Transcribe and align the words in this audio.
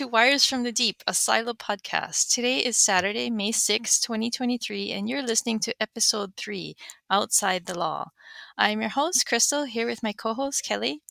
To 0.00 0.06
Wires 0.06 0.46
from 0.46 0.62
the 0.62 0.72
Deep, 0.72 1.02
a 1.06 1.12
Silo 1.12 1.52
podcast. 1.52 2.32
Today 2.32 2.60
is 2.60 2.78
Saturday, 2.78 3.28
May 3.28 3.52
6, 3.52 4.00
2023, 4.00 4.92
and 4.92 5.06
you're 5.06 5.22
listening 5.22 5.60
to 5.60 5.74
episode 5.78 6.34
3, 6.38 6.74
Outside 7.10 7.66
the 7.66 7.78
Law. 7.78 8.08
I'm 8.56 8.80
your 8.80 8.88
host, 8.88 9.26
Crystal, 9.26 9.64
here 9.64 9.86
with 9.86 10.02
my 10.02 10.14
co 10.14 10.32
host, 10.32 10.64
Kelly. 10.64 11.02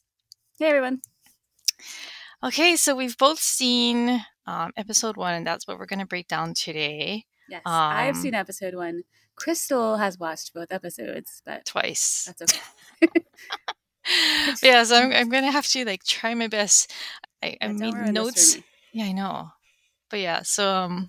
Hey, 0.58 0.70
everyone. 0.70 1.02
Okay, 2.44 2.76
so 2.76 2.96
we've 2.96 3.16
both 3.16 3.38
seen 3.38 4.26
um, 4.48 4.72
episode 4.76 5.18
1, 5.18 5.36
and 5.36 5.46
that's 5.46 5.68
what 5.68 5.78
we're 5.78 5.86
going 5.86 6.00
to 6.00 6.08
break 6.08 6.28
down 6.28 6.56
today. 6.56 7.26
Yes, 7.48 7.62
I've 7.68 8.18
seen 8.18 8.34
episode 8.34 8.74
1. 8.74 9.04
Crystal 9.36 9.98
has 9.98 10.18
watched 10.18 10.52
both 10.56 10.72
episodes, 10.72 11.44
but 11.46 11.64
twice. 11.64 12.26
that's 12.26 12.42
okay. 13.04 13.12
yeah, 14.64 14.82
so 14.82 14.96
I'm, 14.96 15.14
I'm 15.14 15.30
going 15.30 15.44
to 15.44 15.52
have 15.52 15.68
to 15.68 15.86
like 15.86 16.04
try 16.06 16.34
my 16.34 16.48
best. 16.48 16.92
I, 17.44 17.56
I 17.62 17.68
made 17.68 17.94
ruin 17.94 17.94
this 17.94 18.08
for 18.08 18.12
notes. 18.12 18.58
Yeah, 18.94 19.06
I 19.06 19.12
know. 19.12 19.50
But 20.10 20.20
yeah, 20.20 20.42
so 20.44 20.70
um 20.70 21.08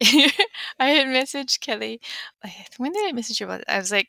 I 0.02 0.88
had 0.90 1.06
messaged 1.08 1.60
Kelly. 1.60 2.00
When 2.78 2.92
did 2.92 3.06
I 3.08 3.12
message 3.12 3.40
you 3.40 3.46
about 3.46 3.60
it? 3.60 3.66
I 3.68 3.78
was 3.78 3.92
like, 3.92 4.08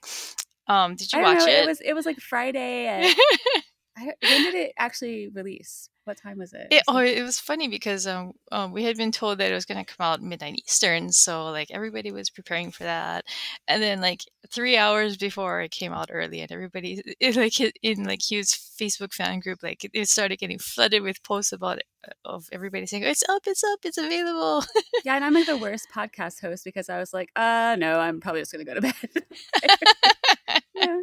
um, 0.67 0.95
did 0.95 1.11
you 1.11 1.21
watch 1.21 1.39
know. 1.39 1.45
it? 1.47 1.63
It 1.63 1.67
was 1.67 1.81
it 1.81 1.93
was 1.93 2.05
like 2.05 2.19
Friday. 2.19 2.87
At, 2.87 3.01
don't- 3.03 3.63
when 3.97 4.15
did 4.43 4.55
it 4.55 4.73
actually 4.77 5.27
release? 5.29 5.89
What 6.05 6.17
time 6.17 6.39
was 6.39 6.51
it? 6.53 6.67
It, 6.71 6.83
Was 6.87 6.95
oh, 6.95 6.97
it- 6.99 7.21
was 7.21 7.39
funny 7.39 7.67
because 7.67 8.07
um, 8.07 8.31
um, 8.51 8.71
we 8.71 8.83
had 8.83 8.97
been 8.97 9.11
told 9.11 9.37
that 9.37 9.51
it 9.51 9.53
was 9.53 9.65
going 9.65 9.83
to 9.83 9.95
come 9.95 10.03
out 10.03 10.19
midnight 10.21 10.55
Eastern, 10.65 11.11
so 11.11 11.45
like 11.51 11.69
everybody 11.69 12.11
was 12.11 12.31
preparing 12.31 12.71
for 12.71 12.83
that, 12.85 13.23
and 13.67 13.83
then 13.83 14.01
like 14.01 14.21
three 14.49 14.77
hours 14.77 15.15
before 15.15 15.61
it 15.61 15.69
came 15.69 15.93
out 15.93 16.09
early, 16.11 16.41
and 16.41 16.51
everybody 16.51 17.01
it, 17.19 17.35
like 17.35 17.59
in 17.83 18.03
like 18.05 18.21
Hugh's 18.23 18.55
Facebook 18.81 19.13
fan 19.13 19.39
group, 19.41 19.59
like 19.61 19.87
it 19.93 20.09
started 20.09 20.37
getting 20.39 20.57
flooded 20.57 21.03
with 21.03 21.21
posts 21.21 21.51
about 21.51 21.77
it, 21.77 21.85
uh, 22.07 22.13
of 22.25 22.49
everybody 22.51 22.87
saying 22.87 23.03
it's 23.03 23.23
up, 23.29 23.43
it's 23.45 23.63
up, 23.63 23.79
it's 23.83 23.99
available. 23.99 24.63
yeah, 25.05 25.15
and 25.17 25.23
I'm 25.23 25.35
like 25.35 25.45
the 25.45 25.55
worst 25.57 25.87
podcast 25.93 26.41
host 26.41 26.63
because 26.63 26.89
I 26.89 26.97
was 26.97 27.13
like, 27.13 27.29
uh, 27.35 27.75
no, 27.77 27.99
I'm 27.99 28.19
probably 28.21 28.41
just 28.41 28.51
gonna 28.51 28.65
go 28.65 28.73
to 28.73 28.81
bed. 28.81 28.93
Yeah. 30.73 31.00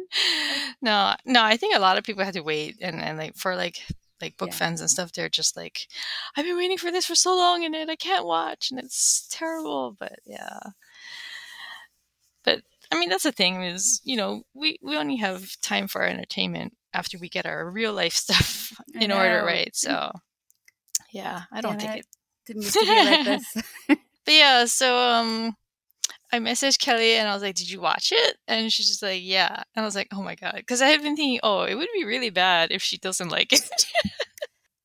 No, 0.81 1.15
no, 1.25 1.43
I 1.43 1.57
think 1.57 1.75
a 1.75 1.79
lot 1.79 1.97
of 1.97 2.03
people 2.03 2.23
had 2.23 2.33
to 2.35 2.41
wait, 2.43 2.77
and 2.81 3.01
and 3.01 3.17
like 3.17 3.35
for 3.35 3.55
like 3.55 3.77
like 4.21 4.37
book 4.37 4.49
Yeah. 4.49 4.55
fans 4.55 4.81
and 4.81 4.89
stuff, 4.89 5.11
they're 5.13 5.29
just 5.29 5.55
like, 5.55 5.87
I've 6.35 6.45
been 6.45 6.57
waiting 6.57 6.77
for 6.77 6.91
this 6.91 7.05
for 7.05 7.15
so 7.15 7.35
long, 7.37 7.63
and 7.65 7.73
then 7.73 7.89
I 7.89 7.95
can't 7.95 8.25
watch, 8.25 8.71
and 8.71 8.79
it's 8.79 9.27
terrible. 9.31 9.95
But 9.99 10.19
yeah, 10.25 10.59
but 12.43 12.61
I 12.91 12.99
mean 12.99 13.09
that's 13.09 13.23
the 13.23 13.31
thing 13.31 13.63
is 13.63 14.01
you 14.03 14.17
know 14.17 14.43
we 14.53 14.77
we 14.81 14.97
only 14.97 15.17
have 15.17 15.59
time 15.61 15.87
for 15.87 16.01
our 16.01 16.07
entertainment 16.07 16.75
after 16.93 17.17
we 17.19 17.29
get 17.29 17.45
our 17.45 17.69
real 17.69 17.93
life 17.93 18.13
stuff 18.25 18.73
in 18.99 19.11
order, 19.11 19.43
right? 19.43 19.75
So 19.75 20.11
yeah, 21.11 21.43
I 21.51 21.61
don't 21.61 21.79
Damn 21.79 21.79
think 21.79 21.95
it. 21.95 21.99
it. 21.99 22.05
Didn't 22.45 22.61
used 22.63 22.79
to 22.79 22.85
be 22.85 23.05
like 23.05 23.23
this. 23.25 23.55
But 24.25 24.33
yeah, 24.33 24.65
so 24.65 24.95
um 24.97 25.55
I 26.31 26.39
messaged 26.39 26.79
Kelly 26.79 27.15
and 27.15 27.27
I 27.27 27.33
was 27.33 27.41
like, 27.41 27.55
"Did 27.55 27.69
you 27.69 27.81
watch 27.81 28.11
it?" 28.11 28.37
And 28.47 28.71
she's 28.71 28.87
just 28.87 29.01
like, 29.01 29.21
"Yeah." 29.23 29.63
And 29.75 29.83
I 29.83 29.85
was 29.85 29.95
like, 29.95 30.07
"Oh 30.13 30.21
my 30.21 30.35
god," 30.35 30.55
because 30.57 30.81
I 30.81 30.87
had 30.87 31.01
been 31.01 31.15
thinking, 31.15 31.39
"Oh, 31.43 31.63
it 31.63 31.75
would 31.75 31.89
be 31.93 32.05
really 32.05 32.29
bad 32.29 32.71
if 32.71 32.81
she 32.81 32.97
doesn't 32.97 33.29
like 33.29 33.53
it." 33.53 33.85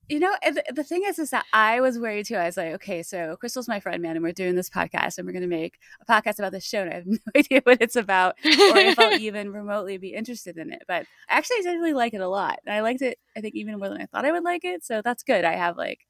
You 0.09 0.21
know, 0.21 0.35
and 0.43 0.57
the, 0.57 0.65
the 0.71 0.85
thing 0.85 1.03
is, 1.07 1.19
is 1.19 1.31
that 1.31 1.47
I 1.53 1.81
was 1.81 1.99
worried 1.99 2.27
too. 2.27 2.37
I 2.37 2.45
was 2.45 2.59
like, 2.59 2.75
okay, 2.75 3.03
so 3.03 3.37
Crystal's 3.41 3.69
my 3.69 3.81
friend, 3.81 4.03
man, 4.03 4.17
and 4.17 4.23
we're 4.23 4.33
doing 4.33 4.55
this 4.55 4.69
podcast, 4.69 5.17
and 5.17 5.27
we're 5.27 5.33
going 5.33 5.43
to 5.43 5.49
make 5.49 5.79
a 6.03 6.05
podcast 6.05 6.39
about 6.39 6.53
this 6.53 6.67
show, 6.67 6.83
and 6.83 6.91
I 6.91 6.95
have 6.97 7.07
no 7.07 7.19
idea 7.35 7.61
what 7.65 7.79
it's 7.81 7.97
about, 7.97 8.35
or 8.45 8.51
if 8.77 8.99
I'll 8.99 9.15
even 9.19 9.51
remotely 9.51 9.97
be 9.97 10.13
interested 10.13 10.59
in 10.59 10.73
it. 10.73 10.83
But 10.87 11.07
actually, 11.29 11.57
I 11.61 11.63
did 11.63 11.79
really 11.79 11.95
like 11.95 12.13
it 12.13 12.21
a 12.21 12.29
lot, 12.29 12.59
and 12.67 12.75
I 12.75 12.83
liked 12.83 13.01
it. 13.01 13.19
I 13.35 13.41
think 13.41 13.55
even 13.55 13.79
more 13.79 13.89
than 13.89 14.01
I 14.01 14.07
thought 14.07 14.27
I 14.27 14.33
would 14.33 14.45
like 14.45 14.65
it. 14.65 14.85
So 14.85 15.01
that's 15.03 15.23
good. 15.23 15.43
I 15.45 15.53
have 15.53 15.79
like, 15.79 16.01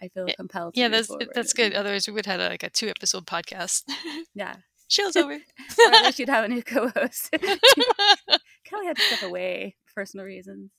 I 0.00 0.08
feel 0.08 0.28
compelled. 0.36 0.74
To 0.74 0.80
yeah, 0.80 0.88
that's 0.88 1.10
that's 1.34 1.52
good. 1.52 1.74
Otherwise, 1.74 2.06
we 2.06 2.14
would 2.14 2.26
have 2.26 2.40
had 2.40 2.50
like 2.50 2.62
a 2.62 2.70
two 2.70 2.88
episode 2.88 3.26
podcast. 3.26 3.82
Yeah, 4.34 4.54
Show's 4.90 5.16
over. 5.16 5.34
or 5.34 5.40
I 5.94 6.02
wish 6.04 6.18
you'd 6.18 6.28
have 6.28 6.44
a 6.44 6.48
new 6.48 6.62
co-host. 6.62 7.30
Kelly 8.64 8.86
had 8.86 8.96
to 8.96 9.02
step 9.02 9.22
away 9.28 9.76
for 9.86 10.02
personal 10.02 10.26
reasons. 10.26 10.70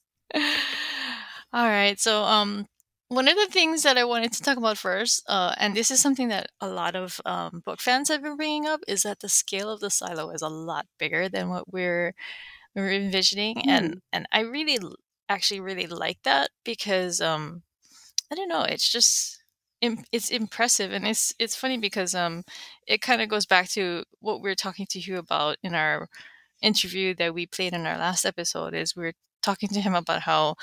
All 1.53 1.67
right. 1.67 1.99
So, 1.99 2.23
um, 2.23 2.67
one 3.09 3.27
of 3.27 3.35
the 3.35 3.47
things 3.47 3.83
that 3.83 3.97
I 3.97 4.05
wanted 4.05 4.31
to 4.33 4.41
talk 4.43 4.57
about 4.57 4.77
first, 4.77 5.23
uh, 5.27 5.53
and 5.57 5.75
this 5.75 5.91
is 5.91 6.01
something 6.01 6.29
that 6.29 6.47
a 6.61 6.69
lot 6.69 6.95
of 6.95 7.19
um, 7.25 7.61
book 7.65 7.81
fans 7.81 8.09
have 8.09 8.23
been 8.23 8.37
bringing 8.37 8.67
up, 8.67 8.81
is 8.87 9.03
that 9.03 9.19
the 9.19 9.29
scale 9.29 9.69
of 9.69 9.81
the 9.81 9.89
silo 9.89 10.29
is 10.31 10.41
a 10.41 10.49
lot 10.49 10.85
bigger 10.97 11.27
than 11.29 11.49
what 11.49 11.71
we're 11.71 12.13
we're 12.75 12.91
envisioning, 12.93 13.67
and 13.69 14.01
and 14.13 14.27
I 14.31 14.41
really, 14.41 14.79
actually, 15.29 15.61
really 15.61 15.87
like 15.87 16.19
that 16.23 16.51
because 16.65 17.21
um, 17.21 17.63
I 18.31 18.35
don't 18.35 18.49
know, 18.49 18.63
it's 18.63 18.89
just 18.91 19.40
it's 19.81 20.29
impressive, 20.29 20.91
and 20.91 21.07
it's 21.07 21.33
it's 21.39 21.55
funny 21.55 21.77
because 21.77 22.13
um, 22.13 22.43
it 22.87 23.01
kind 23.01 23.21
of 23.21 23.29
goes 23.29 23.45
back 23.45 23.69
to 23.69 24.03
what 24.19 24.41
we 24.41 24.49
are 24.49 24.55
talking 24.55 24.85
to 24.91 24.99
Hugh 24.99 25.17
about 25.17 25.57
in 25.63 25.73
our 25.73 26.07
interview 26.61 27.15
that 27.15 27.33
we 27.33 27.45
played 27.45 27.73
in 27.73 27.85
our 27.85 27.97
last 27.97 28.25
episode. 28.25 28.73
Is 28.73 28.95
we 28.95 29.07
are 29.07 29.13
talking 29.41 29.69
to 29.69 29.81
him 29.81 29.95
about 29.95 30.21
how 30.21 30.55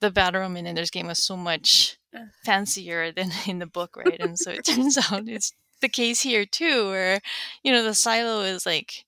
the 0.00 0.10
battle 0.10 0.40
room 0.40 0.56
in 0.56 0.66
Ender's 0.66 0.90
Game 0.90 1.06
was 1.06 1.22
so 1.22 1.36
much 1.36 1.98
fancier 2.44 3.12
than 3.12 3.30
in 3.46 3.58
the 3.58 3.66
book, 3.66 3.96
right? 3.96 4.20
And 4.20 4.38
so 4.38 4.50
it 4.50 4.64
turns 4.64 4.98
out 4.98 5.28
it's 5.28 5.52
the 5.80 5.88
case 5.88 6.22
here 6.22 6.44
too, 6.44 6.88
where 6.88 7.20
you 7.62 7.72
know 7.72 7.82
the 7.82 7.94
silo 7.94 8.42
is 8.42 8.66
like 8.66 9.04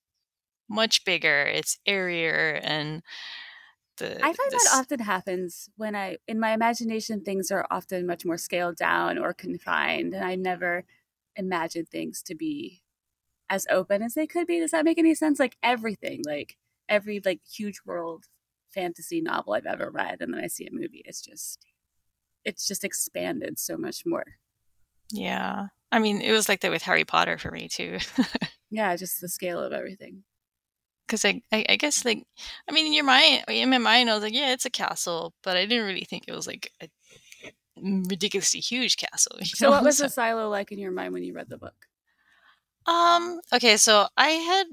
much 0.68 1.04
bigger, 1.04 1.42
it's 1.42 1.78
airier, 1.86 2.60
and 2.62 3.02
the 4.02 4.24
I 4.24 4.32
find 4.32 4.52
this- 4.52 4.64
that 4.64 4.78
often 4.78 5.00
happens 5.00 5.70
when 5.76 5.94
I, 5.96 6.18
in 6.28 6.38
my 6.40 6.52
imagination, 6.52 7.22
things 7.22 7.50
are 7.50 7.66
often 7.70 8.06
much 8.06 8.24
more 8.24 8.38
scaled 8.38 8.76
down 8.76 9.18
or 9.18 9.32
confined, 9.32 10.14
and 10.14 10.24
I 10.24 10.34
never 10.36 10.84
imagine 11.36 11.86
things 11.86 12.22
to 12.24 12.34
be 12.34 12.82
as 13.50 13.66
open 13.70 14.02
as 14.02 14.14
they 14.14 14.26
could 14.26 14.46
be. 14.46 14.60
Does 14.60 14.72
that 14.72 14.84
make 14.84 14.98
any 14.98 15.14
sense? 15.14 15.38
Like 15.40 15.56
everything, 15.62 16.22
like 16.26 16.56
every 16.88 17.20
like 17.24 17.40
huge 17.46 17.80
world 17.86 18.26
fantasy 18.70 19.20
novel 19.20 19.54
I've 19.54 19.66
ever 19.66 19.90
read, 19.90 20.20
and 20.20 20.34
then 20.34 20.42
I 20.44 20.48
see 20.48 20.66
a 20.66 20.72
movie, 20.72 21.02
it's 21.04 21.22
just, 21.22 21.66
it's 22.44 22.66
just 22.68 22.84
expanded 22.84 23.58
so 23.58 23.76
much 23.76 24.04
more. 24.06 24.24
yeah. 25.10 25.68
I 25.90 25.98
mean, 25.98 26.22
it 26.22 26.32
was 26.32 26.48
like 26.48 26.60
that 26.60 26.70
with 26.70 26.82
Harry 26.82 27.04
Potter 27.04 27.36
for 27.38 27.50
me 27.50 27.68
too, 27.68 27.98
Yeah, 28.70 28.96
just 28.96 29.20
the 29.20 29.28
scale 29.28 29.60
of 29.60 29.72
everything. 29.72 30.24
Because 31.12 31.24
I, 31.26 31.42
I 31.52 31.66
I 31.68 31.76
guess 31.76 32.04
like 32.06 32.24
I 32.68 32.72
mean 32.72 32.86
in 32.86 32.94
your 32.94 33.04
mind 33.04 33.44
in 33.48 33.68
my 33.68 33.78
mind 33.78 34.08
I 34.08 34.14
was 34.14 34.22
like 34.24 34.32
yeah 34.34 34.52
it's 34.52 34.64
a 34.64 34.70
castle, 34.70 35.34
but 35.44 35.56
I 35.58 35.66
didn't 35.66 35.84
really 35.86 36.04
think 36.08 36.24
it 36.26 36.32
was 36.32 36.46
like 36.46 36.72
a 36.82 36.88
ridiculously 37.80 38.60
huge 38.60 38.96
castle. 38.96 39.36
you 39.40 39.46
So, 39.46 39.66
know? 39.66 39.72
what 39.72 39.84
was 39.84 39.96
So- 39.98 40.04
the 40.04 40.10
silo 40.10 40.48
like 40.48 40.72
in 40.72 40.78
your 40.78 40.92
mind 40.92 41.12
when 41.12 41.22
you 41.22 41.34
read 41.34 41.48
the 41.48 41.58
book? 41.58 41.74
Um. 42.86 43.40
Okay. 43.54 43.76
So 43.76 44.06
I 44.16 44.28
had, 44.30 44.66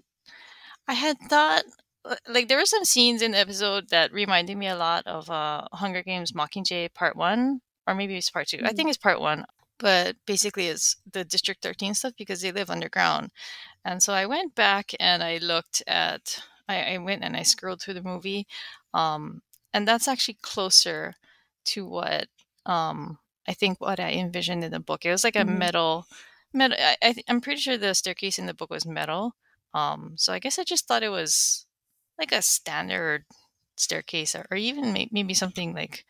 I 0.88 0.94
had 0.94 1.18
thought 1.30 1.64
uh, 2.06 2.16
like 2.28 2.48
there 2.48 2.58
were 2.58 2.66
some 2.66 2.86
scenes 2.86 3.22
in 3.22 3.32
the 3.34 3.38
episode 3.38 3.90
that 3.90 4.12
reminded 4.14 4.58
me 4.58 4.68
a 4.68 4.76
lot 4.78 5.06
of 5.06 5.30
uh 5.30 5.68
Hunger 5.74 6.02
Games 6.04 6.32
Mockingjay 6.32 6.94
Part 6.94 7.16
One, 7.16 7.62
or 7.86 7.94
maybe 7.96 8.16
it's 8.18 8.32
Part 8.32 8.48
Two. 8.48 8.60
I 8.64 8.72
Mm. 8.72 8.76
think 8.76 8.90
it's 8.90 8.98
Part 8.98 9.20
One, 9.22 9.46
but 9.78 10.16
basically 10.26 10.68
it's 10.68 10.96
the 11.12 11.24
District 11.24 11.62
Thirteen 11.62 11.94
stuff 11.94 12.14
because 12.18 12.42
they 12.42 12.52
live 12.52 12.72
underground, 12.72 13.30
and 13.86 14.02
so 14.04 14.14
I 14.14 14.26
went 14.26 14.56
back 14.56 14.92
and 15.00 15.24
I 15.24 15.38
looked 15.38 15.84
at, 15.88 16.42
I, 16.68 16.96
I 16.96 16.98
went 16.98 17.24
and 17.24 17.36
I 17.36 17.44
scrolled 17.44 17.82
through 17.82 17.96
the 17.96 18.04
movie, 18.04 18.48
um, 18.94 19.42
and 19.74 19.88
that's 19.88 20.08
actually 20.08 20.38
closer 20.42 21.16
to 21.66 21.86
what 21.88 22.28
um 22.66 23.20
I 23.48 23.54
think 23.54 23.80
what 23.82 24.00
I 24.00 24.12
envisioned 24.14 24.64
in 24.64 24.72
the 24.72 24.80
book. 24.80 25.06
It 25.06 25.12
was 25.12 25.24
like 25.24 25.36
a 25.36 25.46
Mhm. 25.46 25.46
metal 25.46 26.06
metal 26.54 26.78
I, 26.80 26.98
I 27.02 27.14
th- 27.14 27.26
i'm 27.30 27.42
pretty 27.42 27.62
sure 27.62 27.78
the 27.78 27.94
staircase 27.94 28.40
in 28.40 28.48
the 28.48 28.54
book 28.56 28.72
was 28.72 28.86
metal 28.86 29.36
um 29.74 30.16
so 30.18 30.34
i 30.34 30.40
guess 30.40 30.58
i 30.60 30.64
just 30.64 30.88
thought 30.88 31.04
it 31.04 31.10
was 31.10 31.68
like 32.20 32.32
a 32.32 32.42
standard 32.42 33.26
staircase 33.78 34.36
or, 34.36 34.46
or 34.52 34.58
even 34.58 34.94
may, 34.94 35.10
maybe 35.12 35.34
something 35.34 35.74
like 35.74 36.06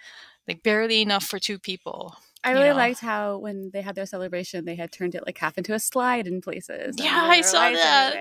like 0.47 0.63
barely 0.63 1.01
enough 1.01 1.25
for 1.25 1.39
two 1.39 1.59
people 1.59 2.15
I 2.43 2.51
really 2.51 2.69
know. 2.69 2.75
liked 2.75 3.01
how 3.01 3.37
when 3.37 3.69
they 3.73 3.81
had 3.81 3.95
their 3.95 4.05
celebration, 4.05 4.63
they 4.65 4.75
had 4.75 4.91
turned 4.91 5.13
it 5.15 5.25
like 5.25 5.37
half 5.37 5.57
into 5.57 5.73
a 5.73 5.79
slide 5.79 6.25
in 6.27 6.39
places. 6.41 6.95
yeah 6.97 7.27
i 7.29 7.41
saw 7.41 7.69
that 7.69 8.13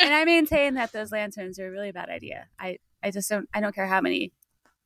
and 0.00 0.14
I 0.20 0.24
maintain 0.24 0.74
that 0.74 0.92
those 0.92 1.10
lanterns 1.10 1.58
are 1.58 1.66
a 1.66 1.70
really 1.70 1.90
bad 1.92 2.08
idea. 2.08 2.46
I, 2.58 2.78
I 3.02 3.10
just 3.10 3.28
don't 3.28 3.48
I 3.52 3.60
don't 3.60 3.74
care 3.74 3.88
how 3.88 4.00
many 4.00 4.32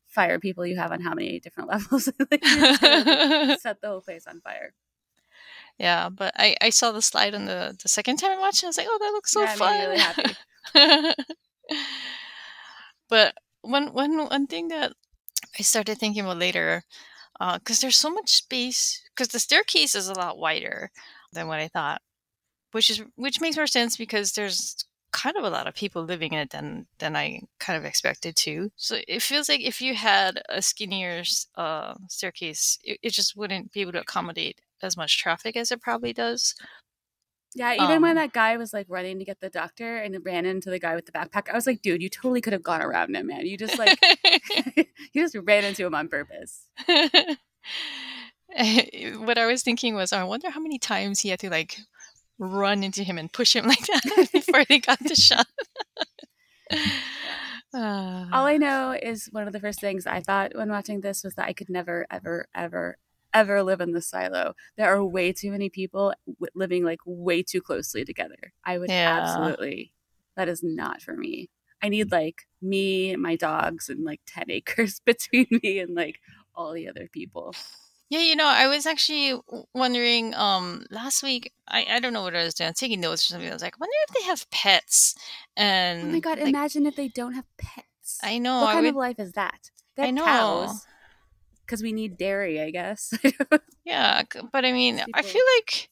fire 0.06 0.38
people 0.40 0.64
you 0.66 0.76
have 0.78 0.90
on 0.92 1.00
how 1.02 1.12
many 1.14 1.38
different 1.40 1.68
levels. 1.74 2.08
like, 2.30 2.42
you're 2.44 2.58
just 2.60 2.80
gonna 2.80 3.58
set 3.66 3.80
the 3.82 3.88
whole 3.88 4.00
place 4.00 4.26
on 4.26 4.40
fire. 4.40 4.72
yeah 5.78 6.08
but 6.08 6.32
i 6.36 6.56
i 6.62 6.70
saw 6.70 6.90
the 6.92 7.02
slide 7.02 7.34
on 7.34 7.44
the 7.44 7.76
the 7.82 7.88
second 7.88 8.16
time 8.16 8.30
i 8.32 8.38
watched 8.38 8.62
it 8.62 8.66
i 8.66 8.68
was 8.68 8.78
like 8.78 8.88
oh 8.88 8.98
that 8.98 9.12
looks 9.12 9.32
so 9.32 9.42
Yeah, 9.42 9.54
fun 9.56 9.78
really 9.80 9.98
happy. 9.98 10.32
but 13.08 13.34
one 13.62 13.92
one 13.92 14.16
one 14.16 14.46
thing 14.46 14.68
that 14.68 14.92
I 15.58 15.62
started 15.62 15.98
thinking 15.98 16.24
about 16.24 16.38
later, 16.38 16.82
because 17.38 17.80
there's 17.80 17.98
so 17.98 18.10
much 18.10 18.30
space, 18.30 19.02
because 19.14 19.28
the 19.28 19.38
staircase 19.38 19.94
is 19.94 20.08
a 20.08 20.14
lot 20.14 20.38
wider 20.38 20.90
than 21.32 21.48
what 21.48 21.60
I 21.60 21.68
thought, 21.68 22.02
which 22.72 22.90
is 22.90 23.02
which 23.16 23.40
makes 23.40 23.56
more 23.56 23.66
sense 23.66 23.96
because 23.96 24.32
there's 24.32 24.84
kind 25.12 25.36
of 25.36 25.44
a 25.44 25.50
lot 25.50 25.66
of 25.66 25.74
people 25.74 26.02
living 26.04 26.32
in 26.32 26.40
it 26.40 26.50
than 26.50 26.86
than 26.98 27.16
I 27.16 27.40
kind 27.58 27.78
of 27.78 27.84
expected 27.84 28.36
to. 28.36 28.70
So 28.76 28.98
it 29.08 29.22
feels 29.22 29.48
like 29.48 29.60
if 29.60 29.80
you 29.80 29.94
had 29.94 30.42
a 30.48 30.60
skinnier 30.60 31.22
uh, 31.56 31.94
staircase, 32.08 32.78
it, 32.84 32.98
it 33.02 33.10
just 33.10 33.36
wouldn't 33.36 33.72
be 33.72 33.80
able 33.80 33.92
to 33.92 34.00
accommodate 34.00 34.60
as 34.82 34.96
much 34.96 35.18
traffic 35.18 35.56
as 35.56 35.72
it 35.72 35.80
probably 35.80 36.12
does. 36.12 36.54
Yeah, 37.56 37.72
even 37.72 38.02
when 38.02 38.10
Um, 38.10 38.16
that 38.16 38.32
guy 38.34 38.58
was 38.58 38.74
like 38.74 38.84
running 38.90 39.18
to 39.18 39.24
get 39.24 39.40
the 39.40 39.48
doctor 39.48 39.96
and 39.96 40.14
ran 40.22 40.44
into 40.44 40.68
the 40.68 40.78
guy 40.78 40.94
with 40.94 41.06
the 41.06 41.12
backpack, 41.12 41.48
I 41.50 41.54
was 41.54 41.66
like, 41.66 41.80
dude, 41.80 42.02
you 42.02 42.10
totally 42.10 42.42
could 42.42 42.52
have 42.52 42.62
gone 42.62 42.82
around 42.82 43.16
him, 43.16 43.26
man. 43.28 43.46
You 43.46 43.56
just 43.56 43.78
like 43.78 43.98
you 45.14 45.22
just 45.22 45.34
ran 45.42 45.64
into 45.64 45.86
him 45.86 45.94
on 45.94 46.08
purpose. 46.08 46.66
what 46.86 47.38
I 49.38 49.46
was 49.46 49.62
thinking 49.62 49.94
was, 49.94 50.12
I 50.12 50.22
wonder 50.24 50.50
how 50.50 50.60
many 50.60 50.78
times 50.78 51.20
he 51.20 51.30
had 51.30 51.40
to 51.40 51.48
like 51.48 51.78
run 52.38 52.84
into 52.84 53.02
him 53.02 53.16
and 53.16 53.32
push 53.32 53.56
him 53.56 53.66
like 53.66 53.86
that 53.86 54.28
before 54.32 54.62
they 54.68 54.78
got 54.78 54.98
the 54.98 55.14
shot. 55.14 55.46
Ah. 57.74 58.28
All 58.32 58.44
I 58.44 58.58
know 58.58 58.96
is 59.00 59.28
one 59.32 59.46
of 59.46 59.54
the 59.54 59.60
first 59.60 59.80
things 59.80 60.06
I 60.06 60.20
thought 60.20 60.54
when 60.54 60.68
watching 60.68 61.00
this 61.00 61.24
was 61.24 61.34
that 61.36 61.48
I 61.48 61.54
could 61.54 61.70
never, 61.70 62.06
ever, 62.10 62.48
ever, 62.54 62.98
ever 63.36 63.62
live 63.62 63.80
in 63.80 63.92
the 63.92 64.02
silo. 64.02 64.54
There 64.76 64.88
are 64.92 65.04
way 65.04 65.32
too 65.32 65.50
many 65.50 65.68
people 65.68 66.14
w- 66.26 66.50
living 66.54 66.84
like 66.84 67.00
way 67.04 67.42
too 67.42 67.60
closely 67.60 68.04
together. 68.04 68.52
I 68.64 68.78
would 68.78 68.90
Yeah. 68.90 69.16
absolutely, 69.18 69.92
that 70.36 70.48
is 70.48 70.62
not 70.62 71.02
for 71.02 71.14
me. 71.14 71.50
I 71.82 71.88
need 71.88 72.10
like 72.10 72.46
me, 72.62 73.12
and 73.12 73.22
my 73.22 73.36
dogs, 73.36 73.88
and 73.88 74.04
like 74.04 74.20
10 74.26 74.50
acres 74.50 75.00
between 75.04 75.46
me 75.62 75.78
and 75.78 75.94
like 75.94 76.20
all 76.54 76.72
the 76.72 76.88
other 76.88 77.08
people. 77.12 77.54
Yeah, 78.08 78.20
you 78.20 78.36
know, 78.36 78.46
I 78.46 78.68
was 78.68 78.86
actually 78.86 79.40
wondering 79.74 80.32
um 80.34 80.86
last 80.90 81.22
week. 81.22 81.52
I, 81.68 81.84
I 81.90 81.98
don't 82.00 82.12
know 82.12 82.22
what 82.22 82.36
I 82.36 82.44
was 82.44 82.54
doing, 82.54 82.72
taking 82.72 83.00
notes 83.00 83.22
or 83.24 83.34
something. 83.34 83.50
I 83.50 83.52
was 83.52 83.62
like, 83.62 83.74
I 83.74 83.80
wonder 83.80 83.92
if 84.08 84.14
they 84.14 84.22
have 84.26 84.50
pets. 84.50 85.16
And 85.56 86.04
Oh 86.04 86.12
my 86.12 86.20
God, 86.20 86.38
like, 86.38 86.48
imagine 86.48 86.86
if 86.86 86.94
they 86.94 87.08
don't 87.08 87.32
have 87.34 87.46
pets. 87.58 88.20
I 88.22 88.38
know. 88.38 88.60
what 88.60 88.68
I 88.70 88.72
kind 88.74 88.86
would, 88.86 88.90
of 88.90 88.96
life 88.96 89.18
is 89.18 89.32
that? 89.32 89.70
They 89.96 90.04
I 90.04 90.10
know. 90.12 90.24
cows 90.24 90.86
because 91.66 91.82
we 91.82 91.92
need 91.92 92.16
dairy, 92.16 92.60
I 92.60 92.70
guess. 92.70 93.12
Yeah, 93.84 94.22
but 94.52 94.64
I 94.64 94.72
mean, 94.72 95.00
I 95.14 95.22
feel 95.22 95.44
like 95.58 95.88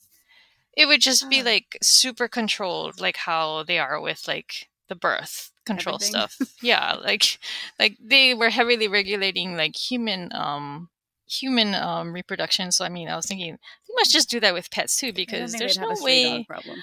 it 0.76 0.86
would 0.86 1.00
just 1.00 1.30
be 1.30 1.44
like 1.44 1.78
super 1.80 2.26
controlled, 2.26 3.00
like 3.00 3.16
how 3.16 3.62
they 3.62 3.78
are 3.78 4.00
with 4.00 4.26
like 4.26 4.68
the 4.88 4.96
birth 4.96 5.52
control 5.64 5.96
Everything. 5.96 6.26
stuff. 6.28 6.36
yeah, 6.60 6.94
like 6.94 7.38
like 7.78 7.96
they 8.04 8.34
were 8.34 8.50
heavily 8.50 8.88
regulating 8.88 9.56
like 9.56 9.76
human 9.76 10.32
um 10.32 10.88
human 11.28 11.74
um 11.74 12.12
reproduction. 12.12 12.72
So 12.72 12.84
I 12.84 12.88
mean, 12.88 13.08
I 13.08 13.14
was 13.14 13.26
thinking 13.26 13.52
they 13.52 13.94
must 13.94 14.10
just 14.10 14.28
do 14.28 14.40
that 14.40 14.54
with 14.54 14.72
pets 14.72 14.96
too 14.98 15.12
because 15.12 15.52
there's 15.52 15.78
no 15.78 15.90
a 15.90 16.02
way. 16.02 16.44
problem. 16.48 16.82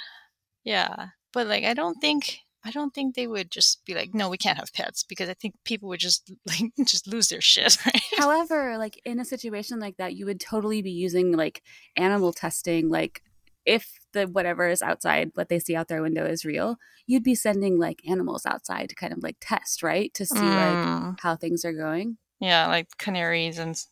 Yeah, 0.63 1.07
but 1.33 1.47
like 1.47 1.65
I 1.65 1.73
don't 1.73 1.99
think 1.99 2.39
I 2.63 2.71
don't 2.71 2.93
think 2.93 3.15
they 3.15 3.25
would 3.27 3.49
just 3.49 3.83
be 3.85 3.95
like, 3.95 4.13
no, 4.13 4.29
we 4.29 4.37
can't 4.37 4.57
have 4.59 4.71
pets 4.73 5.03
because 5.03 5.29
I 5.29 5.33
think 5.33 5.55
people 5.65 5.89
would 5.89 5.99
just 5.99 6.31
like 6.47 6.71
just 6.85 7.07
lose 7.07 7.29
their 7.29 7.41
shit. 7.41 7.77
Right? 7.85 8.01
However, 8.17 8.77
like 8.77 9.01
in 9.05 9.19
a 9.19 9.25
situation 9.25 9.79
like 9.79 9.97
that, 9.97 10.13
you 10.15 10.25
would 10.25 10.39
totally 10.39 10.81
be 10.81 10.91
using 10.91 11.31
like 11.31 11.63
animal 11.95 12.33
testing. 12.33 12.89
Like 12.89 13.23
if 13.65 13.99
the 14.13 14.25
whatever 14.27 14.67
is 14.69 14.81
outside, 14.81 15.31
what 15.35 15.49
they 15.49 15.59
see 15.59 15.75
out 15.75 15.87
their 15.87 16.01
window 16.03 16.25
is 16.25 16.45
real, 16.45 16.77
you'd 17.07 17.23
be 17.23 17.35
sending 17.35 17.79
like 17.79 18.01
animals 18.07 18.45
outside 18.45 18.89
to 18.89 18.95
kind 18.95 19.13
of 19.13 19.23
like 19.23 19.37
test, 19.41 19.81
right? 19.81 20.13
To 20.15 20.25
see 20.25 20.35
like 20.35 20.77
Mm, 20.77 21.19
how 21.21 21.35
things 21.35 21.63
are 21.65 21.73
going. 21.73 22.17
yeah, 22.39 22.67
like 22.67 22.87
canaries 22.97 23.57
and 23.57 23.71
s- 23.71 23.87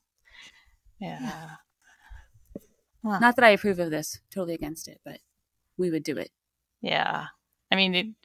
yeah. 0.99 1.49
Huh. 3.03 3.19
Not 3.19 3.35
that 3.37 3.45
I 3.45 3.49
approve 3.51 3.79
of 3.79 3.91
this, 3.91 4.19
totally 4.33 4.53
against 4.55 4.87
it, 4.87 4.99
but 5.05 5.19
we 5.77 5.89
would 5.89 6.03
do 6.03 6.17
it. 6.17 6.31
Yeah, 6.81 7.27
I 7.71 7.75
mean 7.75 8.15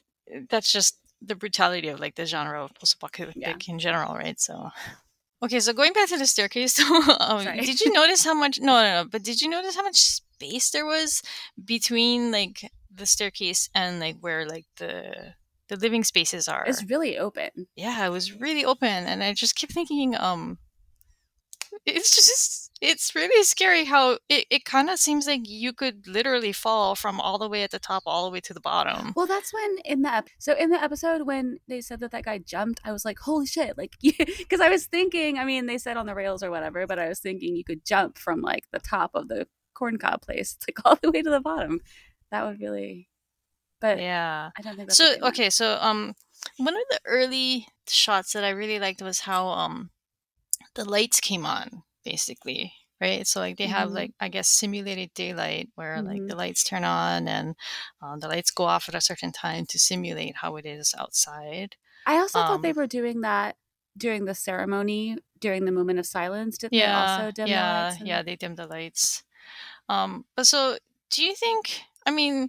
that's 0.50 0.70
just 0.72 0.98
the 1.22 1.34
brutality 1.34 1.88
of 1.88 2.00
like 2.00 2.14
the 2.16 2.26
genre 2.26 2.64
of 2.64 2.74
post-apocalyptic 2.74 3.66
Yeah. 3.66 3.72
in 3.72 3.78
general, 3.78 4.14
right? 4.14 4.38
So, 4.38 4.70
okay, 5.42 5.60
so 5.60 5.72
going 5.72 5.92
back 5.92 6.08
to 6.08 6.18
the 6.18 6.26
staircase, 6.26 6.78
um, 7.20 7.44
did 7.44 7.80
you 7.80 7.92
notice 7.92 8.24
how 8.24 8.34
much? 8.34 8.58
No, 8.60 8.74
no, 8.82 9.02
no. 9.02 9.08
But 9.10 9.22
did 9.22 9.40
you 9.40 9.48
notice 9.48 9.76
how 9.76 9.82
much 9.82 9.96
space 10.00 10.70
there 10.70 10.84
was 10.86 11.22
between 11.64 12.30
like 12.32 12.70
the 12.94 13.06
staircase 13.06 13.68
and 13.74 14.00
like 14.00 14.16
where 14.20 14.46
like 14.46 14.66
the 14.76 15.34
the 15.68 15.76
living 15.76 16.04
spaces 16.04 16.46
are? 16.48 16.64
It's 16.66 16.84
really 16.84 17.16
open. 17.18 17.68
yeah, 17.76 18.04
it 18.06 18.10
was 18.10 18.32
really 18.38 18.64
open, 18.64 19.06
and 19.06 19.22
I 19.22 19.32
just 19.32 19.56
keep 19.56 19.70
thinking, 19.70 20.14
um, 20.16 20.58
it's 21.86 22.14
just 22.14 22.63
it's 22.84 23.14
really 23.14 23.42
scary 23.44 23.84
how 23.84 24.18
it, 24.28 24.46
it 24.50 24.64
kind 24.64 24.90
of 24.90 24.98
seems 24.98 25.26
like 25.26 25.40
you 25.48 25.72
could 25.72 26.06
literally 26.06 26.52
fall 26.52 26.94
from 26.94 27.20
all 27.20 27.38
the 27.38 27.48
way 27.48 27.62
at 27.62 27.70
the 27.70 27.78
top 27.78 28.02
all 28.06 28.24
the 28.26 28.30
way 28.30 28.40
to 28.40 28.52
the 28.54 28.60
bottom. 28.60 29.12
Well, 29.16 29.26
that's 29.26 29.52
when 29.52 29.76
in 29.84 30.02
the 30.02 30.12
ep- 30.14 30.28
so 30.38 30.54
in 30.54 30.70
the 30.70 30.82
episode 30.82 31.22
when 31.26 31.58
they 31.68 31.80
said 31.80 32.00
that 32.00 32.10
that 32.12 32.24
guy 32.24 32.38
jumped, 32.38 32.80
I 32.84 32.92
was 32.92 33.04
like, 33.04 33.18
"Holy 33.18 33.46
shit!" 33.46 33.76
Like, 33.78 33.92
because 34.02 34.60
I 34.60 34.68
was 34.68 34.86
thinking, 34.86 35.38
I 35.38 35.44
mean, 35.44 35.66
they 35.66 35.78
said 35.78 35.96
on 35.96 36.06
the 36.06 36.14
rails 36.14 36.42
or 36.42 36.50
whatever, 36.50 36.86
but 36.86 36.98
I 36.98 37.08
was 37.08 37.20
thinking 37.20 37.56
you 37.56 37.64
could 37.64 37.84
jump 37.84 38.18
from 38.18 38.40
like 38.42 38.64
the 38.72 38.80
top 38.80 39.12
of 39.14 39.28
the 39.28 39.46
corn 39.74 39.98
cob 39.98 40.22
place, 40.22 40.56
like 40.68 40.78
all 40.84 40.98
the 41.02 41.10
way 41.10 41.22
to 41.22 41.30
the 41.30 41.40
bottom. 41.40 41.80
That 42.30 42.44
would 42.46 42.60
really, 42.60 43.08
but 43.80 43.98
Yeah. 43.98 44.50
I 44.58 44.62
don't 44.62 44.76
think 44.76 44.88
that's 44.88 44.98
So 44.98 45.04
what 45.04 45.14
they 45.14 45.20
meant. 45.20 45.34
okay, 45.34 45.50
so 45.50 45.78
um, 45.80 46.14
one 46.58 46.74
of 46.74 46.82
the 46.90 47.00
early 47.06 47.66
shots 47.88 48.32
that 48.34 48.44
I 48.44 48.50
really 48.50 48.78
liked 48.78 49.00
was 49.02 49.20
how 49.20 49.48
um, 49.48 49.90
the 50.74 50.84
lights 50.84 51.20
came 51.20 51.46
on 51.46 51.82
basically. 52.04 52.74
Right, 53.00 53.26
so 53.26 53.40
like 53.40 53.56
they 53.58 53.66
have 53.66 53.90
Mhm. 53.90 53.94
like 53.94 54.12
I 54.20 54.28
guess 54.28 54.48
simulated 54.48 55.12
daylight 55.14 55.68
where 55.74 56.00
like 56.02 56.22
Mhm. 56.22 56.28
the 56.28 56.36
lights 56.36 56.64
turn 56.64 56.84
on 56.84 57.28
and 57.28 57.56
um, 58.00 58.20
the 58.20 58.28
lights 58.28 58.50
go 58.52 58.64
off 58.64 58.88
at 58.88 58.94
a 58.94 59.00
certain 59.00 59.32
time 59.32 59.66
to 59.66 59.78
simulate 59.78 60.36
how 60.36 60.56
it 60.56 60.64
is 60.64 60.94
outside. 60.96 61.76
I 62.06 62.16
also 62.18 62.42
thought 62.42 62.62
they 62.62 62.70
um, 62.70 62.76
were 62.76 62.86
doing 62.86 63.20
that 63.22 63.56
during 63.96 64.24
the 64.24 64.34
ceremony, 64.34 65.18
during 65.40 65.64
the 65.64 65.72
moment 65.72 65.98
of 65.98 66.06
silence. 66.06 66.56
Didn't 66.56 66.78
they 66.78 66.86
also 66.90 67.30
dim 67.32 67.50
the 67.50 67.56
lights? 67.56 67.96
and- 68.00 68.08
yeah 68.08 68.22
they 68.22 68.36
dim 68.36 68.54
the 68.54 68.66
lights 68.66 69.24
um 69.88 70.24
but 70.36 70.46
so 70.46 70.78
do 71.10 71.24
you 71.24 71.34
think 71.34 71.82
i 72.06 72.10
mean 72.10 72.48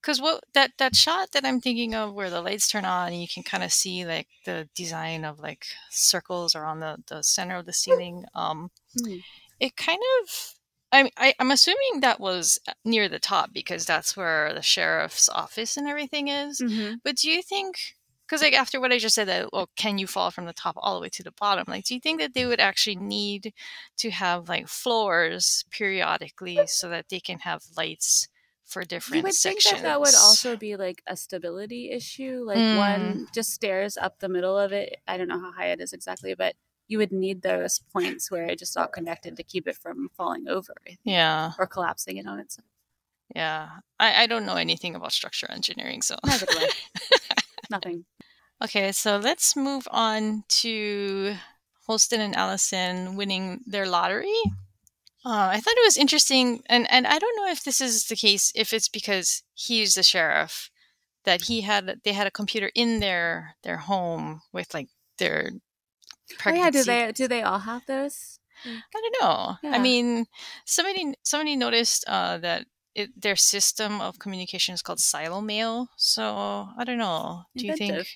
because 0.00 0.20
what 0.20 0.42
that 0.54 0.72
that 0.78 0.94
shot 0.96 1.32
that 1.32 1.44
i'm 1.44 1.60
thinking 1.60 1.94
of 1.94 2.12
where 2.14 2.30
the 2.30 2.40
lights 2.42 2.68
turn 2.68 2.84
on 2.84 3.12
and 3.12 3.20
you 3.20 3.28
can 3.28 3.42
kind 3.42 3.62
of 3.64 3.72
see 3.72 4.04
like 4.06 4.28
the 4.44 4.68
design 4.74 5.24
of 5.24 5.38
like 5.40 5.66
circles 5.90 6.54
around 6.54 6.80
the 6.80 6.96
the 7.08 7.22
center 7.22 7.56
of 7.56 7.66
the 7.66 7.72
ceiling 7.72 8.24
um 8.34 8.70
Hmm. 8.96 9.20
it 9.58 9.76
kind 9.76 10.00
of 10.22 10.54
I, 10.92 11.10
I, 11.16 11.34
I'm 11.38 11.52
assuming 11.52 12.00
that 12.00 12.18
was 12.18 12.58
near 12.84 13.08
the 13.08 13.20
top 13.20 13.52
because 13.52 13.86
that's 13.86 14.16
where 14.16 14.52
the 14.52 14.62
sheriff's 14.62 15.28
office 15.28 15.76
and 15.76 15.86
everything 15.86 16.26
is. 16.28 16.60
Mhm. 16.60 17.00
But 17.04 17.14
do 17.16 17.30
you 17.30 17.42
think, 17.42 17.96
because 18.26 18.42
like 18.42 18.54
after 18.54 18.80
what 18.80 18.90
I 18.92 18.98
just 18.98 19.14
said, 19.14 19.28
that 19.28 19.52
well, 19.52 19.70
can 19.76 19.98
you 19.98 20.08
fall 20.08 20.32
from 20.32 20.46
the 20.46 20.52
top 20.52 20.74
all 20.76 20.96
the 20.96 21.00
way 21.02 21.08
to 21.10 21.22
the 21.22 21.30
bottom? 21.32 21.64
Like, 21.68 21.84
do 21.84 21.94
you 21.94 22.00
think 22.00 22.20
that 22.20 22.34
they 22.34 22.44
would 22.44 22.58
actually 22.58 22.96
need 22.96 23.54
to 23.98 24.10
have 24.10 24.48
like 24.48 24.66
floors 24.66 25.64
periodically 25.70 26.66
so 26.66 26.88
that 26.88 27.08
they 27.08 27.20
can 27.20 27.38
have 27.40 27.62
lights 27.76 28.26
for 28.70 28.84
different 28.84 29.16
You 29.18 29.22
would 29.24 29.34
think 29.34 29.62
that 29.64 29.82
that 29.82 30.00
would 30.00 30.14
also 30.14 30.56
be 30.56 30.76
like 30.76 31.02
a 31.06 31.16
stability 31.16 31.90
issue. 31.90 32.42
Like 32.46 32.58
Mm. 32.58 32.76
one 32.76 33.28
just 33.34 33.50
stairs 33.52 33.96
up 33.96 34.18
the 34.20 34.28
middle 34.28 34.56
of 34.58 34.72
it. 34.72 34.96
I 35.06 35.16
don't 35.16 35.28
know 35.28 35.40
how 35.40 35.52
high 35.52 35.66
it 35.72 35.80
is 35.80 35.92
exactly, 35.92 36.34
but 36.34 36.54
you 36.88 36.98
would 36.98 37.12
need 37.12 37.42
those 37.42 37.78
points 37.92 38.30
where 38.30 38.46
it 38.46 38.58
just 38.58 38.76
all 38.76 38.86
connected 38.88 39.36
to 39.36 39.42
keep 39.42 39.68
it 39.68 39.76
from 39.76 40.08
falling 40.16 40.48
over 40.48 40.74
Yeah, 41.04 41.52
or 41.58 41.66
collapsing 41.66 42.16
it 42.16 42.26
on 42.26 42.38
itself. 42.40 42.66
yeah. 43.34 43.68
I, 43.98 44.22
I 44.22 44.26
don't 44.26 44.46
know 44.46 44.56
anything 44.56 44.94
about 44.96 45.12
structural 45.12 45.52
engineering, 45.54 46.02
so 46.02 46.16
Neither 46.24 46.46
do 46.46 46.58
I. 46.58 46.70
Nothing. 47.70 48.04
Okay, 48.62 48.92
so 48.92 49.18
let's 49.18 49.54
move 49.56 49.86
on 49.90 50.44
to 50.62 51.34
Holston 51.86 52.20
and 52.20 52.34
Allison 52.36 53.16
winning 53.16 53.60
their 53.66 53.86
lottery. 53.86 54.34
Uh, 55.24 55.50
I 55.52 55.60
thought 55.60 55.76
it 55.76 55.84
was 55.84 55.98
interesting, 55.98 56.62
and, 56.66 56.90
and 56.90 57.06
I 57.06 57.18
don't 57.18 57.36
know 57.36 57.50
if 57.50 57.62
this 57.62 57.80
is 57.80 58.06
the 58.06 58.16
case, 58.16 58.52
if 58.54 58.72
it's 58.72 58.88
because 58.88 59.42
he's 59.54 59.94
the 59.94 60.02
sheriff, 60.02 60.70
that 61.24 61.42
he 61.42 61.60
had 61.60 62.00
they 62.04 62.12
had 62.12 62.26
a 62.26 62.30
computer 62.30 62.70
in 62.74 63.00
their 63.00 63.56
their 63.62 63.76
home 63.76 64.40
with 64.52 64.72
like 64.72 64.88
their 65.18 65.50
Oh, 66.46 66.54
yeah, 66.54 66.70
do 66.70 66.82
they 66.82 67.12
do 67.12 67.28
they 67.28 67.42
all 67.42 67.58
have 67.58 67.84
those? 67.86 68.38
I 68.64 69.00
don't 69.00 69.16
know. 69.20 69.56
I 69.64 69.76
Yeah. 69.76 69.82
mean, 69.82 70.26
somebody 70.64 71.14
somebody 71.22 71.56
noticed 71.56 72.04
uh, 72.06 72.38
that 72.38 72.66
it, 72.94 73.10
their 73.20 73.36
system 73.36 74.00
of 74.00 74.18
communication 74.18 74.74
is 74.74 74.82
called 74.82 75.00
silo 75.00 75.40
mail. 75.40 75.88
So 75.96 76.68
I 76.78 76.84
don't 76.84 76.98
know. 76.98 77.44
Do 77.56 77.66
you 77.66 77.74
think? 77.74 78.06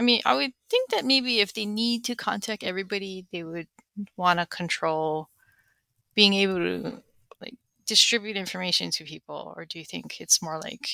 I 0.00 0.02
mean, 0.04 0.22
I 0.24 0.34
would 0.34 0.52
think 0.70 0.90
that 0.90 1.04
maybe 1.04 1.40
if 1.40 1.52
they 1.52 1.66
need 1.66 2.04
to 2.04 2.14
contact 2.14 2.62
everybody, 2.62 3.26
they 3.32 3.42
would 3.42 3.68
want 4.16 4.38
to 4.38 4.46
control 4.46 5.28
being 6.18 6.34
able 6.34 6.56
to 6.58 7.02
like 7.40 7.54
distribute 7.86 8.36
information 8.36 8.90
to 8.90 9.04
people. 9.04 9.52
Or 9.56 9.64
do 9.64 9.78
you 9.78 9.84
think 9.84 10.20
it's 10.20 10.42
more 10.42 10.58
like 10.60 10.86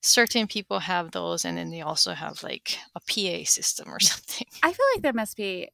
certain 0.00 0.46
people 0.46 0.78
have 0.80 1.10
those, 1.10 1.44
and 1.44 1.56
then 1.58 1.70
they 1.70 1.80
also 1.80 2.12
have 2.12 2.42
like 2.42 2.78
a 2.94 3.00
PA 3.00 3.44
system 3.44 3.86
or 3.92 4.00
something? 4.12 4.46
I 4.62 4.72
feel 4.72 4.86
like 4.94 5.02
there 5.02 5.12
must 5.12 5.36
be 5.36 5.68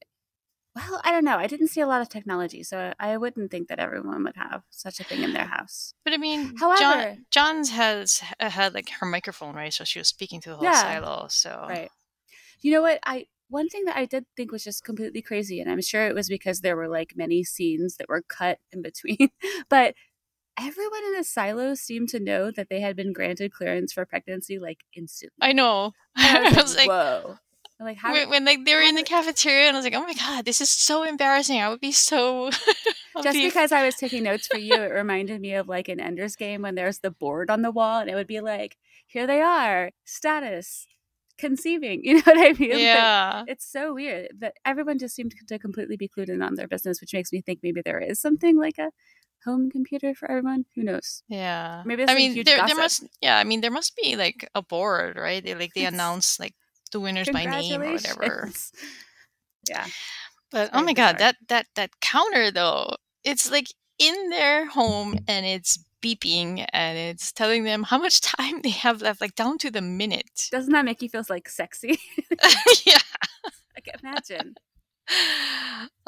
Well, 0.76 1.00
I 1.04 1.11
don't 1.11 1.25
know. 1.25 1.37
I 1.37 1.49
didn't 1.49 1.68
see 1.68 1.80
a 1.82 1.87
lot 1.87 2.00
of 2.00 2.09
technology, 2.09 2.62
so 2.62 2.92
I 2.99 3.16
wouldn't 3.16 3.50
think 3.50 3.68
that 3.68 3.78
everyone 3.78 4.23
would 4.25 4.37
have 4.37 4.62
such 4.70 5.00
a 5.00 5.04
thing 5.04 5.23
in 5.23 5.32
their 5.32 5.47
house. 5.56 5.94
But 6.04 6.14
I 6.14 6.16
mean, 6.16 6.56
However- 6.56 6.80
John, 6.80 7.26
John's 7.30 7.70
has 7.70 8.23
had 8.38 8.73
like 8.73 8.88
her 9.00 9.06
microphone 9.06 9.54
right, 9.54 9.75
so 9.75 9.85
she 9.85 9.99
was 9.99 10.09
speaking 10.09 10.40
to 10.42 10.50
the 10.50 10.56
whole 10.56 10.64
Yeah. 10.64 10.80
silo. 10.82 11.26
So 11.28 11.50
Right. 11.68 11.90
You 12.62 12.73
know 12.73 12.82
what? 12.82 13.00
I 13.04 13.26
one 13.50 13.69
thing 13.69 13.85
that 13.85 13.97
I 13.97 14.07
did 14.07 14.25
think 14.37 14.52
was 14.52 14.64
just 14.64 14.85
completely 14.85 15.21
crazy, 15.21 15.61
and 15.61 15.71
I'm 15.71 15.83
sure 15.83 16.07
it 16.07 16.14
was 16.14 16.28
because 16.28 16.61
there 16.61 16.76
were 16.76 16.88
like 16.88 17.14
many 17.16 17.45
scenes 17.45 17.97
that 17.97 18.09
were 18.09 18.23
cut 18.23 18.59
in 18.73 18.80
between, 18.80 19.30
but 19.69 19.95
everyone 20.59 21.04
in 21.04 21.16
the 21.16 21.25
silo 21.25 21.75
seemed 21.75 22.09
to 22.11 22.21
know 22.21 22.50
that 22.50 22.69
they 22.69 22.80
had 22.80 22.97
been 22.97 23.12
granted 23.12 23.52
clearance 23.52 23.92
for 23.92 24.04
pregnancy 24.04 24.59
like 24.59 24.85
instantly. 24.95 25.37
I 25.40 25.52
know. 25.52 25.92
And 26.16 26.59
I 26.59 26.62
was 26.62 26.76
like, 26.76 26.88
whoa. 26.88 27.38
I'm 27.78 27.87
like 27.87 27.97
how 27.97 28.12
when, 28.12 28.28
when 28.28 28.45
like 28.45 28.64
they 28.64 28.75
were 28.75 28.83
in 28.83 28.95
the 28.95 29.02
cafeteria, 29.02 29.69
and 29.69 29.76
I 29.76 29.78
was 29.78 29.85
like, 29.85 29.95
oh 29.95 30.07
my 30.07 30.14
god, 30.14 30.45
this 30.45 30.61
is 30.61 30.71
so 30.71 31.02
embarrassing. 31.02 31.61
I 31.61 31.69
would 31.69 31.80
be 31.80 31.92
so. 31.92 32.50
Just 33.23 33.33
be- 33.33 33.47
because 33.47 33.73
I 33.73 33.85
was 33.85 33.97
taking 33.97 34.23
notes 34.23 34.47
for 34.47 34.59
you, 34.59 34.75
it 34.75 34.92
reminded 34.92 35.40
me 35.40 35.54
of 35.54 35.66
like 35.66 35.88
an 35.88 35.99
Ender's 35.99 36.37
game 36.37 36.62
when 36.62 36.75
there's 36.75 36.99
the 36.99 37.11
board 37.11 37.50
on 37.50 37.62
the 37.62 37.71
wall, 37.71 38.00
and 38.00 38.11
it 38.11 38.14
would 38.14 38.26
be 38.26 38.40
like, 38.40 38.76
"Here 39.07 39.26
they 39.26 39.40
are, 39.40 39.90
status, 40.04 40.87
conceiving." 41.40 42.02
You 42.04 42.14
know 42.16 42.23
what 42.25 42.38
I 42.38 42.52
mean? 42.59 42.78
Yeah. 42.78 43.44
it's 43.49 43.66
so 43.66 43.94
weird 43.94 44.28
that 44.40 44.54
everyone 44.64 44.99
just 44.99 45.14
seemed 45.14 45.32
to 45.49 45.59
completely 45.59 45.97
be 45.97 46.09
clued 46.09 46.28
in 46.28 46.42
on 46.42 46.54
their 46.54 46.68
business, 46.68 47.00
which 47.00 47.12
makes 47.14 47.32
me 47.32 47.40
think 47.40 47.61
maybe 47.62 47.80
there 47.85 47.99
is 47.99 48.20
something 48.20 48.59
like 48.59 48.78
a 48.78 48.90
home 49.44 49.70
computer 49.70 50.14
for 50.14 50.30
everyone. 50.30 50.66
Who 50.76 50.82
knows? 50.85 51.23
Yeah. 51.28 51.82
Maybe 51.87 52.02
it's 52.02 52.12
I 52.12 52.14
mean, 52.14 52.35
there, 52.44 52.61
there 52.66 52.76
must. 52.76 53.04
Yeah, 53.23 53.38
I 53.38 53.44
mean, 53.44 53.61
there 53.62 53.70
must 53.70 53.97
be 53.97 54.16
like 54.16 54.49
a 54.54 54.62
board, 54.62 55.16
right? 55.16 55.42
They 55.44 55.54
like 55.54 55.73
they 55.75 55.82
It's- 55.82 55.94
announce 55.94 56.38
like 56.38 56.54
the 56.92 57.00
winners 57.00 57.28
by 57.30 57.44
name 57.47 57.80
or 57.82 57.92
whatever. 57.92 58.50
Yeah, 59.68 59.87
But 60.50 60.70
oh 60.73 60.82
my 60.82 60.94
god, 60.94 61.18
that 61.18 61.37
that 61.49 61.66
that 61.76 61.90
counter 62.00 62.50
though, 62.50 62.97
it's 63.25 63.50
like 63.50 63.68
in 63.99 64.30
their 64.30 64.66
home 64.68 65.18
and 65.28 65.44
it's 65.47 65.78
beeping 66.00 66.66
and 66.73 66.99
it's 66.99 67.33
telling 67.33 67.64
them 67.64 67.85
how 67.85 67.99
much 67.99 68.21
time 68.38 68.62
they 68.62 68.71
have 68.71 69.02
left, 69.02 69.21
like 69.21 69.35
down 69.35 69.59
to 69.59 69.71
the 69.71 69.80
minute. 69.83 70.49
doesn't 70.50 70.73
that 70.73 70.85
make 70.85 71.02
you 71.02 71.09
feel 71.09 71.25
like 71.28 71.49
sexy? 71.49 71.99
yeah. 72.87 72.99
like 73.75 73.88
imagine. 74.02 74.54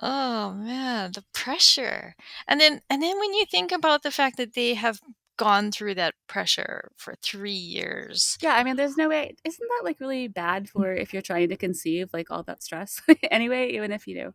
Oh 0.01 0.53
man, 0.55 1.13
the 1.13 1.25
pressure. 1.33 2.15
And 2.47 2.61
then 2.61 2.81
and 2.89 3.03
then 3.03 3.19
when 3.19 3.35
you 3.35 3.45
think 3.47 3.73
about 3.73 4.03
the 4.03 4.11
fact 4.11 4.37
that 4.37 4.55
they 4.55 4.75
have 4.75 5.01
gone 5.39 5.73
through 5.73 5.95
that 5.95 6.15
pressure 6.29 6.93
for 6.97 7.15
3 7.23 7.51
years. 7.51 8.37
Yeah, 8.43 8.55
I 8.55 8.63
mean, 8.63 8.77
there's 8.77 8.97
no 8.97 9.09
way. 9.09 9.35
Isn't 9.45 9.69
that 9.69 9.85
like 9.85 9.99
really 9.99 10.29
bad 10.29 10.65
mm. 10.65 10.69
for 10.69 10.93
if 10.93 11.13
you're 11.13 11.23
trying 11.23 11.49
to 11.49 11.57
conceive, 11.57 12.11
like 12.13 12.31
all 12.31 12.43
that 12.45 12.63
stress? 12.63 13.01
anyway, 13.31 13.71
even 13.71 13.93
if 13.93 14.07
you 14.07 14.17
know 14.17 14.35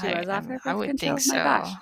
she 0.00 0.08
I, 0.08 0.20
was 0.20 0.28
off 0.28 0.46
her 0.46 0.60
I 0.64 0.74
would 0.74 0.88
control. 0.88 1.16
think 1.16 1.20
so. 1.20 1.34
Yeah. 1.34 1.74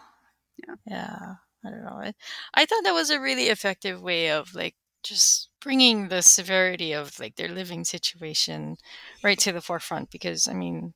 Yeah. 0.87 1.35
I 1.65 1.71
don't 1.71 1.85
know. 1.85 2.01
I, 2.01 2.15
I 2.55 2.67
thought 2.67 2.85
that 2.85 2.95
was 2.95 3.11
a 3.11 3.21
really 3.21 3.49
effective 3.49 4.03
way 4.03 4.31
of 4.31 4.55
like 4.55 4.75
just 5.03 5.49
bringing 5.61 6.09
the 6.09 6.23
severity 6.23 6.93
of 6.93 7.19
like 7.19 7.37
their 7.37 7.49
living 7.49 7.85
situation 7.85 8.77
right 9.23 9.39
to 9.41 9.53
the 9.53 9.61
forefront 9.61 10.11
because 10.11 10.49
I 10.49 10.55
mean, 10.55 10.95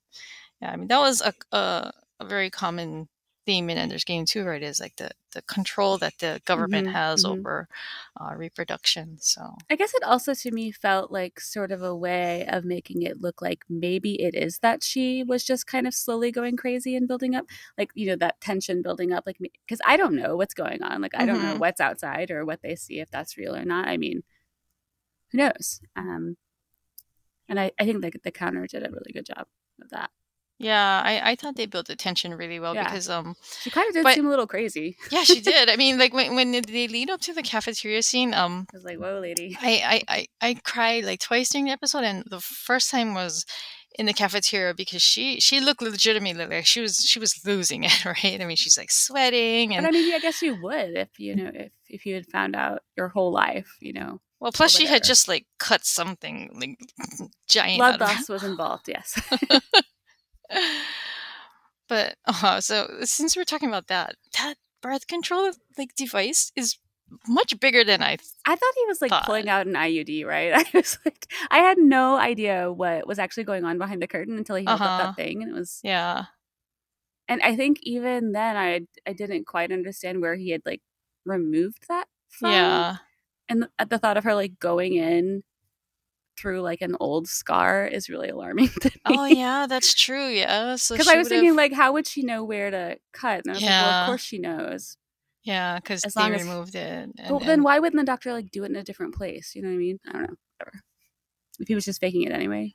yeah, 0.62 0.72
I 0.72 0.76
mean 0.76 0.88
that 0.88 0.98
was 1.00 1.22
a 1.22 1.34
a, 1.56 1.92
a 2.20 2.26
very 2.26 2.50
common 2.50 3.08
theme 3.46 3.70
in 3.70 3.78
Ender's 3.78 4.04
Game 4.04 4.26
too, 4.26 4.44
right? 4.44 4.62
Is 4.62 4.80
like 4.80 4.96
the 4.96 5.10
the 5.32 5.42
control 5.42 5.98
that 5.98 6.18
the 6.18 6.40
government 6.46 6.86
Mhm, 6.86 6.88
has 6.88 7.24
mhm. 7.24 7.24
over 7.24 7.68
uh, 8.20 8.34
reproduction. 8.36 9.18
So 9.20 9.56
I 9.68 9.74
guess 9.74 9.94
it 9.94 10.04
also 10.04 10.32
to 10.34 10.50
me 10.52 10.70
felt 10.70 11.10
like 11.10 11.40
sort 11.40 11.72
of 11.72 11.82
a 11.82 11.94
way 11.94 12.46
of 12.46 12.64
making 12.64 13.02
it 13.02 13.20
look 13.20 13.42
like 13.42 13.64
maybe 13.68 14.22
it 14.22 14.34
is 14.34 14.60
that 14.60 14.84
she 14.84 15.24
was 15.24 15.42
just 15.44 15.66
kind 15.66 15.88
of 15.88 15.94
slowly 15.94 16.30
going 16.30 16.56
crazy 16.56 16.94
and 16.94 17.08
building 17.08 17.34
up, 17.34 17.46
like 17.76 17.90
you 17.94 18.06
know 18.06 18.14
that 18.16 18.40
tension 18.40 18.80
building 18.82 19.12
up, 19.12 19.24
like 19.26 19.38
because 19.40 19.80
I 19.84 19.96
don't 19.96 20.14
know 20.14 20.36
what's 20.36 20.54
going 20.54 20.82
on, 20.84 21.00
like 21.02 21.16
I 21.16 21.26
don't 21.26 21.42
know 21.42 21.56
Mhm. 21.56 21.56
what's 21.56 21.80
outside 21.80 22.30
or 22.30 22.44
what 22.44 22.62
they 22.62 22.76
see 22.76 23.00
if 23.00 23.10
that's 23.10 23.36
real 23.36 23.56
or 23.56 23.64
not. 23.64 23.88
I 23.88 23.96
mean, 23.96 24.22
who 25.30 25.38
knows? 25.38 25.80
Um, 25.94 26.36
and 27.48 27.58
I 27.60 27.72
I 27.78 27.84
think 27.84 28.02
like 28.02 28.20
the 28.22 28.30
counter 28.30 28.66
did 28.66 28.86
a 28.86 28.90
really 28.90 29.12
good 29.12 29.26
job 29.26 29.46
of 29.82 29.90
that. 29.90 30.10
Yeah, 30.58 31.02
I, 31.04 31.32
I 31.32 31.34
thought 31.36 31.56
they 31.56 31.66
built 31.66 31.86
the 31.86 31.96
tension 31.96 32.32
really 32.34 32.58
well 32.58 32.74
Yeah. 32.74 32.84
because 32.84 33.08
um 33.10 33.34
She 33.62 33.70
kind 33.70 33.86
of 33.88 33.94
did 33.94 34.04
But- 34.04 34.14
seem 34.14 34.26
a 34.26 34.30
little 34.30 34.46
crazy. 34.46 34.96
yeah 35.10 35.22
she 35.22 35.40
did. 35.52 35.68
I 35.68 35.76
mean 35.76 35.98
like 35.98 36.12
when 36.14 36.34
when 36.34 36.52
they 36.52 36.88
lead 36.88 37.10
up 37.10 37.20
to 37.22 37.32
the 37.34 37.42
cafeteria 37.42 38.02
scene 38.02 38.32
um 38.34 38.66
I 38.72 38.76
was 38.76 38.84
like, 38.84 38.98
whoa, 38.98 39.18
lady. 39.20 39.56
I, 39.60 40.02
I, 40.08 40.16
I, 40.16 40.26
I 40.48 40.54
cried 40.64 41.04
like 41.04 41.20
twice 41.20 41.50
during 41.50 41.66
the 41.66 41.72
episode, 41.72 42.04
and 42.04 42.24
the 42.30 42.40
first 42.40 42.90
time 42.90 43.14
was 43.14 43.44
in 43.98 44.04
the 44.06 44.12
cafeteria 44.12 44.74
because 44.74 45.00
she 45.02 45.40
she 45.40 45.58
looked 45.60 45.80
legitimately 45.82 46.46
like 46.46 46.66
she 46.66 46.80
was 46.82 46.96
she 46.98 47.18
was 47.18 47.40
losing 47.46 47.84
it, 47.88 48.04
right? 48.04 48.40
I 48.40 48.44
mean, 48.44 48.56
she's 48.56 48.76
like 48.78 48.90
sweating, 48.90 49.70
But 49.70 49.76
and 49.78 49.86
I 49.86 49.90
mean, 49.90 50.14
I 50.14 50.18
guess 50.18 50.42
you 50.42 50.56
would 50.62 50.96
if 50.96 51.18
you 51.18 51.34
know 51.36 51.50
if 51.54 51.72
if 51.88 52.06
you 52.06 52.14
had 52.14 52.26
found 52.26 52.54
out 52.56 52.80
your 52.96 53.08
whole 53.08 53.32
life, 53.32 53.76
you 53.80 53.92
know, 53.94 54.20
well, 54.40 54.52
plus 54.52 54.72
she 54.76 54.84
had 54.84 54.96
whatever. 55.00 55.04
just 55.08 55.28
like 55.28 55.46
cut 55.58 55.84
something 55.86 56.50
like 56.60 56.78
giant. 57.48 57.78
blood 57.78 58.02
out 58.02 58.02
of- 58.02 58.08
loss 58.18 58.28
was 58.28 58.42
involved. 58.44 58.88
Yes. 58.88 59.18
but 61.88 62.16
uh, 62.26 62.60
so 62.60 62.88
since 63.02 63.36
we're 63.36 63.44
talking 63.44 63.68
about 63.68 63.86
that, 63.88 64.16
that 64.38 64.56
birth 64.82 65.06
control 65.06 65.50
like 65.78 65.94
device 65.94 66.52
is 66.56 66.78
much 67.28 67.58
bigger 67.60 67.84
than 67.84 68.02
I. 68.02 68.16
I 68.46 68.56
thought 68.56 68.72
he 68.76 68.84
was 68.86 69.00
like 69.00 69.10
Thought. 69.10 69.26
pulling 69.26 69.48
out 69.48 69.66
an 69.66 69.74
IUD, 69.74 70.26
right? 70.26 70.52
I 70.54 70.64
was 70.76 70.98
like, 71.04 71.26
I 71.50 71.58
had 71.58 71.78
no 71.78 72.16
idea 72.16 72.70
what 72.72 73.06
was 73.06 73.18
actually 73.18 73.44
going 73.44 73.64
on 73.64 73.78
behind 73.78 74.02
the 74.02 74.08
curtain 74.08 74.36
until 74.36 74.56
he 74.56 74.64
held 74.64 74.80
up 74.80 74.86
Uh-huh. 74.86 75.02
that 75.06 75.16
thing, 75.16 75.42
and 75.42 75.52
it 75.52 75.54
was. 75.54 75.80
Yeah, 75.84 76.24
And 77.28 77.40
I 77.42 77.54
think 77.56 77.78
even 77.82 78.32
then, 78.32 78.56
I 78.56 78.80
I 79.08 79.12
didn't 79.12 79.46
quite 79.46 79.70
understand 79.72 80.20
where 80.20 80.34
he 80.34 80.50
had 80.50 80.62
like 80.66 80.82
removed 81.24 81.84
that 81.88 82.06
from. 82.28 82.50
yeah, 82.52 82.96
And 83.48 83.68
at 83.78 83.88
the 83.90 83.98
thought 83.98 84.16
of 84.16 84.24
her 84.24 84.34
like 84.34 84.58
going 84.58 84.94
in 84.94 85.44
through 86.38 86.60
like 86.60 86.80
an 86.82 86.96
old 87.00 87.28
scar 87.28 87.86
is 87.86 88.08
really 88.08 88.28
alarming 88.28 88.68
to 88.80 88.90
oh, 89.06 89.10
me. 89.10 89.16
oh 89.18 89.24
yeah, 89.26 89.66
that's 89.68 89.94
true. 89.94 90.28
Yeah, 90.28 90.76
so 90.76 90.94
Because 90.94 91.08
she 91.08 91.14
I 91.14 91.18
was 91.18 91.28
thinking, 91.28 91.56
like, 91.56 91.72
how 91.72 91.92
would 91.92 92.06
she 92.06 92.22
know 92.22 92.44
where 92.44 92.70
to 92.70 92.98
cut? 93.12 93.42
And 93.44 93.50
I 93.50 93.52
was 93.54 93.62
like, 93.62 93.70
well, 93.70 93.80
Yeah. 93.90 94.02
of 94.02 94.06
course 94.08 94.22
she 94.22 94.38
knows. 94.38 94.96
yeah, 95.44 95.76
because 95.76 96.04
as 96.04 96.14
they 96.14 96.20
long 96.20 96.34
as- 96.34 96.42
removed 96.42 96.74
it. 96.74 97.10
And, 97.18 97.28
But 97.28 97.44
then 97.44 97.62
why 97.62 97.78
wouldn't 97.78 98.00
the 98.00 98.06
doctor 98.06 98.32
like 98.32 98.50
do 98.50 98.64
it 98.64 98.70
in 98.70 98.76
a 98.76 98.82
different 98.84 99.14
place? 99.14 99.54
You 99.54 99.62
know 99.62 99.68
what 99.68 99.74
I 99.74 99.78
mean? 99.78 99.98
I 100.06 100.12
don't 100.12 100.22
know. 100.22 100.36
Whatever. 100.58 100.80
If 101.58 101.68
he 101.68 101.74
was 101.74 101.84
just 101.84 102.00
faking 102.00 102.22
it 102.22 102.32
anyway. 102.32 102.74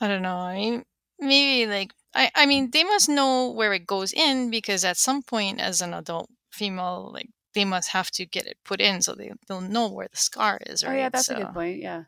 I 0.00 0.08
don't 0.08 0.22
know. 0.22 0.36
I 0.36 0.54
mean, 0.56 0.84
maybe 1.18 1.70
like 1.70 1.92
I, 2.14 2.30
I 2.34 2.46
mean, 2.46 2.70
they 2.70 2.84
must 2.84 3.08
know 3.08 3.50
where 3.50 3.72
it 3.72 3.86
goes 3.86 4.12
in 4.12 4.50
because 4.50 4.84
at 4.84 4.96
some 4.96 5.22
point, 5.22 5.60
as 5.60 5.80
an 5.80 5.94
adult 5.94 6.28
female, 6.52 7.10
like 7.14 7.28
they 7.54 7.64
must 7.64 7.90
have 7.90 8.10
to 8.12 8.26
get 8.26 8.46
it 8.46 8.56
put 8.64 8.80
in 8.80 9.00
so 9.00 9.14
they 9.14 9.30
they'll 9.48 9.60
know 9.60 9.88
where 9.88 10.08
the 10.10 10.16
scar 10.16 10.58
is, 10.66 10.84
right? 10.84 10.92
Oh 10.92 10.96
yeah, 10.96 11.08
that's 11.08 11.28
a 11.30 11.34
good 11.36 11.54
point. 11.54 11.80
Yeah. 11.80 12.02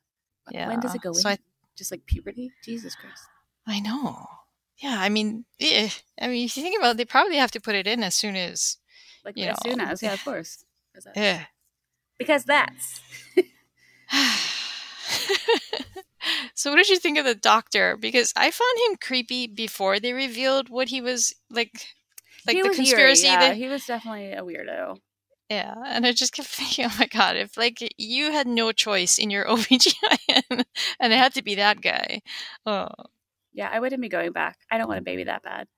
Yeah. 0.51 0.69
When 0.69 0.81
does 0.81 0.95
it 0.95 1.01
go 1.03 1.13
So 1.13 1.29
in? 1.29 1.35
I, 1.35 1.39
just 1.77 1.91
like 1.91 2.07
puberty? 2.07 2.53
Jesus 2.63 2.95
Christ. 2.95 3.25
I 3.67 3.81
know. 3.81 4.27
Yeah, 4.79 4.97
I 5.01 5.09
mean, 5.09 5.45
eh, 5.59 5.89
I 6.21 6.29
mean, 6.29 6.45
if 6.45 6.57
you 6.57 6.63
think 6.63 6.79
about, 6.79 6.93
it, 6.93 6.97
they 6.99 7.05
probably 7.05 7.37
have 7.37 7.51
to 7.53 7.61
put 7.61 7.75
it 7.75 7.87
in 7.87 8.03
as 8.03 8.15
soon 8.15 8.37
as. 8.37 8.77
Like 9.25 9.37
You 9.37 9.47
as 9.47 9.57
soon 9.63 9.81
as, 9.81 10.03
yeah, 10.05 10.13
of 10.13 10.25
course. 10.25 10.65
Yeah. 11.15 11.45
Because 12.19 12.45
that's 12.45 13.01
so, 16.55 16.71
what 16.71 16.77
did 16.77 16.89
you 16.89 16.99
think 16.99 17.19
of 17.19 17.25
the 17.25 17.35
doctor? 17.35 17.97
Because 17.97 18.33
I 18.37 18.51
found 18.51 18.79
him 18.89 18.97
creepy 19.01 19.47
before 19.47 20.01
they 20.01 20.13
revealed 20.13 20.69
what 20.69 20.89
he 20.89 21.01
was 21.01 21.35
like, 21.51 21.73
like 22.47 22.57
he 22.57 22.63
the 22.63 22.69
was 22.69 22.79
eerie, 22.79 22.87
conspiracy 22.87 23.27
yeah, 23.27 23.41
that 23.41 23.57
he 23.57 23.69
was 23.69 23.85
definitely 23.85 24.33
a 24.33 24.43
weirdo. 24.43 24.99
Yeah, 25.49 25.75
and 25.87 26.05
I 26.07 26.13
just 26.13 26.33
kept 26.33 26.49
thinking, 26.57 26.87
oh 26.87 26.95
my 26.99 27.07
god, 27.07 27.37
if 27.37 27.57
like 27.57 27.79
you 27.97 28.33
had 28.33 28.47
no 28.47 28.73
choice 28.73 29.19
in 29.19 29.31
your 29.31 29.45
OBGYN 29.49 30.65
and 31.01 31.13
it 31.13 31.17
had 31.19 31.35
to 31.35 31.43
be 31.43 31.55
that 31.57 31.81
guy. 31.81 32.21
Oh, 32.65 32.89
Yeah, 33.53 33.69
I 33.73 33.81
wouldn't 33.81 34.03
be 34.03 34.09
going 34.09 34.33
back. 34.33 34.59
I 34.71 34.79
don't 34.79 34.89
want 34.89 35.01
a 35.01 35.05
baby 35.05 35.25
that 35.25 35.43
bad. 35.43 35.69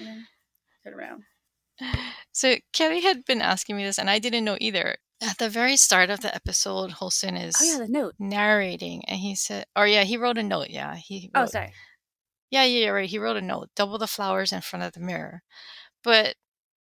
Know? 0.00 0.14
Turn 0.84 0.94
around. 0.94 1.22
so 2.32 2.56
Kelly 2.72 3.00
had 3.00 3.24
been 3.24 3.40
asking 3.42 3.76
me 3.76 3.84
this, 3.84 3.98
and 3.98 4.08
I 4.10 4.18
didn't 4.18 4.44
know 4.44 4.56
either. 4.60 4.96
At 5.20 5.38
the 5.38 5.48
very 5.48 5.76
start 5.76 6.10
of 6.10 6.20
the 6.20 6.32
episode, 6.32 6.92
Holston 6.92 7.36
is 7.36 7.56
Oh 7.60 7.64
yeah, 7.64 7.78
the 7.78 7.88
note. 7.92 8.14
narrating, 8.20 9.04
and 9.08 9.18
he 9.18 9.34
said, 9.34 9.64
or 9.74 9.84
yeah, 9.88 10.04
he 10.04 10.16
wrote 10.16 10.38
a 10.38 10.42
note. 10.44 10.70
Yeah, 10.70 10.94
he. 10.94 11.28
Oh 11.34 11.46
sorry. 11.46 11.72
Yeah, 12.50 12.62
yeah, 12.64 12.84
yeah, 12.84 12.90
right. 12.90 13.08
He 13.08 13.18
wrote 13.18 13.36
a 13.36 13.40
note. 13.42 13.70
Double 13.74 13.98
the 13.98 14.06
flowers 14.06 14.52
in 14.52 14.60
front 14.60 14.84
of 14.84 14.92
the 14.92 15.00
mirror, 15.00 15.42
but 16.04 16.36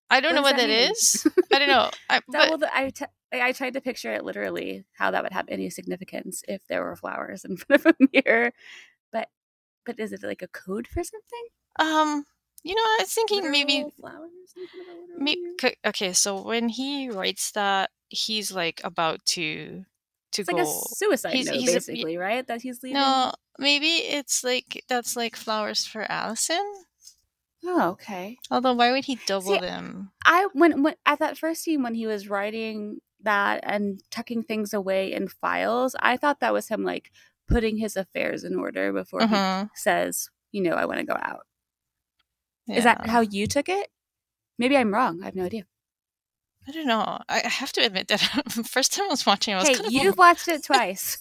I 0.09 0.19
don't 0.21 0.31
What 0.33 0.35
know 0.35 0.41
what 0.43 0.57
that 0.57 0.67
that 0.67 0.69
mean? 0.69 1.33
I 1.53 1.59
don't 1.59 1.67
know. 1.67 1.91
I, 2.09 2.21
but, 2.27 2.59
the, 2.61 2.75
I, 2.75 2.89
t- 2.91 3.05
I 3.33 3.51
tried 3.51 3.73
to 3.73 3.81
picture 3.81 4.13
it 4.13 4.23
literally 4.23 4.85
how 4.93 5.11
that 5.11 5.23
would 5.23 5.33
have 5.33 5.45
any 5.49 5.69
significance 5.69 6.43
if 6.47 6.61
there 6.67 6.83
were 6.83 6.95
flowers 6.95 7.43
in 7.43 7.57
front 7.57 7.85
of 7.85 7.95
a 7.99 8.07
mirror, 8.13 8.51
but 9.11 9.27
but 9.85 9.99
is 9.99 10.13
it 10.13 10.23
like 10.23 10.41
a 10.41 10.47
code 10.47 10.87
for 10.87 11.03
something? 11.03 11.47
um, 11.79 12.25
you 12.63 12.73
know, 12.75 12.81
I 12.81 12.97
was 13.01 13.13
thinking 13.13 13.51
maybe 13.51 13.85
flowers 13.99 14.31
in 14.55 14.67
front 14.67 14.89
of 14.89 14.95
a 14.95 15.01
literal 15.01 15.19
Me, 15.23 15.37
okay, 15.85 16.11
so 16.13 16.41
when 16.41 16.69
he 16.69 17.09
writes 17.09 17.51
that, 17.51 17.91
he's 18.09 18.51
like 18.51 18.81
about 18.83 19.23
to 19.35 19.83
to 20.31 20.41
It's 20.41 20.49
go. 20.49 20.55
like 20.57 20.65
a 20.65 20.95
suicide 20.95 21.33
He's- 21.33 21.45
note, 21.47 21.55
he's 21.55 21.69
a- 21.69 21.73
basically, 21.75 22.17
right? 22.17 22.45
That 22.47 22.61
he's 22.61 22.81
leaving. 22.81 22.95
no, 22.95 23.31
maybe 23.59 23.87
it's 23.87 24.43
like 24.43 24.83
that's 24.89 25.15
like 25.15 25.35
flowers 25.35 25.85
for 25.85 26.09
Allison. 26.09 26.63
Oh, 27.65 27.89
okay. 27.91 28.37
Although, 28.51 28.73
why 28.73 28.91
would 28.91 29.05
he 29.05 29.19
double 29.25 29.53
See, 29.53 29.59
them? 29.59 30.11
I 30.25 30.47
when, 30.53 30.83
when 30.83 30.95
at 31.05 31.19
that 31.19 31.37
first 31.37 31.63
scene 31.63 31.83
when 31.83 31.95
he 31.95 32.05
was 32.07 32.29
writing 32.29 32.99
that 33.23 33.61
and 33.63 34.01
tucking 34.11 34.43
things 34.43 34.73
away 34.73 35.11
in 35.11 35.27
files, 35.27 35.95
I 35.99 36.17
thought 36.17 36.39
that 36.39 36.53
was 36.53 36.67
him 36.69 36.83
like 36.83 37.11
putting 37.47 37.77
his 37.77 37.95
affairs 37.97 38.43
in 38.43 38.55
order 38.55 38.93
before 38.93 39.21
Mhm. 39.21 39.63
he 39.63 39.69
says, 39.75 40.29
you 40.51 40.61
know, 40.61 40.73
I 40.75 40.85
want 40.85 40.99
to 40.99 41.05
go 41.05 41.17
out. 41.19 41.47
Yeah. 42.67 42.75
Is 42.77 42.83
that 42.83 43.07
how 43.07 43.21
you 43.21 43.47
took 43.47 43.69
it? 43.69 43.89
Maybe 44.59 44.75
I'm 44.77 44.93
wrong. 44.93 45.21
I 45.21 45.25
have 45.25 45.35
no 45.35 45.45
idea. 45.45 45.65
I 46.67 46.71
don't 46.71 46.87
know. 46.87 47.19
I 47.29 47.41
I 47.45 47.47
have 47.49 47.71
to 47.73 47.81
admit 47.81 48.07
that 48.09 48.19
first 48.67 48.93
time 48.93 49.05
I 49.05 49.09
was 49.09 49.25
watching, 49.25 49.53
I 49.53 49.57
was 49.57 49.67
Hey, 49.67 49.75
kind 49.75 49.87
of 49.87 49.91
you've 49.93 50.17
watched 50.17 50.47
it 50.47 50.63
twice. 50.63 51.17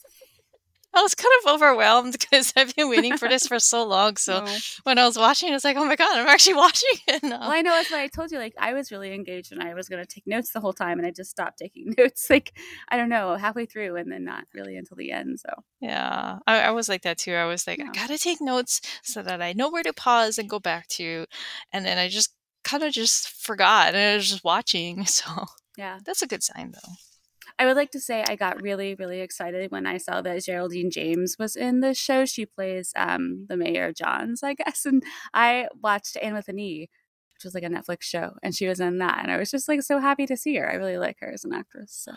I 0.97 1.03
was 1.03 1.15
kind 1.15 1.33
of 1.45 1.53
overwhelmed 1.55 2.13
because 2.19 2.53
I've 2.57 2.75
been 2.75 2.89
waiting 2.89 3.17
for 3.19 3.29
this 3.29 3.47
for 3.47 3.59
so 3.59 3.85
long. 3.87 4.17
So 4.17 4.45
No. 4.45 4.57
when 4.85 4.99
I 4.99 5.05
was 5.05 5.19
watching, 5.19 5.51
it 5.51 5.53
was 5.53 5.65
like, 5.65 5.77
oh 5.77 5.85
my 5.85 5.97
god, 5.97 6.17
I'm 6.17 6.27
actually 6.27 6.55
watching 6.65 6.89
it 7.07 7.23
now. 7.23 7.41
Well, 7.41 7.51
I 7.51 7.61
know 7.63 7.71
that's 7.71 7.91
why 7.91 8.03
I 8.03 8.09
told 8.09 8.31
you. 8.31 8.39
Like, 8.39 8.55
I 8.59 8.73
was 8.73 8.91
really 8.91 9.13
engaged 9.15 9.53
and 9.53 9.63
I 9.63 9.75
was 9.75 9.89
going 9.89 10.03
to 10.03 10.07
take 10.09 10.27
notes 10.27 10.53
the 10.53 10.61
whole 10.61 10.73
time, 10.73 10.99
and 10.99 11.07
I 11.07 11.11
just 11.11 11.31
stopped 11.31 11.59
taking 11.59 11.95
notes. 11.99 12.29
Like, 12.31 12.57
I 12.89 12.97
don't 12.97 13.09
know, 13.11 13.35
halfway 13.37 13.67
through, 13.67 13.97
and 13.97 14.11
then 14.11 14.25
not 14.25 14.45
really 14.55 14.77
until 14.77 14.97
the 14.97 15.13
end. 15.13 15.39
So, 15.41 15.51
Yeah, 15.81 16.39
I, 16.47 16.61
I 16.63 16.71
was 16.71 16.89
like 16.89 17.03
that 17.03 17.19
too. 17.19 17.35
I 17.35 17.45
was 17.45 17.67
like, 17.67 17.81
I 17.81 17.93
gotta 17.93 18.19
take 18.19 18.41
notes 18.41 18.81
so 19.03 19.23
that 19.23 19.43
I 19.43 19.53
know 19.53 19.71
where 19.71 19.83
to 19.83 19.93
pause 19.93 20.39
and 20.39 20.49
go 20.49 20.59
back 20.59 20.89
to, 20.89 21.27
and 21.73 21.85
then 21.85 21.99
I 21.99 22.09
just 22.09 22.33
kind 22.65 22.83
of 22.83 22.93
just 22.93 23.29
forgot 23.29 23.95
and 23.95 23.99
I 23.99 24.17
was 24.17 24.29
just 24.31 24.45
watching. 24.45 25.05
So 25.07 25.25
yeah. 25.79 25.99
that's 26.05 26.23
a 26.23 26.27
good 26.27 26.43
sign, 26.43 26.73
though. 26.73 26.93
I 27.59 27.67
would 27.67 27.77
like 27.77 27.91
to 27.93 28.01
say 28.01 28.23
I 28.27 28.37
got 28.37 28.61
really, 28.61 28.95
really 28.95 29.21
excited 29.21 29.71
when 29.71 29.87
I 29.87 29.97
saw 29.97 30.21
that 30.21 30.45
Geraldine 30.45 30.91
James 30.91 31.37
was 31.39 31.57
in 31.57 31.81
this 31.81 31.97
show. 31.97 32.27
She 32.27 32.45
plays 32.45 32.93
um, 32.97 33.47
the 33.49 33.57
mayor 33.57 33.93
Jahns, 33.93 34.43
I 34.43 34.55
guess. 34.65 34.85
And 34.85 35.03
I 35.33 35.69
watched 35.83 36.19
Anne 36.23 36.35
with 36.35 36.49
an 36.49 36.59
E, 36.59 36.91
which 37.35 37.45
was 37.45 37.55
like 37.55 37.65
a 37.65 37.69
Netflix 37.69 38.03
show, 38.03 38.35
and 38.43 38.55
she 38.55 38.67
was 38.69 38.81
in 38.81 38.99
that. 38.99 39.21
And 39.23 39.31
I 39.31 39.39
was 39.39 39.51
just 39.51 39.69
like 39.69 39.83
so 39.83 40.01
happy 40.01 40.27
to 40.27 40.37
see 40.37 40.57
her. 40.57 40.71
I 40.71 40.75
really 40.75 40.99
like 40.99 41.17
her 41.21 41.33
as 41.33 41.45
an 41.45 41.55
actress. 41.55 41.93
So 41.93 42.13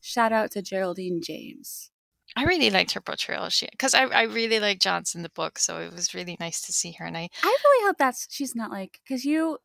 shout 0.00 0.32
out 0.32 0.50
to 0.52 0.62
Geraldine 0.62 1.20
James. 1.22 1.90
I 2.36 2.44
really 2.44 2.70
liked 2.70 2.92
her 2.92 3.00
portrayal. 3.00 3.48
She 3.48 3.68
because 3.70 3.94
I, 3.94 4.04
I 4.04 4.22
really 4.22 4.60
like 4.60 4.80
Johnson 4.80 5.22
the 5.22 5.30
book, 5.30 5.58
so 5.58 5.78
it 5.78 5.92
was 5.92 6.14
really 6.14 6.36
nice 6.40 6.60
to 6.62 6.72
see 6.72 6.92
her. 6.92 7.04
And 7.04 7.16
I 7.16 7.28
I 7.42 7.58
really 7.64 7.86
hope 7.86 7.96
that's 7.98 8.26
she's 8.30 8.54
not 8.54 8.70
like 8.70 9.00
because 9.04 9.24
you. 9.24 9.58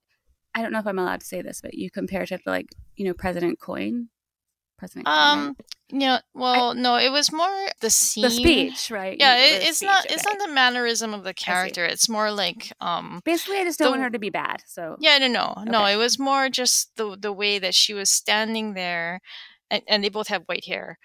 I 0.56 0.62
don't 0.62 0.72
know 0.72 0.80
if 0.80 0.86
I'm 0.86 1.00
allowed 1.00 1.22
to 1.22 1.26
say 1.26 1.42
this, 1.42 1.62
but 1.62 1.74
you 1.74 1.90
compared 1.90 2.30
her 2.30 2.38
to 2.38 2.44
like 2.50 2.68
you 2.96 3.06
know 3.06 3.14
President 3.14 3.60
Coyne, 3.60 4.10
President 4.78 5.08
um 5.08 5.56
you 5.90 6.00
know 6.00 6.20
well 6.34 6.74
no 6.74 6.96
it 6.98 7.10
was 7.12 7.32
more 7.32 7.68
the 7.82 7.90
scene 7.90 8.24
the 8.24 8.30
speech, 8.30 8.92
right? 8.92 9.18
yeah 9.20 9.36
it, 9.38 9.64
it's 9.64 9.78
speech, 9.78 9.88
not 9.88 10.06
it's 10.10 10.26
not 10.26 10.38
the 10.40 10.48
mannerism 10.48 11.14
of 11.14 11.24
the 11.24 11.34
character 11.34 11.86
it's 11.86 12.10
more 12.10 12.32
like 12.32 12.72
um 12.82 13.22
Basically, 13.24 13.58
I 13.58 13.64
just 13.64 13.80
don't 13.80 13.88
the- 13.88 13.92
want 13.92 14.02
her 14.04 14.10
to 14.10 14.20
be 14.20 14.30
bad. 14.30 14.64
So 14.66 14.98
yeah 15.00 15.18
no 15.20 15.28
no 15.28 15.64
no 15.66 15.86
it 15.86 15.96
was 15.98 16.18
more 16.20 16.50
just 16.50 16.96
the 16.98 17.16
the 17.20 17.32
way 17.32 17.60
that 17.60 17.76
she 17.76 17.94
was 17.94 18.10
standing 18.10 18.74
there 18.74 19.20
and, 19.72 19.82
and 19.88 20.04
they 20.04 20.10
both 20.10 20.28
have 20.28 20.44
white 20.46 20.66
hair 20.66 20.98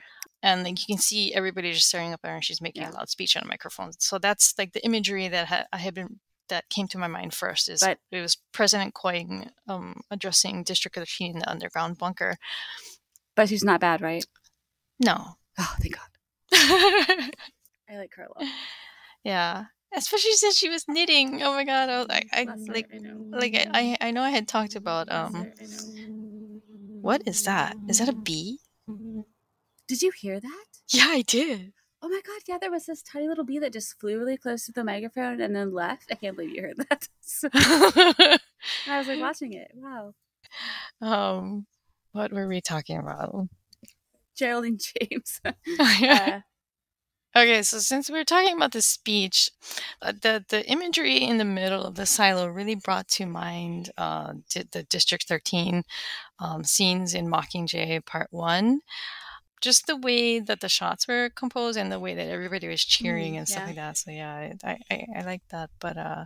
and 0.43 0.65
like 0.65 0.79
you 0.81 0.95
can 0.95 1.01
see 1.03 1.35
everybody 1.35 1.73
just 1.73 1.89
staring 1.89 2.13
up 2.13 2.21
at 2.25 2.29
her 2.29 2.35
and 2.37 2.45
she's 2.45 2.61
making 2.61 2.83
Yeah. 2.83 2.91
a 2.91 2.93
loud 2.93 3.09
speech 3.09 3.37
on 3.37 3.43
a 3.43 3.47
microphone 3.47 3.91
so 3.99 4.19
that's 4.19 4.55
like 4.59 4.73
the 4.73 4.85
imagery 4.85 5.29
that 5.29 5.47
ha- 5.49 5.67
i 5.73 5.79
had 5.79 5.95
been 5.95 6.21
that 6.49 6.69
came 6.71 6.89
to 6.89 6.97
my 6.99 7.09
mind 7.09 7.35
first 7.35 7.69
is 7.69 7.81
But- 7.81 7.99
it 8.11 8.21
was 8.23 8.39
president 8.53 8.95
coyne 8.95 9.51
um, 9.69 10.01
addressing 10.11 10.63
district 10.63 10.97
13 10.97 11.33
in 11.33 11.39
the 11.41 11.51
underground 11.51 11.99
bunker 11.99 12.37
but 13.39 13.49
she's 13.49 13.63
not 13.63 13.81
bad, 13.81 14.01
right? 14.03 14.27
no 14.99 15.37
Oh, 15.61 15.75
thank 15.81 15.95
God. 15.95 16.11
I 17.89 17.97
like 17.97 18.13
her 18.15 18.25
a 18.25 18.29
lot. 18.39 18.51
Yeah, 19.23 19.65
especially 19.95 20.33
since 20.33 20.57
she 20.57 20.69
was 20.69 20.85
knitting. 20.89 21.41
Oh 21.43 21.53
my 21.53 21.65
god, 21.65 21.89
I 21.89 21.99
was 21.99 22.09
like, 22.09 22.29
I 22.33 22.47
like, 22.69 22.91
I 23.33 23.37
like 23.37 23.55
I, 23.73 23.97
I, 24.01 24.11
know 24.11 24.23
I 24.23 24.31
had 24.31 24.49
talked 24.49 24.75
about 24.75 25.11
um, 25.11 25.35
her, 25.35 25.53
I 25.61 25.67
know. 25.67 26.61
what 27.01 27.23
is 27.27 27.45
that? 27.45 27.77
Is 27.89 27.99
that 27.99 28.09
a 28.09 28.13
bee? 28.13 28.59
Did 29.87 30.03
you 30.03 30.11
hear 30.11 30.41
that? 30.41 30.65
Yeah, 30.91 31.07
I 31.09 31.23
did. 31.23 31.73
Oh 32.03 32.09
my 32.09 32.21
God! 32.27 32.41
Yeah, 32.47 32.59
there 32.61 32.71
was 32.71 32.87
this 32.87 33.03
tiny 33.03 33.29
little 33.29 33.45
bee 33.45 33.59
that 33.61 33.73
just 33.73 33.99
flew 34.01 34.19
really 34.19 34.37
close 34.37 34.67
to 34.67 34.73
the 34.73 34.85
microphone 34.85 35.41
and 35.41 35.55
then 35.55 35.73
left. 35.73 36.11
I 36.11 36.17
can't 36.17 36.37
believe 36.37 36.55
you 36.57 36.63
heard 36.63 36.79
that. 36.89 37.09
So- 37.21 37.51
I 37.55 38.99
was 38.99 39.07
like 39.09 39.21
watching 39.21 39.53
it. 39.53 39.71
Wow, 39.75 40.15
um, 41.01 41.67
what 42.13 42.33
were 42.33 42.49
we 42.49 42.61
talking 42.61 42.99
about? 42.99 43.49
Geraldine 44.37 44.79
James. 44.79 45.41
uh, 45.81 46.41
okay, 47.37 47.63
so 47.63 47.79
since 47.79 48.09
we 48.11 48.19
were 48.19 48.25
talking 48.25 48.57
about 48.57 48.73
the 48.73 48.83
speech, 48.83 49.51
uh, 50.03 50.13
the 50.13 50.45
the 50.49 50.67
imagery 50.71 51.19
in 51.19 51.39
the 51.39 51.45
middle 51.45 51.85
of 51.85 51.95
the 51.97 52.07
silo 52.07 52.47
really 52.49 52.75
brought 52.77 53.09
to 53.09 53.27
mind 53.27 53.91
uh, 53.99 54.35
di- 54.51 54.65
the 54.73 54.85
District 54.85 55.27
Thirteen 55.27 55.85
um, 56.39 56.65
scenes 56.65 57.15
in 57.15 57.29
Mockingjay 57.29 58.05
Part 58.07 58.29
One. 58.33 58.81
Just 59.61 59.87
the 59.89 59.97
way 59.97 60.39
that 60.39 60.61
the 60.61 60.69
shots 60.69 61.09
were 61.09 61.31
composed 61.35 61.77
and 61.79 61.91
the 61.91 61.99
way 61.99 62.15
that 62.15 62.29
everybody 62.29 62.69
was 62.69 62.85
cheering 62.85 63.35
Mm, 63.35 63.39
and 63.39 63.49
stuff 63.49 63.63
yeah. 63.63 63.67
like 63.67 63.77
that. 63.77 63.97
So 63.99 64.11
yeah, 64.13 64.53
I 64.65 64.79
I, 64.91 65.07
I 65.17 65.23
like 65.23 65.43
that. 65.51 65.71
But 65.81 65.97
uh, 65.97 66.25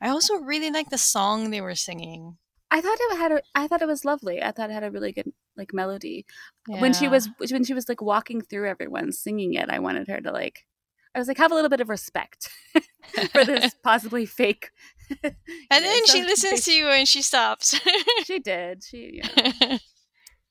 I 0.00 0.08
also 0.10 0.36
really 0.36 0.70
like 0.70 0.90
the 0.90 0.98
song 0.98 1.50
they 1.50 1.60
were 1.62 1.74
singing. 1.74 2.36
I 2.70 2.80
thought 2.80 2.98
it 3.00 3.16
had. 3.16 3.32
A, 3.32 3.42
I 3.54 3.68
thought 3.68 3.82
it 3.82 3.88
was 3.88 4.04
lovely. 4.04 4.42
I 4.42 4.50
thought 4.50 4.70
it 4.70 4.74
had 4.74 4.84
a 4.84 4.90
really 4.90 5.12
good 5.12 5.32
like 5.56 5.72
melody. 5.72 6.26
When 6.66 6.92
she 6.92 7.08
was 7.08 7.28
when 7.50 7.64
she 7.64 7.74
was 7.74 7.88
like 7.88 8.02
walking 8.02 8.40
through 8.40 8.68
everyone 8.68 9.12
singing 9.12 9.54
it, 9.54 9.70
I 9.70 9.78
wanted 9.78 10.08
her 10.08 10.20
to 10.20 10.32
like. 10.32 10.66
I 11.14 11.18
was 11.18 11.28
like, 11.28 11.38
have 11.38 11.50
a 11.50 11.54
little 11.54 11.70
bit 11.70 11.80
of 11.80 11.88
respect 11.88 12.50
for 13.32 13.44
this 13.44 13.74
possibly 13.82 14.26
fake. 14.26 14.70
and 15.22 15.34
then 15.70 16.06
she 16.06 16.22
listens 16.22 16.64
to 16.66 16.72
you 16.72 16.88
and 16.88 17.08
she 17.08 17.22
stops. 17.22 17.80
She 18.24 18.38
did. 18.38 18.84
She. 18.84 19.22
Yeah. 19.22 19.78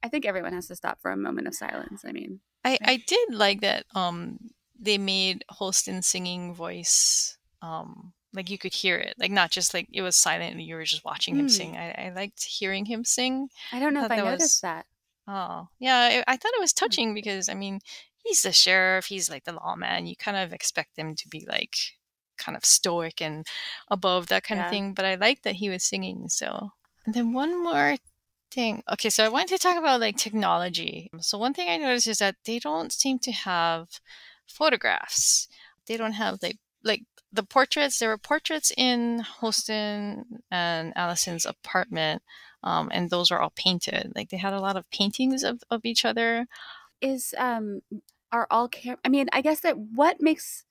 I 0.02 0.10
think 0.10 0.26
everyone 0.26 0.54
has 0.54 0.68
to 0.70 0.76
stop 0.76 1.00
for 1.02 1.12
a 1.12 1.18
moment 1.18 1.48
of 1.48 1.54
silence. 1.54 2.04
I 2.04 2.14
mean, 2.14 2.40
I, 2.64 2.80
I 2.84 3.04
did 3.06 3.34
like 3.34 3.62
that 3.62 3.86
um 3.94 4.40
they 4.80 4.98
made 4.98 5.46
Holston's 5.50 6.08
singing 6.08 6.54
voice 6.54 7.38
um 7.62 8.14
like 8.36 8.50
you 8.50 8.58
could 8.58 8.74
hear 8.74 8.98
it 8.98 9.16
like 9.18 9.32
not 9.32 9.50
just 9.52 9.74
like 9.74 9.88
it 9.92 10.02
was 10.02 10.16
silent 10.16 10.52
and 10.54 10.62
you 10.62 10.76
were 10.76 10.84
just 10.84 11.06
watching 11.06 11.36
him 11.36 11.46
Hmm. 11.46 11.50
sing. 11.50 11.78
I, 11.78 12.08
I 12.08 12.14
liked 12.16 12.44
hearing 12.44 12.86
him 12.86 13.04
sing. 13.06 13.50
I 13.72 13.80
don't 13.80 13.94
know 13.94 14.02
Thought 14.02 14.12
if 14.12 14.12
I 14.12 14.16
that 14.18 14.26
noticed 14.26 14.42
was- 14.42 14.62
that. 14.62 14.86
oh 15.28 15.68
yeah 15.80 16.24
I, 16.28 16.34
I 16.34 16.38
thought 16.38 16.54
it 16.56 16.62
was 16.62 16.74
touching 16.74 17.14
because 17.14 17.50
I 17.50 17.54
mean 17.54 17.80
he's 18.18 18.42
the 18.42 18.52
sheriff 18.52 19.06
he's 19.06 19.30
like 19.30 19.44
the 19.46 19.54
lawman. 19.54 20.06
You 20.08 20.16
kind 20.16 20.38
of 20.38 20.52
expect 20.54 20.98
him 20.98 21.16
to 21.16 21.28
be 21.30 21.46
like 21.48 21.76
kind 22.38 22.58
of 22.58 22.66
stoic 22.66 23.22
and 23.22 23.46
above 23.90 24.28
that 24.28 24.44
kind 24.44 24.60
Yeah. 24.60 24.66
of 24.66 24.72
thing 24.72 24.94
but 24.94 25.06
I 25.06 25.16
liked 25.16 25.44
that 25.44 25.56
he 25.56 25.70
was 25.70 25.84
singing 25.84 26.28
so. 26.30 26.72
And 27.06 27.14
then 27.16 27.34
one 27.34 27.64
more 27.64 27.96
thing. 28.52 28.84
Okay 28.92 29.10
so 29.10 29.24
I 29.24 29.30
wanted 29.30 29.50
to 29.50 29.58
talk 29.58 29.78
about 29.78 30.00
like 30.02 30.18
technology. 30.18 31.10
So 31.22 31.38
one 31.38 31.54
thing 31.54 31.70
I 31.70 31.78
noticed 31.78 32.08
is 32.08 32.18
that 32.20 32.36
they 32.46 32.60
don't 32.60 32.92
seem 32.92 33.20
to 33.20 33.32
have 33.32 34.00
photographs. 34.48 35.48
They 35.88 35.98
don't 35.98 36.14
have 36.14 36.40
like 36.42 36.58
like 36.84 37.04
the 37.36 37.44
portraits 37.44 38.00
there 38.00 38.10
were 38.10 38.18
portraits 38.18 38.72
in 38.78 39.20
Holston 39.20 40.26
and 40.52 40.94
Allison's 40.96 41.46
apartment 41.46 42.22
um, 42.64 42.90
and 42.94 43.10
those 43.10 43.32
are 43.32 43.40
all 43.42 43.54
painted 43.56 44.14
like 44.16 44.30
they 44.30 44.38
had 44.38 44.54
a 44.54 44.62
lot 44.62 44.78
of 44.78 44.90
paintings 44.92 45.44
of, 45.44 45.64
of 45.70 45.82
each 45.86 46.06
other 46.06 46.48
Is 47.02 47.34
um 47.38 47.82
are 48.32 48.48
all 48.52 48.68
cam? 48.68 48.98
I 49.06 49.10
mean, 49.10 49.28
I 49.34 49.42
guess 49.42 49.62
that 49.62 49.78
what 49.78 50.18
makes 50.22 50.66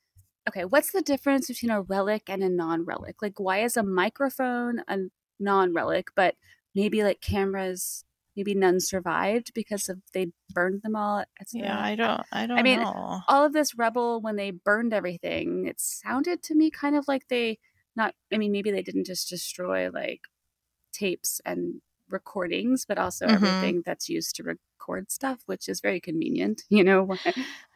okay. 0.48 0.64
What's 0.64 0.92
the 0.92 1.02
difference 1.02 1.48
between 1.48 1.70
a 1.70 1.82
relic 1.82 2.24
and 2.28 2.42
a 2.42 2.48
non-relic? 2.48 3.22
Like, 3.22 3.40
why 3.40 3.60
is 3.64 3.76
a 3.76 3.82
microphone 3.82 4.82
a 4.88 4.98
non-relic, 5.40 6.08
but 6.14 6.34
maybe 6.74 7.02
like 7.02 7.20
cameras, 7.20 8.04
maybe 8.36 8.54
none 8.54 8.80
survived 8.80 9.52
because 9.54 9.88
of 9.88 10.00
they 10.12 10.32
burned 10.52 10.82
them 10.82 10.96
all. 10.96 11.24
yeah 11.52 11.78
I 11.80 11.94
don't 11.96 12.22
I 12.32 12.46
don't 12.46 12.58
I 12.58 12.62
mean, 12.62 12.80
know 12.80 13.20
all 13.28 13.44
of 13.44 13.52
this 13.52 13.74
rebel 13.76 14.20
when 14.20 14.36
they 14.36 14.50
burned 14.50 14.92
everything 14.92 15.66
it 15.66 15.80
sounded 15.80 16.42
to 16.44 16.54
me 16.54 16.70
kind 16.70 16.94
of 16.96 17.08
like 17.08 17.28
they 17.28 17.58
not 17.96 18.14
i 18.32 18.36
mean 18.36 18.52
maybe 18.52 18.70
they 18.70 18.82
didn't 18.82 19.06
just 19.06 19.28
destroy 19.28 19.88
like 19.90 20.20
tapes 20.92 21.40
and 21.44 21.80
recordings 22.10 22.84
but 22.86 22.98
also 22.98 23.26
Mhm. 23.26 23.34
everything 23.34 23.82
that's 23.86 24.08
used 24.08 24.36
to 24.36 24.42
record 24.42 25.10
stuff 25.10 25.40
which 25.46 25.68
is 25.68 25.80
very 25.80 26.00
convenient 26.00 26.62
you 26.68 26.84
know 26.84 27.16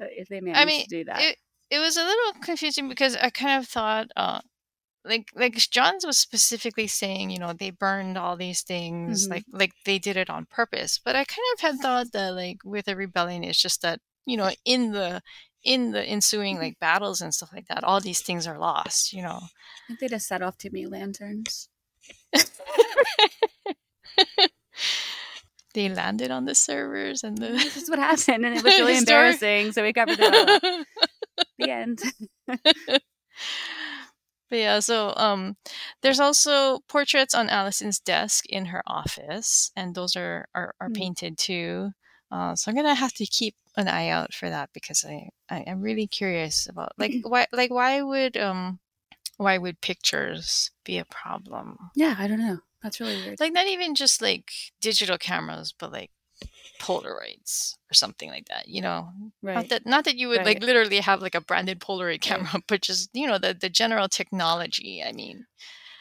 if 0.01 0.29
they 0.29 0.41
manage 0.41 0.65
mean, 0.67 0.83
to 0.83 0.89
do 0.89 1.05
that 1.05 1.23
it, 1.23 1.37
it 1.71 1.79
was 1.79 1.97
a 1.97 2.05
little 2.05 2.33
confusing 2.43 2.89
because 2.89 3.17
I 3.17 3.31
kind 3.31 3.61
of 3.61 3.69
thought, 3.69 4.09
uh, 4.17 4.41
like, 5.09 5.31
like 5.35 5.55
Jahns 5.55 6.05
was 6.07 6.19
specifically 6.19 6.87
saying, 6.87 7.31
you 7.31 7.39
know, 7.39 7.53
they 7.53 7.71
burned 7.71 8.17
all 8.19 8.37
these 8.37 8.63
things, 8.63 9.27
Mhm. 9.27 9.31
like, 9.31 9.45
like 9.53 9.73
they 9.85 9.99
did 9.99 10.17
it 10.17 10.31
on 10.31 10.47
purpose. 10.47 10.99
But 11.05 11.17
I 11.17 11.25
kind 11.25 11.47
of 11.55 11.61
had 11.61 11.79
thought 11.81 12.13
that, 12.13 12.35
like, 12.35 12.59
with 12.65 12.89
a 12.89 12.97
rebellion, 12.97 13.45
it's 13.45 13.61
just 13.61 13.83
that, 13.83 14.01
you 14.27 14.37
know, 14.37 14.51
in 14.65 14.93
the 14.93 15.23
in 15.65 15.91
the 15.91 16.05
ensuing 16.05 16.55
Mm-hmm. 16.55 16.63
like 16.65 16.79
battles 16.79 17.21
and 17.21 17.35
stuff 17.35 17.51
like 17.53 17.67
that, 17.69 17.83
all 17.85 18.01
these 18.01 18.23
things 18.23 18.47
are 18.47 18.59
lost, 18.59 19.13
you 19.13 19.23
know. 19.23 19.41
i 19.43 19.51
think 19.89 19.99
they 20.01 20.09
just 20.09 20.29
set 20.29 20.41
off 20.43 20.57
too 20.57 20.71
many 20.73 20.87
lanterns 20.87 21.69
they 25.75 25.89
landed 25.89 26.31
on 26.31 26.45
the 26.45 26.55
servers 26.55 27.23
and 27.23 27.39
the. 27.39 27.49
this 27.49 27.77
is 27.77 27.91
what 27.91 27.99
happened 27.99 28.45
and 28.45 28.57
it 28.57 28.63
was 28.65 28.79
really 28.79 28.97
embarrassing 28.97 29.73
so 29.73 29.83
we 29.83 29.93
covered 29.93 30.19
it 30.21 30.35
all 30.35 30.85
the 31.59 31.71
end 31.71 32.01
But 34.51 34.59
yeah, 34.59 34.81
so 34.81 35.13
um, 35.17 35.57
there's 36.03 36.21
also 36.21 36.81
portraits 36.89 37.35
on 37.35 37.49
Allison's 37.51 38.01
desk 38.01 38.47
in 38.47 38.67
her 38.67 38.83
office, 38.87 39.71
and 39.77 39.95
those 39.95 40.17
are 40.17 40.47
are, 40.55 40.75
are 40.81 40.89
Hmm. 40.89 40.95
painted 40.95 41.39
too. 41.39 41.91
Uh, 42.31 42.55
so 42.55 42.71
I'm 42.71 42.77
gonna 42.77 42.95
have 42.95 43.15
to 43.15 43.27
keep 43.27 43.55
an 43.77 43.89
eye 43.89 44.09
out 44.09 44.35
for 44.35 44.51
that 44.51 44.71
because 44.75 45.05
I, 45.05 45.31
I 45.51 45.61
am 45.61 45.81
really 45.81 46.07
curious 46.07 46.67
about 46.69 46.93
like 46.99 47.15
why 47.23 47.47
like 47.53 47.71
why 47.71 48.03
would 48.03 48.37
um 48.37 48.81
why 49.37 49.59
would 49.59 49.81
pictures 49.81 50.71
be 50.85 50.99
a 50.99 51.05
problem? 51.05 51.79
Yeah, 51.95 52.15
I 52.19 52.27
don't 52.29 52.41
know. 52.41 52.59
That's 52.83 53.01
really 53.01 53.17
weird. 53.17 53.41
Like 53.41 53.53
not 53.53 53.67
even 53.67 53.95
just 53.95 54.23
like 54.23 54.51
digital 54.81 55.19
cameras, 55.19 55.75
but 55.79 55.93
like 55.93 56.11
Polaroids 56.81 57.75
or 57.91 57.95
something 57.95 58.31
like 58.31 58.47
that. 58.49 58.69
You 58.69 58.83
know, 58.83 59.11
right. 59.43 59.55
not 59.57 59.69
that 59.69 59.87
not 59.87 60.05
that 60.05 60.17
you 60.17 60.29
would 60.29 60.45
like 60.45 60.63
literally 60.63 61.01
have 61.01 61.21
like 61.23 61.35
a 61.35 61.41
branded 61.41 61.81
Polaroid 61.81 62.07
Right. 62.09 62.21
camera, 62.21 62.63
but 62.69 62.83
just 62.83 63.11
you 63.13 63.27
know 63.27 63.39
the 63.39 63.55
the 63.55 63.69
general 63.69 64.09
technology. 64.09 65.03
I 65.05 65.13
mean, 65.13 65.47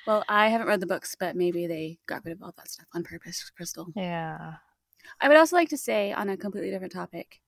Well, 0.06 0.24
I 0.30 0.50
haven't 0.50 0.68
read 0.68 0.80
the 0.80 0.86
books, 0.88 1.16
but 1.20 1.36
maybe 1.36 1.68
they 1.68 2.00
got 2.08 2.24
rid 2.26 2.34
of 2.34 2.44
all 2.44 2.54
that 2.58 2.70
stuff 2.70 2.88
on 2.94 3.04
purpose, 3.04 3.50
Crystal. 3.56 3.88
yeah. 3.96 4.56
I 5.22 5.28
would 5.28 5.38
also 5.38 5.56
like 5.56 5.70
to 5.70 5.78
say, 5.78 6.12
on 6.12 6.30
a 6.30 6.38
completely 6.38 6.70
different 6.70 6.94
topic, 6.94 7.40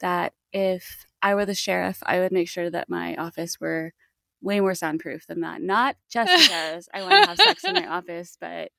that 0.00 0.34
if 0.52 1.06
I 1.22 1.34
were 1.34 1.46
the 1.46 1.54
sheriff, 1.54 2.02
I 2.04 2.20
would 2.20 2.32
make 2.32 2.48
sure 2.48 2.70
that 2.70 2.88
my 2.88 3.16
office 3.16 3.58
were 3.60 3.94
way 4.42 4.60
more 4.60 4.74
soundproof 4.74 5.26
than 5.26 5.40
that. 5.40 5.62
Not 5.62 5.96
just 6.10 6.30
because 6.42 6.88
I 6.92 7.02
want 7.02 7.22
to 7.22 7.28
have 7.28 7.38
sex 7.38 7.64
in 7.64 7.74
my 7.74 7.86
office, 7.86 8.36
but 8.40 8.70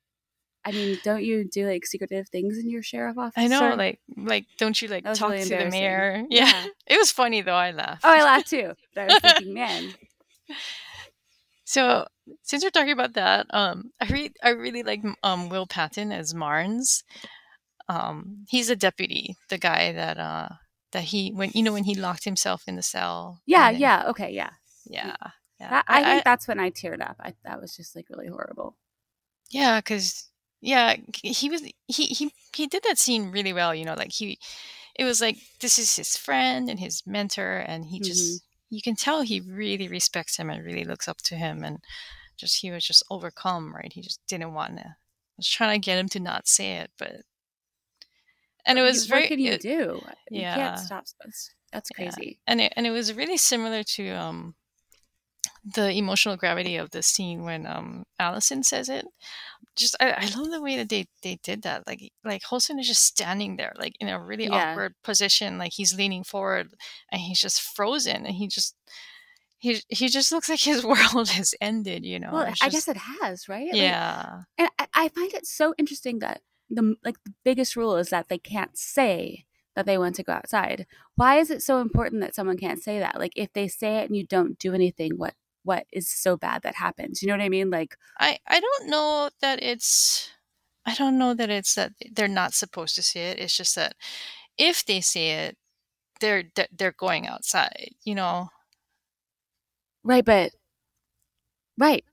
I 0.67 0.71
mean, 0.71 0.99
don't 1.01 1.23
you 1.23 1.45
do 1.49 1.65
like 1.65 1.86
secretive 1.86 2.27
things 2.27 2.58
in 2.58 2.69
your 2.69 2.84
sheriff 2.84 3.17
office? 3.17 3.36
I 3.38 3.47
know, 3.47 3.73
like 3.75 3.99
like 4.17 4.45
don't 4.58 4.80
you 4.82 4.89
like 4.89 5.06
talk 5.13 5.32
really 5.32 5.43
to 5.45 5.58
the 5.58 5.69
mayor? 5.69 6.25
Yeah. 6.30 6.45
Yeah. 6.45 6.65
It 6.88 6.97
was 6.97 7.10
funny 7.12 7.41
though, 7.41 7.56
I 7.56 7.71
laughed. 7.71 8.01
Oh, 8.03 8.12
I 8.12 8.23
laughed 8.23 8.49
too. 8.49 8.73
But 8.93 9.01
I 9.01 9.06
was 9.06 9.19
thinking, 9.21 9.53
man, 9.53 9.93
So 11.63 12.08
since 12.43 12.63
we're 12.63 12.69
talking 12.69 12.91
about 12.91 13.13
that, 13.13 13.47
um, 13.51 13.91
I 14.01 14.06
really, 14.08 14.34
I 14.43 14.49
really 14.49 14.84
like 14.84 15.01
um 15.23 15.49
Will 15.49 15.67
Patton 15.67 16.12
as 16.12 16.34
Marnes. 16.34 17.03
Um, 17.89 18.45
he's 18.49 18.69
a 18.69 18.75
deputy, 18.75 19.36
the 19.49 19.58
guy 19.58 19.91
that 19.93 20.17
uh 20.17 20.49
that 20.91 21.03
he 21.06 21.32
when 21.32 21.51
you 21.53 21.63
know 21.63 21.73
when 21.73 21.84
he 21.86 21.95
locked 21.95 22.25
himself 22.25 22.63
in 22.67 22.75
the 22.75 22.84
cell. 22.84 23.41
yeah, 23.45 23.71
then- 23.71 23.82
yeah, 23.82 24.03
okay, 24.10 24.32
yeah. 24.32 24.51
yeah, 24.86 25.15
yeah. 25.60 25.69
That, 25.69 25.86
I, 25.88 26.03
think 26.03 26.23
that's 26.23 26.47
when 26.47 26.60
I 26.60 26.69
teared 26.71 27.01
up. 27.01 27.15
I, 27.19 27.34
that 27.45 27.60
was 27.62 27.75
just 27.75 27.95
like 27.95 28.08
really 28.10 28.27
horrible. 28.27 28.75
yeah, 29.49 29.80
because 29.80 30.30
yeah, 30.62 30.96
he 31.13 31.50
was 31.50 31.62
he 31.88 32.06
he 32.08 32.32
he 32.56 32.67
did 32.67 32.84
that 32.84 32.98
scene 32.98 33.32
really 33.32 33.54
well. 33.54 33.74
You 33.76 33.86
know, 33.86 33.93
like 33.96 34.12
he, 34.12 34.39
it 34.96 35.04
was 35.06 35.22
like 35.22 35.38
this 35.60 35.78
is 35.78 35.96
his 35.96 36.17
friend 36.17 36.70
and 36.70 36.80
his 36.80 37.04
mentor, 37.06 37.58
and 37.58 37.86
he 37.86 38.00
just 38.00 38.43
you 38.70 38.82
can 38.82 38.96
tell 38.96 39.22
he 39.22 39.39
really 39.39 39.88
respects 39.88 40.38
him 40.38 40.50
and 40.50 40.65
really 40.65 40.84
looks 40.86 41.08
up 41.08 41.17
to 41.24 41.36
him, 41.36 41.63
and 41.63 41.80
just 42.38 42.62
he 42.62 42.72
was 42.72 42.86
just 42.86 43.04
overcome, 43.10 43.74
right? 43.76 43.93
He 43.93 44.02
just 44.02 44.20
didn't 44.28 44.54
want 44.54 44.78
to. 44.78 44.86
I 44.86 45.38
was 45.38 45.50
trying 45.50 45.80
to 45.80 45.86
get 45.86 46.00
him 46.00 46.10
to 46.10 46.20
not 46.20 46.48
say 46.48 46.78
it, 46.78 46.91
but 46.98 47.22
and 48.65 48.78
it 48.80 48.82
was 48.82 49.06
you- 49.06 49.10
very 49.10 49.22
What 49.24 49.28
can 49.30 49.39
you 49.39 49.52
it- 49.54 49.62
do? 49.62 50.02
You 50.32 50.41
yeah. 50.41 50.56
can't 50.56 50.80
stop. 50.80 51.06
That's, 51.24 51.52
that's 51.72 51.89
Yeah. 51.98 52.10
crazy. 52.10 52.39
and 52.48 52.62
it, 52.62 52.74
and 52.76 52.86
it 52.88 52.91
was 52.91 53.13
really 53.13 53.38
similar 53.38 53.84
to 53.84 54.10
um 54.10 54.56
the 55.63 55.91
emotional 55.91 56.38
gravity 56.38 56.78
of 56.78 56.91
the 56.91 57.02
scene 57.04 57.43
when 57.43 57.65
um 57.65 58.06
Allison 58.20 58.63
says 58.63 58.89
it. 58.89 59.06
Just 59.78 59.96
I, 60.00 60.12
I 60.12 60.26
love 60.36 60.50
the 60.52 60.62
way 60.62 60.76
that 60.78 60.90
they 60.90 61.06
they 61.22 61.40
did 61.44 61.62
that. 61.63 61.86
Like 61.88 62.12
like 62.24 62.44
Holston 62.44 62.80
is 62.80 62.88
just 62.88 63.04
standing 63.04 63.58
there, 63.58 63.74
like 63.78 63.96
in 64.00 64.10
a 64.10 64.20
really 64.22 64.46
Yeah. 64.46 64.72
awkward 64.72 64.94
position, 65.04 65.58
like 65.58 65.74
he's 65.74 65.96
leaning 65.96 66.24
forward 66.24 66.74
and 67.12 67.22
he's 67.22 67.40
just 67.40 67.62
frozen, 67.62 68.26
and 68.26 68.36
he 68.36 68.48
just 68.48 68.76
he 69.60 69.82
he 69.90 70.08
just 70.08 70.32
looks 70.32 70.50
like 70.50 70.60
his 70.62 70.84
world 70.92 71.30
has 71.30 71.54
ended. 71.62 72.06
You 72.06 72.20
know? 72.20 72.32
Well, 72.34 72.48
It's 72.48 72.62
I 72.62 72.70
guess 72.70 72.88
it 72.88 72.98
has, 72.98 73.48
right? 73.48 73.68
Like, 73.68 73.78
yeah, 73.78 74.42
and 74.58 74.70
I, 74.80 74.88
I 74.94 75.10
find 75.10 75.34
it 75.34 75.46
so 75.46 75.74
interesting 75.78 76.20
that 76.20 76.42
the 76.70 76.96
like 77.04 77.24
the 77.24 77.34
biggest 77.44 77.76
rule 77.76 77.96
is 77.98 78.10
that 78.10 78.30
they 78.30 78.38
can't 78.38 78.78
say 78.78 79.46
that 79.76 79.86
they 79.86 79.98
want 79.98 80.16
to 80.16 80.24
go 80.24 80.34
outside. 80.34 80.88
Why 81.16 81.38
is 81.38 81.52
it 81.52 81.62
so 81.62 81.80
important 81.82 82.22
that 82.22 82.34
someone 82.36 82.58
can't 82.58 82.82
say 82.82 83.00
that? 83.00 83.20
Like 83.20 83.34
if 83.36 83.54
they 83.54 83.68
say 83.68 83.98
it 83.98 84.08
and 84.10 84.18
you 84.18 84.26
don't 84.26 84.58
do 84.60 84.74
anything, 84.74 85.13
what 85.18 85.36
what 85.67 85.86
is 85.93 86.10
so 86.10 86.38
bad 86.38 86.63
that 86.63 86.75
happens? 86.75 87.21
You 87.21 87.27
know 87.30 87.36
what 87.36 87.43
I 87.43 87.49
mean? 87.49 87.69
Like 87.71 87.97
I 88.19 88.39
I 88.47 88.60
don't 88.62 88.89
know 88.89 89.30
that 89.41 89.62
it's 89.63 90.32
I 90.86 90.95
don't 90.95 91.17
know 91.19 91.34
that 91.36 91.49
it's 91.51 91.75
that 91.75 91.93
they're 92.13 92.27
not 92.30 92.53
supposed 92.56 92.95
to 92.97 93.03
see 93.03 93.19
it. 93.21 93.39
It's 93.39 93.58
just 93.58 93.75
that 93.75 93.95
if 94.58 94.86
they 94.86 95.01
see 95.01 95.30
it, 95.30 95.58
they're 96.21 96.45
they're- 96.56 96.93
going 96.93 97.27
outside. 97.27 97.91
You 98.06 98.15
know. 98.15 98.49
right, 100.03 100.23
but 100.25 100.51
right, 101.77 102.03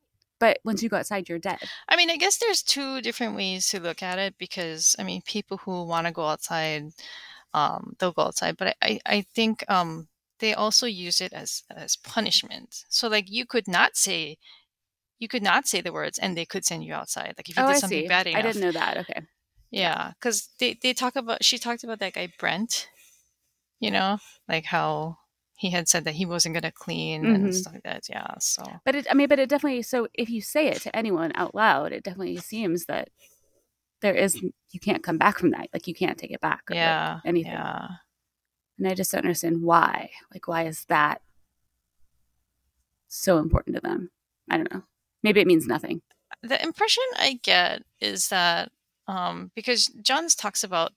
but 0.41 0.59
once 0.65 0.83
you 0.83 0.89
go 0.89 0.97
outside, 0.99 1.29
you're 1.29 1.39
dead. 1.39 1.59
I 1.89 1.97
mean, 1.97 2.11
I 2.11 2.17
guess 2.17 2.39
there's 2.39 2.63
two 2.63 3.01
different 3.01 3.37
ways 3.37 3.69
to 3.69 3.81
look 3.81 4.03
at 4.03 4.19
it 4.19 4.35
because 4.39 4.97
I 4.99 5.05
mean, 5.05 5.23
people 5.25 5.59
who 5.59 5.85
want 5.85 6.07
to 6.07 6.13
go 6.13 6.27
outside, 6.27 6.89
um, 7.55 7.95
they'll 7.99 8.13
go 8.13 8.23
outside. 8.25 8.57
But 8.57 8.69
I, 8.69 8.75
I, 8.83 9.01
I 9.07 9.21
think 9.35 9.65
um, 9.71 10.09
they 10.45 10.53
also 10.53 10.87
use 10.87 11.21
it 11.23 11.33
as 11.33 11.63
as 11.75 11.97
punishment. 11.97 12.85
So 12.91 13.09
like, 13.09 13.31
you 13.31 13.47
could 13.47 13.67
not 13.67 13.97
say, 13.97 14.37
you 15.19 15.27
could 15.27 15.43
not 15.43 15.67
say 15.67 15.81
the 15.81 15.93
words, 15.93 16.19
and 16.19 16.37
they 16.37 16.45
could 16.45 16.65
send 16.67 16.85
you 16.85 16.93
outside. 16.93 17.35
Like 17.39 17.49
if 17.49 17.57
you 17.57 17.65
oh, 17.65 17.69
did 17.69 17.77
I 17.77 17.81
something 17.81 18.03
see. 18.03 18.09
bad 18.09 18.27
enough. 18.27 18.39
I 18.39 18.43
didn't 18.43 18.61
know 18.61 18.73
that. 18.73 18.99
Okay. 18.99 19.21
Yeah, 19.71 20.13
because 20.21 20.49
they 20.61 20.79
they 20.83 20.93
talk 20.93 21.17
about 21.17 21.43
she 21.43 21.57
talked 21.59 21.83
about 21.83 21.99
that 22.01 22.13
guy 22.13 22.29
Brent. 22.39 22.89
You 23.81 23.91
know, 23.91 24.19
like 24.49 24.67
how 24.67 25.19
he 25.57 25.71
had 25.71 25.89
said 25.89 26.05
that 26.05 26.15
he 26.15 26.27
wasn't 26.27 26.55
gonna 26.55 26.73
clean 26.73 27.25
and 27.25 27.47
Mhm. 27.47 27.55
stuff 27.55 27.73
like 27.75 27.83
that. 27.85 28.03
Yeah, 28.09 28.35
so 28.39 28.63
But 28.85 28.95
it, 28.95 29.07
I 29.11 29.15
mean, 29.15 29.29
but 29.29 29.39
it 29.39 29.49
definitely. 29.49 29.83
So 29.83 30.09
if 30.15 30.29
you 30.31 30.41
say 30.41 30.69
it 30.69 30.83
to 30.83 30.95
anyone 30.95 31.33
out 31.35 31.55
loud, 31.55 31.93
it 31.93 32.05
definitely 32.05 32.37
seems 32.37 32.85
that 32.87 33.09
there 34.01 34.15
is 34.15 34.41
you 34.73 34.81
can't 34.81 35.03
come 35.03 35.19
back 35.19 35.39
from 35.39 35.51
that. 35.53 35.69
Like 35.73 35.87
you 35.89 35.95
can't 35.95 36.19
take 36.19 36.31
it 36.33 36.41
back. 36.41 36.63
or, 36.71 36.75
like, 36.75 36.77
yeah, 36.77 37.21
anything. 37.25 37.53
yeah. 37.53 37.89
And 38.79 38.89
I 38.89 38.95
just 38.95 39.13
don't 39.13 39.21
understand 39.25 39.63
why. 39.63 40.11
Like, 40.33 40.49
why 40.49 40.67
is 40.67 40.85
that 40.87 41.23
so 43.09 43.39
important 43.39 43.77
to 43.77 43.81
them? 43.81 44.11
I 44.51 44.57
don't 44.57 44.73
know. 44.73 44.83
Maybe 45.23 45.41
it 45.41 45.47
means 45.47 45.67
nothing. 45.67 46.03
the 46.43 46.63
impression 46.63 47.03
I 47.17 47.39
get 47.43 47.83
is 48.01 48.29
that 48.29 48.71
um, 49.07 49.51
because 49.55 49.89
Jahns 50.03 50.37
talks 50.37 50.65
about, 50.65 50.93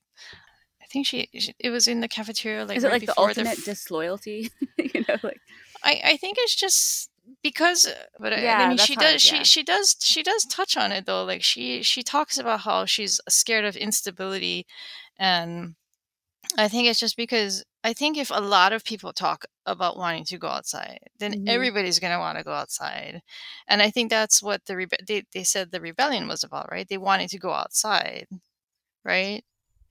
I 0.81 0.85
think 0.85 1.05
she, 1.05 1.29
she 1.37 1.53
it 1.59 1.69
was 1.69 1.87
in 1.87 1.99
the 2.01 2.07
cafeteria 2.07 2.65
like 2.65 2.77
is 2.77 2.83
it 2.83 2.87
right 2.87 3.01
like 3.01 3.05
the 3.05 3.17
ultimate 3.19 3.59
f- 3.59 3.65
disloyalty? 3.65 4.49
you 4.77 5.05
know, 5.07 5.17
like 5.23 5.39
I 5.83 6.01
I 6.03 6.17
think 6.17 6.37
it's 6.39 6.55
just 6.55 7.09
because, 7.43 7.87
but 8.19 8.31
I- 8.33 8.37
I 8.37 8.41
Yeah, 8.41 8.69
mean 8.69 8.77
she 8.77 8.95
does 8.95 9.21
she 9.21 9.35
yeah. 9.37 9.43
she 9.43 9.63
does 9.63 9.95
she 9.99 10.23
does 10.23 10.45
touch 10.45 10.77
on 10.77 10.91
it 10.91 11.05
though. 11.05 11.23
Like 11.25 11.43
she 11.43 11.83
she 11.83 12.03
talks 12.03 12.37
about 12.37 12.61
how 12.61 12.85
she's 12.85 13.19
scared 13.29 13.65
of 13.65 13.75
instability, 13.75 14.65
and 15.17 15.75
I 16.57 16.67
think 16.67 16.87
it's 16.87 16.99
just 16.99 17.17
because 17.17 17.63
I 17.83 17.93
think 17.93 18.17
if 18.17 18.29
a 18.31 18.41
lot 18.41 18.73
of 18.73 18.83
people 18.83 19.13
talk 19.13 19.45
about 19.65 19.97
wanting 19.97 20.25
to 20.25 20.37
go 20.37 20.47
outside, 20.47 20.99
then 21.19 21.33
Mhm. 21.33 21.49
everybody's 21.49 21.99
going 21.99 22.13
to 22.13 22.19
want 22.19 22.37
to 22.37 22.43
go 22.43 22.51
outside. 22.53 23.21
And 23.67 23.81
I 23.81 23.89
think 23.91 24.09
that's 24.09 24.41
what 24.43 24.65
the 24.65 24.73
rebe- 24.75 25.05
they 25.07 25.23
they 25.33 25.43
said 25.43 25.71
the 25.71 25.81
rebellion 25.81 26.27
was 26.27 26.43
about, 26.43 26.71
right? 26.71 26.87
They 26.87 26.97
wanted 26.97 27.29
to 27.31 27.39
go 27.39 27.51
outside, 27.51 28.27
right? 29.03 29.43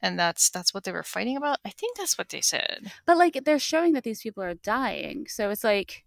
And 0.03 0.19
that's 0.19 0.51
that's 0.51 0.73
what 0.75 0.85
they 0.85 0.93
were 0.93 1.03
fighting 1.03 1.37
about. 1.37 1.59
I 1.65 1.71
think 1.71 1.97
that's 1.97 2.19
what 2.19 2.29
they 2.29 2.41
said. 2.41 2.93
but 3.07 3.17
like 3.17 3.45
they're 3.45 3.59
showing 3.59 3.93
that 3.95 4.05
these 4.05 4.23
people 4.23 4.43
are 4.43 4.55
dying. 4.55 5.27
So 5.29 5.51
it's 5.51 5.65
like 5.65 6.05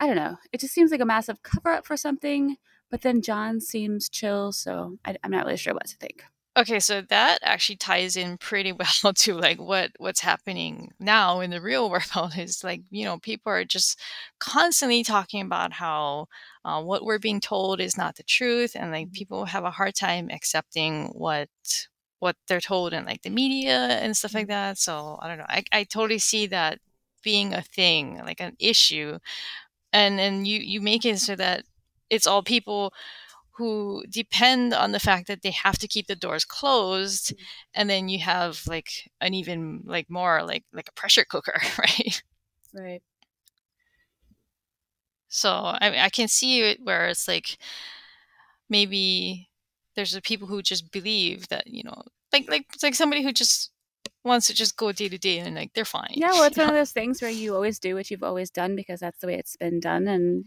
I 0.00 0.06
don't 0.06 0.16
know. 0.16 0.38
It 0.52 0.60
just 0.60 0.74
seems 0.74 0.90
like 0.90 1.00
a 1.00 1.04
massive 1.06 1.42
cover 1.42 1.70
up 1.72 1.86
for 1.86 1.96
something. 1.96 2.56
But 2.90 3.02
then 3.02 3.22
John 3.22 3.60
seems 3.60 4.08
chill, 4.08 4.52
so 4.52 4.98
I, 5.04 5.16
I'm 5.24 5.30
not 5.30 5.46
really 5.46 5.56
sure 5.56 5.74
what 5.74 5.86
to 5.86 5.96
think. 5.96 6.24
Okay, 6.56 6.78
so 6.78 7.00
that 7.02 7.38
actually 7.42 7.76
ties 7.76 8.16
in 8.16 8.38
pretty 8.38 8.72
well 9.04 9.12
to 9.12 9.34
like 9.34 9.58
what 9.60 9.90
what's 9.98 10.20
happening 10.20 10.92
now 11.00 11.40
in 11.40 11.50
the 11.50 11.60
real 11.60 11.90
world 11.90 12.32
is 12.38 12.62
like 12.62 12.82
you 12.90 13.04
know 13.04 13.18
people 13.18 13.50
are 13.52 13.64
just 13.64 13.98
constantly 14.38 15.02
talking 15.02 15.42
about 15.42 15.72
how 15.72 16.26
uh, 16.64 16.80
what 16.82 17.04
we're 17.04 17.18
being 17.18 17.40
told 17.40 17.80
is 17.80 17.96
not 17.98 18.14
the 18.16 18.22
truth 18.22 18.76
and 18.76 18.92
like 18.92 19.08
Mhm. 19.08 19.12
people 19.14 19.44
have 19.46 19.64
a 19.64 19.70
hard 19.72 19.94
time 19.96 20.30
accepting 20.30 21.06
what 21.08 21.48
what 22.20 22.36
they're 22.48 22.60
told 22.60 22.92
in 22.94 23.04
like 23.04 23.22
the 23.22 23.30
media 23.30 23.88
and 24.00 24.16
stuff 24.16 24.34
like 24.34 24.46
that 24.48 24.78
so 24.78 25.18
i 25.22 25.28
don't 25.28 25.38
know 25.38 25.46
i, 25.48 25.62
I 25.72 25.84
totally 25.84 26.18
see 26.18 26.46
that 26.46 26.78
being 27.22 27.52
a 27.54 27.62
thing 27.62 28.18
like 28.24 28.40
an 28.40 28.56
issue 28.58 29.18
and 29.92 30.20
and 30.20 30.46
you 30.46 30.58
you 30.60 30.80
make 30.80 31.04
it 31.04 31.18
so 31.18 31.36
that 31.36 31.64
it's 32.10 32.26
all 32.26 32.42
people 32.42 32.92
who 33.56 34.02
depend 34.10 34.74
on 34.74 34.92
the 34.92 34.98
fact 35.00 35.26
that 35.28 35.42
they 35.42 35.50
have 35.52 35.78
to 35.78 35.88
keep 35.88 36.06
the 36.06 36.16
doors 36.16 36.44
closed 36.44 37.34
mm. 37.34 37.38
and 37.74 37.88
then 37.90 38.08
you 38.08 38.18
have 38.20 38.62
like 38.66 39.10
an 39.20 39.34
even 39.34 39.82
like 39.86 40.10
more 40.10 40.42
like 40.42 40.64
like 40.72 40.88
a 40.88 40.92
pressure 40.92 41.24
cooker 41.24 41.60
right 41.78 42.22
Right. 42.74 43.02
so 45.28 45.50
i 45.80 45.90
mean, 45.90 46.00
i 46.00 46.08
can 46.08 46.28
see 46.28 46.60
it 46.62 46.80
where 46.82 47.08
it's 47.08 47.28
like 47.28 47.58
maybe 48.68 49.48
there's 49.96 50.12
the 50.12 50.22
people 50.22 50.48
who 50.48 50.62
just 50.62 50.90
believe 50.92 51.48
that 51.48 51.66
you 51.66 51.82
know 51.84 52.02
like 52.32 52.48
like 52.48 52.66
it's 52.72 52.82
like 52.82 52.94
somebody 52.94 53.22
who 53.22 53.32
just 53.32 53.70
wants 54.24 54.46
to 54.46 54.54
just 54.54 54.76
go 54.76 54.90
day 54.92 55.08
to 55.08 55.18
day 55.18 55.38
and 55.38 55.54
like 55.56 55.72
they're 55.74 55.84
fine 55.84 56.14
Yeah, 56.14 56.32
well, 56.32 56.44
it's 56.48 56.56
one 56.56 56.68
know? 56.68 56.72
of 56.72 56.78
those 56.78 56.92
things 56.92 57.20
where 57.20 57.30
you 57.30 57.54
always 57.54 57.78
do 57.78 57.94
what 57.94 58.10
you've 58.10 58.22
always 58.22 58.50
done 58.50 58.74
because 58.76 59.00
that's 59.00 59.18
the 59.20 59.26
way 59.26 59.34
it's 59.34 59.56
been 59.56 59.80
done, 59.80 60.08
and 60.08 60.46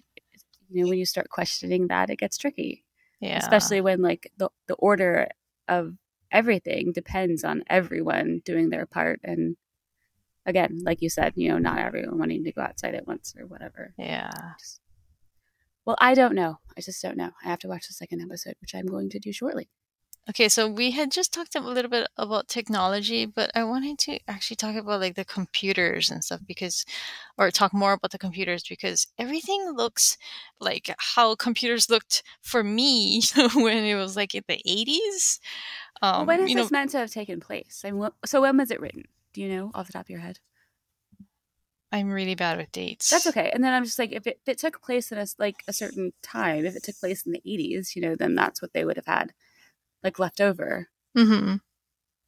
You 0.69 0.83
know, 0.83 0.89
when 0.89 0.99
you 0.99 1.05
start 1.05 1.29
questioning 1.29 1.87
that, 1.87 2.09
it 2.09 2.17
gets 2.19 2.37
tricky. 2.37 2.83
Yeah. 3.19 3.37
Especially 3.37 3.81
when 3.81 4.01
like 4.01 4.31
the 4.37 4.49
the 4.67 4.75
order 4.75 5.29
of 5.67 5.93
everything 6.31 6.91
depends 6.93 7.43
on 7.43 7.63
everyone 7.67 8.41
doing 8.45 8.69
their 8.69 8.85
part 8.85 9.19
and 9.23 9.55
again, 10.45 10.81
like 10.83 11.01
you 11.01 11.09
said, 11.09 11.33
you 11.35 11.49
know, 11.49 11.57
not 11.57 11.77
everyone 11.77 12.17
wanting 12.17 12.43
to 12.45 12.51
go 12.51 12.61
outside 12.61 12.95
at 12.95 13.05
once 13.05 13.35
or 13.37 13.45
whatever. 13.45 13.93
Yeah. 13.97 14.31
Just, 14.59 14.79
well, 15.85 15.97
I 15.99 16.15
don't 16.15 16.35
know. 16.35 16.59
I 16.77 16.81
just 16.81 17.01
don't 17.01 17.17
know. 17.17 17.31
I 17.43 17.49
have 17.49 17.59
to 17.59 17.67
watch 17.67 17.87
the 17.87 17.93
second 17.93 18.21
episode, 18.21 18.55
which 18.61 18.73
I'm 18.73 18.87
going 18.87 19.09
to 19.09 19.19
do 19.19 19.31
shortly. 19.31 19.69
Okay, 20.29 20.49
so 20.49 20.67
we 20.67 20.91
had 20.91 21.09
just 21.11 21.33
talked 21.33 21.55
a 21.55 21.61
little 21.61 21.89
bit 21.89 22.07
about 22.17 22.49
technology, 22.49 23.25
but 23.25 23.49
I 23.55 23.63
wanted 23.63 23.97
to 23.99 24.19
actually 24.27 24.57
talk 24.57 24.75
about 24.75 24.99
like 24.99 25.15
the 25.15 25.23
computers 25.23 26.11
and 26.11 26.21
stuff 26.21 26.41
because, 26.45 26.85
or 27.37 27.49
talk 27.49 27.73
more 27.73 27.93
about 27.93 28.11
the 28.11 28.17
computers 28.17 28.63
because 28.67 29.07
everything 29.17 29.71
looks 29.71 30.17
like 30.59 30.93
how 30.99 31.35
computers 31.35 31.89
looked 31.89 32.23
for 32.41 32.61
me 32.61 33.21
when 33.55 33.85
it 33.85 33.95
was 33.95 34.17
like 34.17 34.35
in 34.35 34.43
the 34.49 34.61
80s. 34.65 35.39
well, 36.15 36.25
Um, 36.25 36.25
when 36.25 36.41
is 36.41 36.51
you 36.51 36.55
know, 36.55 36.67
this 36.67 36.71
meant 36.71 36.91
to 36.91 36.97
have 36.99 37.11
taken 37.11 37.39
place? 37.39 37.83
I 37.85 37.91
mean, 37.91 37.99
what, 37.99 38.13
so 38.25 38.41
when 38.41 38.57
was 38.57 38.71
it 38.71 38.79
written? 38.79 39.05
Do 39.33 39.41
you 39.41 39.49
know 39.49 39.71
off 39.73 39.87
the 39.87 39.93
top 39.93 40.05
of 40.05 40.09
your 40.09 40.19
head? 40.19 40.39
I'm 41.91 42.11
really 42.11 42.35
bad 42.35 42.57
with 42.57 42.71
dates. 42.71 43.09
That's 43.09 43.27
okay. 43.27 43.51
And 43.53 43.63
then 43.63 43.73
I'm 43.73 43.85
just 43.85 43.99
like, 43.99 44.11
if 44.11 44.27
it, 44.27 44.39
if 44.45 44.49
it 44.49 44.57
took 44.57 44.81
place 44.81 45.11
in 45.11 45.17
a 45.17 45.25
like 45.39 45.63
a 45.67 45.73
certain 45.73 46.11
time, 46.21 46.65
if 46.65 46.75
it 46.75 46.83
took 46.83 46.99
place 46.99 47.25
in 47.25 47.31
the 47.31 47.41
80s, 47.45 47.95
you 47.95 48.01
know, 48.01 48.15
then 48.15 48.35
that's 48.35 48.61
what 48.61 48.73
they 48.73 48.83
would 48.83 48.97
have 48.97 49.05
had, 49.05 49.33
like 50.03 50.19
left 50.19 50.41
over. 50.41 50.89
hmm 51.15 51.55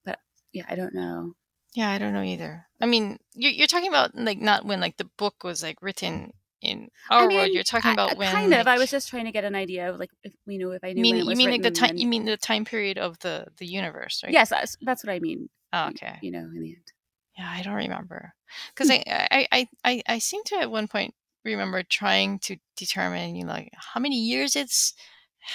But 0.06 0.20
Yeah, 0.54 0.66
I 0.70 0.76
don't 0.76 0.94
know. 0.94 1.34
Yeah, 1.74 1.92
I 1.92 1.98
don't 2.00 2.14
know 2.14 2.24
either. 2.24 2.66
I 2.82 2.86
mean, 2.88 3.20
you're, 3.34 3.52
you're 3.52 3.68
talking 3.68 3.90
about 3.90 4.16
like 4.16 4.40
not 4.40 4.66
when 4.66 4.80
like 4.80 4.98
the 4.98 5.10
book 5.18 5.44
was 5.44 5.62
like 5.62 5.82
written 5.82 6.34
in 6.62 6.90
our 7.10 7.30
I 7.30 7.34
world. 7.34 7.50
You're 7.52 7.64
talking 7.64 7.92
about 7.92 8.12
I- 8.12 8.16
when 8.16 8.32
kind 8.32 8.54
of. 8.54 8.68
I 8.68 8.78
was 8.78 8.90
just 8.90 9.10
trying 9.10 9.26
to 9.26 9.32
get 9.32 9.46
an 9.46 9.56
idea 9.56 9.90
of 9.90 10.00
like, 10.00 10.10
if 10.24 10.34
you 10.46 10.58
know, 10.60 10.72
if 10.72 10.84
I 10.84 10.94
knew 10.94 11.02
mean 11.02 11.14
when 11.14 11.20
it 11.20 11.24
you 11.24 11.30
was 11.30 11.38
mean 11.38 11.50
like 11.52 11.62
the 11.62 11.72
time? 11.72 11.92
You 11.96 12.08
mean 12.08 12.26
the 12.26 12.38
time 12.38 12.66
period 12.66 12.98
of 12.98 13.20
the 13.20 13.48
the 13.58 13.66
universe, 13.66 14.22
right? 14.24 14.34
Yes, 14.34 14.50
that's, 14.50 14.78
that's 14.82 15.04
what 15.04 15.14
I 15.14 15.20
mean. 15.20 15.50
Oh, 15.72 15.90
okay. 15.90 16.18
You 16.22 16.32
know, 16.32 16.40
in 16.40 16.62
the 16.62 16.70
end. 16.70 16.92
Yeah, 17.38 17.50
I 17.50 17.62
don't 17.62 17.76
remember 17.76 18.34
because 18.74 18.90
I, 18.90 19.04
I 19.08 19.48
I 19.52 19.68
I 19.86 20.02
I 20.08 20.20
seem 20.20 20.44
to 20.46 20.56
at 20.56 20.72
one 20.72 20.88
point 20.88 21.14
remember 21.46 21.84
trying 21.84 22.40
to 22.40 22.58
determine 22.76 23.36
you 23.36 23.46
know, 23.46 23.54
like 23.54 23.72
how 23.76 24.00
many 24.02 24.18
years 24.18 24.56
it's 24.56 24.94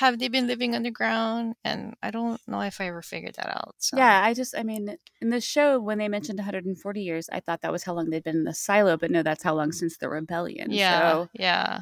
have 0.01 0.19
they 0.19 0.29
been 0.29 0.47
living 0.47 0.75
underground, 0.75 1.55
and 1.65 1.95
I 2.03 2.11
don't 2.11 2.41
know 2.49 2.61
if 2.61 2.81
I 2.81 2.89
ever 2.89 3.03
figured 3.03 3.35
that 3.37 3.49
out. 3.49 3.75
So. 3.79 3.97
Yeah, 3.97 4.23
I 4.25 4.35
just, 4.35 4.57
I 4.57 4.63
mean, 4.63 4.97
in 5.21 5.31
the 5.31 5.41
show 5.41 5.81
when 5.81 5.99
they 5.99 6.09
mentioned 6.09 6.39
140 6.39 7.01
years, 7.03 7.29
I 7.33 7.41
thought 7.41 7.61
that 7.63 7.73
was 7.73 7.85
how 7.85 7.95
long 7.95 8.11
they'd 8.11 8.23
been 8.25 8.37
in 8.37 8.45
the 8.45 8.55
silo, 8.55 8.97
but 8.97 9.11
no, 9.11 9.23
that's 9.23 9.43
how 9.43 9.55
long 9.55 9.73
since 9.73 9.97
the 9.97 10.09
rebellion. 10.09 10.71
Yeah, 10.71 11.13
So, 11.13 11.29
yeah. 11.35 11.81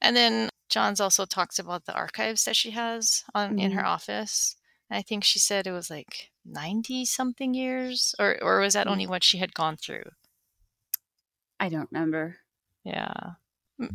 And 0.00 0.14
then 0.16 0.50
Jahns 0.70 1.00
also 1.00 1.24
talks 1.24 1.58
about 1.58 1.84
the 1.84 1.94
archives 1.94 2.44
that 2.44 2.56
she 2.56 2.70
has 2.72 3.24
on 3.34 3.58
in 3.58 3.72
her 3.72 3.82
Mhm. 3.82 3.86
office. 3.86 4.56
I 4.90 5.00
think 5.02 5.24
she 5.24 5.38
said 5.38 5.66
it 5.66 5.72
was 5.72 5.88
like 5.90 6.30
ninety 6.44 7.04
something 7.06 7.54
years, 7.54 8.14
or 8.18 8.36
or 8.42 8.60
was 8.60 8.74
that 8.74 8.86
Mm. 8.86 8.90
only 8.90 9.06
what 9.06 9.24
she 9.24 9.38
had 9.38 9.54
gone 9.54 9.76
through? 9.76 10.10
I 11.58 11.68
don't 11.68 11.88
remember. 11.92 12.38
Yeah, 12.84 13.34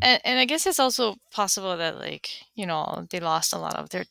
and 0.02 0.22
and 0.24 0.40
I 0.40 0.46
guess 0.46 0.66
it's 0.66 0.80
also 0.80 1.16
possible 1.32 1.76
that 1.78 1.98
like 1.98 2.30
you 2.56 2.66
know 2.66 3.06
they 3.10 3.20
lost 3.20 3.54
a 3.54 3.58
lot 3.60 3.76
of 3.76 3.90
their 3.90 4.06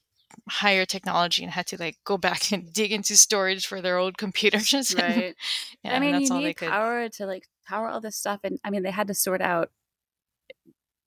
higher 0.48 0.84
technology 0.84 1.42
and 1.42 1.52
had 1.52 1.66
to 1.68 1.76
like 1.78 1.96
go 2.04 2.18
back 2.18 2.52
and 2.52 2.72
dig 2.72 2.92
into 2.92 3.16
storage 3.16 3.66
for 3.66 3.80
their 3.80 3.98
old 3.98 4.18
computers. 4.18 4.92
and- 4.98 5.02
Right. 5.16 5.34
yeah, 5.82 5.96
I 5.96 6.00
mean, 6.00 6.12
that's 6.12 6.28
you 6.28 6.34
all 6.34 6.40
they 6.42 6.48
need 6.48 6.56
could. 6.56 6.68
power 6.68 7.08
to 7.08 7.26
like 7.26 7.48
power 7.66 7.88
all 7.88 8.00
this 8.00 8.16
stuff. 8.16 8.40
And 8.44 8.58
I 8.64 8.70
mean, 8.70 8.82
they 8.82 8.90
had 8.90 9.08
to 9.08 9.14
sort 9.14 9.40
out 9.40 9.70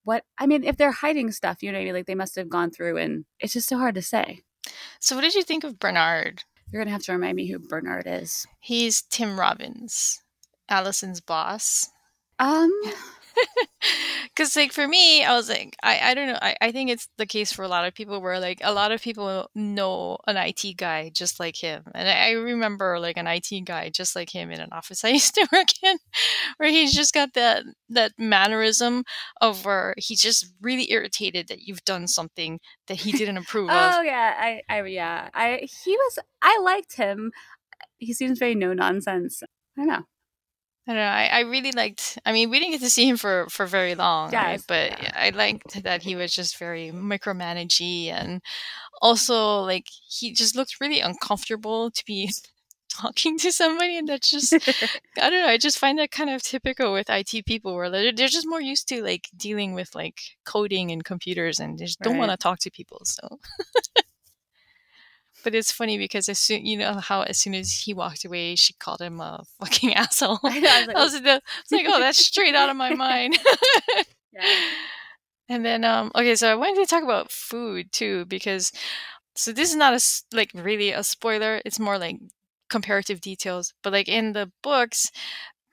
what, 0.04 0.24
I 0.38 0.48
mean, 0.48 0.64
if 0.64 0.78
they're 0.78 0.92
hiding 0.92 1.32
stuff, 1.32 1.62
you 1.62 1.72
know 1.72 1.80
I 1.80 1.84
mean? 1.84 1.94
Like 1.94 2.06
they 2.08 2.16
must 2.16 2.36
have 2.36 2.50
gone 2.50 2.72
through 2.72 2.98
and 2.98 3.26
it's 3.40 3.54
just 3.54 3.70
so 3.70 3.78
hard 3.78 3.96
to 3.96 4.02
say. 4.02 4.42
So 5.00 5.16
what 5.16 5.22
did 5.22 5.36
you 5.36 5.44
think 5.44 5.64
of 5.64 5.80
Bernard? 5.80 6.44
You're 6.72 6.80
going 6.82 6.88
to 6.88 6.94
have 6.94 7.04
to 7.04 7.12
remind 7.12 7.36
me 7.36 7.48
who 7.50 7.60
Bernard 7.60 8.04
is. 8.08 8.46
He's 8.60 9.02
Tim 9.02 9.40
Robbins, 9.40 10.22
Allison's 10.70 11.20
boss. 11.22 11.90
Um, 12.40 12.72
Because, 14.36 14.56
like, 14.56 14.72
for 14.72 14.88
me, 14.88 15.24
I 15.24 15.34
was 15.36 15.50
like, 15.50 15.76
I, 15.84 16.12
I 16.12 16.14
don't 16.14 16.28
know. 16.28 16.40
I, 16.42 16.56
I 16.62 16.72
think 16.72 16.90
it's 16.90 17.08
the 17.18 17.26
case 17.26 17.52
for 17.52 17.64
a 17.64 17.68
lot 17.68 17.86
of 17.86 17.94
people 17.94 18.22
where, 18.22 18.40
like, 18.40 18.60
a 18.64 18.72
lot 18.74 18.92
of 18.92 19.02
people 19.02 19.50
know 19.56 20.18
an 20.28 20.38
IT 20.38 20.78
guy 20.78 21.12
just 21.14 21.40
like 21.40 21.58
him. 21.58 21.84
And 21.94 22.08
I, 22.08 22.30
I 22.30 22.32
remember, 22.32 23.00
like, 23.00 23.18
an 23.18 23.28
IT 23.28 23.66
guy 23.66 23.90
just 23.90 24.16
like 24.16 24.30
him 24.30 24.52
in 24.52 24.60
an 24.62 24.70
office 24.72 25.04
I 25.06 25.10
used 25.10 25.36
to 25.36 25.48
work 25.52 25.68
in, 25.84 25.98
where 26.58 26.70
he's 26.70 26.94
just 26.94 27.14
got 27.14 27.34
that, 27.34 27.64
that 27.90 28.14
mannerism 28.18 29.04
of 29.42 29.66
where 29.66 29.94
he's 29.98 30.22
just 30.22 30.54
really 30.62 30.92
irritated 30.92 31.48
that 31.48 31.62
you've 31.62 31.84
done 31.84 32.08
something 32.08 32.60
that 32.88 33.02
he 33.02 33.12
didn't 33.12 33.38
approve 33.44 33.70
of. 33.70 33.76
oh 33.76 34.02
yeah, 34.02 34.36
I, 34.38 34.62
I, 34.70 34.84
yeah, 34.86 35.30
I, 35.34 35.68
he 35.84 35.92
was, 35.92 36.20
I 36.42 36.60
liked 36.62 36.96
him. 36.96 37.32
He 37.98 38.14
seems 38.14 38.40
very 38.40 38.56
no 38.56 38.74
nonsense. 38.74 39.44
I 39.78 39.82
don't 39.82 39.88
know. 39.88 40.04
I 40.90 40.92
don't 40.94 41.02
know. 41.02 41.08
I, 41.08 41.26
I 41.26 41.40
really 41.42 41.72
liked. 41.72 42.18
I 42.26 42.32
mean, 42.32 42.50
we 42.50 42.58
didn't 42.58 42.72
get 42.72 42.82
to 42.82 42.90
see 42.90 43.08
him 43.08 43.18
for 43.18 43.46
for 43.50 43.68
very 43.68 43.94
long, 43.94 44.32
right? 44.32 44.60
But 44.68 45.00
yeah. 45.00 45.12
I 45.16 45.30
liked 45.30 45.84
that 45.84 46.02
he 46.02 46.16
was 46.16 46.34
just 46.34 46.58
very 46.58 46.90
micromanagey, 46.92 48.08
and 48.08 48.42
also 49.00 49.60
like 49.60 49.86
he 50.08 50.34
just 50.34 50.56
looked 50.56 50.82
really 50.82 51.00
uncomfortable 51.00 51.92
to 51.92 52.04
be 52.08 52.32
talking 52.90 53.38
to 53.38 53.52
somebody, 53.52 54.00
and 54.00 54.10
that's 54.10 54.32
just 54.32 54.52
I 55.22 55.30
don't 55.30 55.42
know. 55.44 55.46
I 55.46 55.58
just 55.58 55.78
find 55.78 56.00
that 56.00 56.10
kind 56.10 56.32
of 56.32 56.42
typical 56.42 56.92
with 56.92 57.08
IT 57.08 57.46
people, 57.46 57.76
where 57.76 57.92
they're, 57.92 58.12
they're 58.12 58.28
just 58.28 58.48
more 58.48 58.62
used 58.62 58.88
to 58.90 59.04
like 59.04 59.30
dealing 59.38 59.76
with 59.76 59.94
like 59.94 60.20
coding 60.44 60.90
and 60.90 61.06
computers, 61.06 61.60
and 61.60 61.78
they 61.78 61.86
just 61.86 62.00
don't 62.00 62.18
want 62.18 62.32
to 62.32 62.38
talk 62.38 62.58
to 62.62 62.72
people. 62.72 63.02
So. 63.04 63.38
But 65.44 65.56
it's 65.56 65.72
funny 65.72 65.98
because 65.98 66.30
as 66.30 66.40
soon 66.40 66.66
you 66.66 66.78
know 66.78 66.96
how 66.96 67.22
as 67.22 67.38
soon 67.38 67.54
as 67.56 67.72
he 67.72 67.94
walked 67.94 68.26
away, 68.26 68.56
she 68.56 68.74
called 68.74 69.02
him 69.02 69.20
a 69.20 69.44
fucking 69.60 69.94
asshole. 69.94 70.40
I 70.44 70.60
know, 70.60 70.70
I 70.70 70.80
was 70.80 70.88
like, 70.88 70.96
I 70.96 71.04
was, 71.04 71.22
the, 71.22 71.32
I 71.32 71.34
was 71.34 71.72
like, 71.72 71.86
oh, 71.88 72.00
that's 72.00 72.26
straight 72.26 72.56
out 72.56 72.70
of 72.70 72.76
my 72.76 72.94
mind. 72.94 73.38
yeah. 74.34 74.42
and 75.50 75.66
then, 75.66 75.84
um, 75.84 76.12
okay, 76.16 76.36
so 76.36 76.52
I 76.52 76.56
wanted 76.56 76.82
to 76.84 76.86
talk 76.86 77.04
about 77.04 77.32
food 77.32 77.92
too 77.92 78.26
because, 78.26 78.72
so 79.36 79.52
this 79.52 79.70
is 79.70 79.76
not 79.76 79.94
a 79.94 80.36
like 80.36 80.52
really 80.54 80.92
a 80.92 81.04
spoiler. 81.04 81.62
It's 81.66 81.80
more 81.80 81.98
like 81.98 82.18
comparative 82.70 83.22
details. 83.22 83.74
But 83.84 83.94
like 83.94 84.08
in 84.08 84.34
the 84.34 84.52
books, 84.62 85.12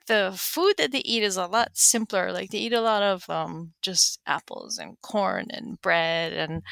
the 0.07 0.33
food 0.35 0.75
that 0.77 0.91
they 0.91 0.99
eat 0.99 1.23
is 1.23 1.37
a 1.37 1.45
lot 1.45 1.71
simpler. 1.73 2.31
Like 2.31 2.49
they 2.49 2.59
eat 2.59 2.73
a 2.73 2.81
lot 2.81 3.03
of 3.03 3.29
um 3.29 3.73
just 3.81 4.19
apples 4.25 4.77
and 4.77 4.99
corn 5.01 5.47
and 5.51 5.79
bread 5.81 6.33
and 6.33 6.63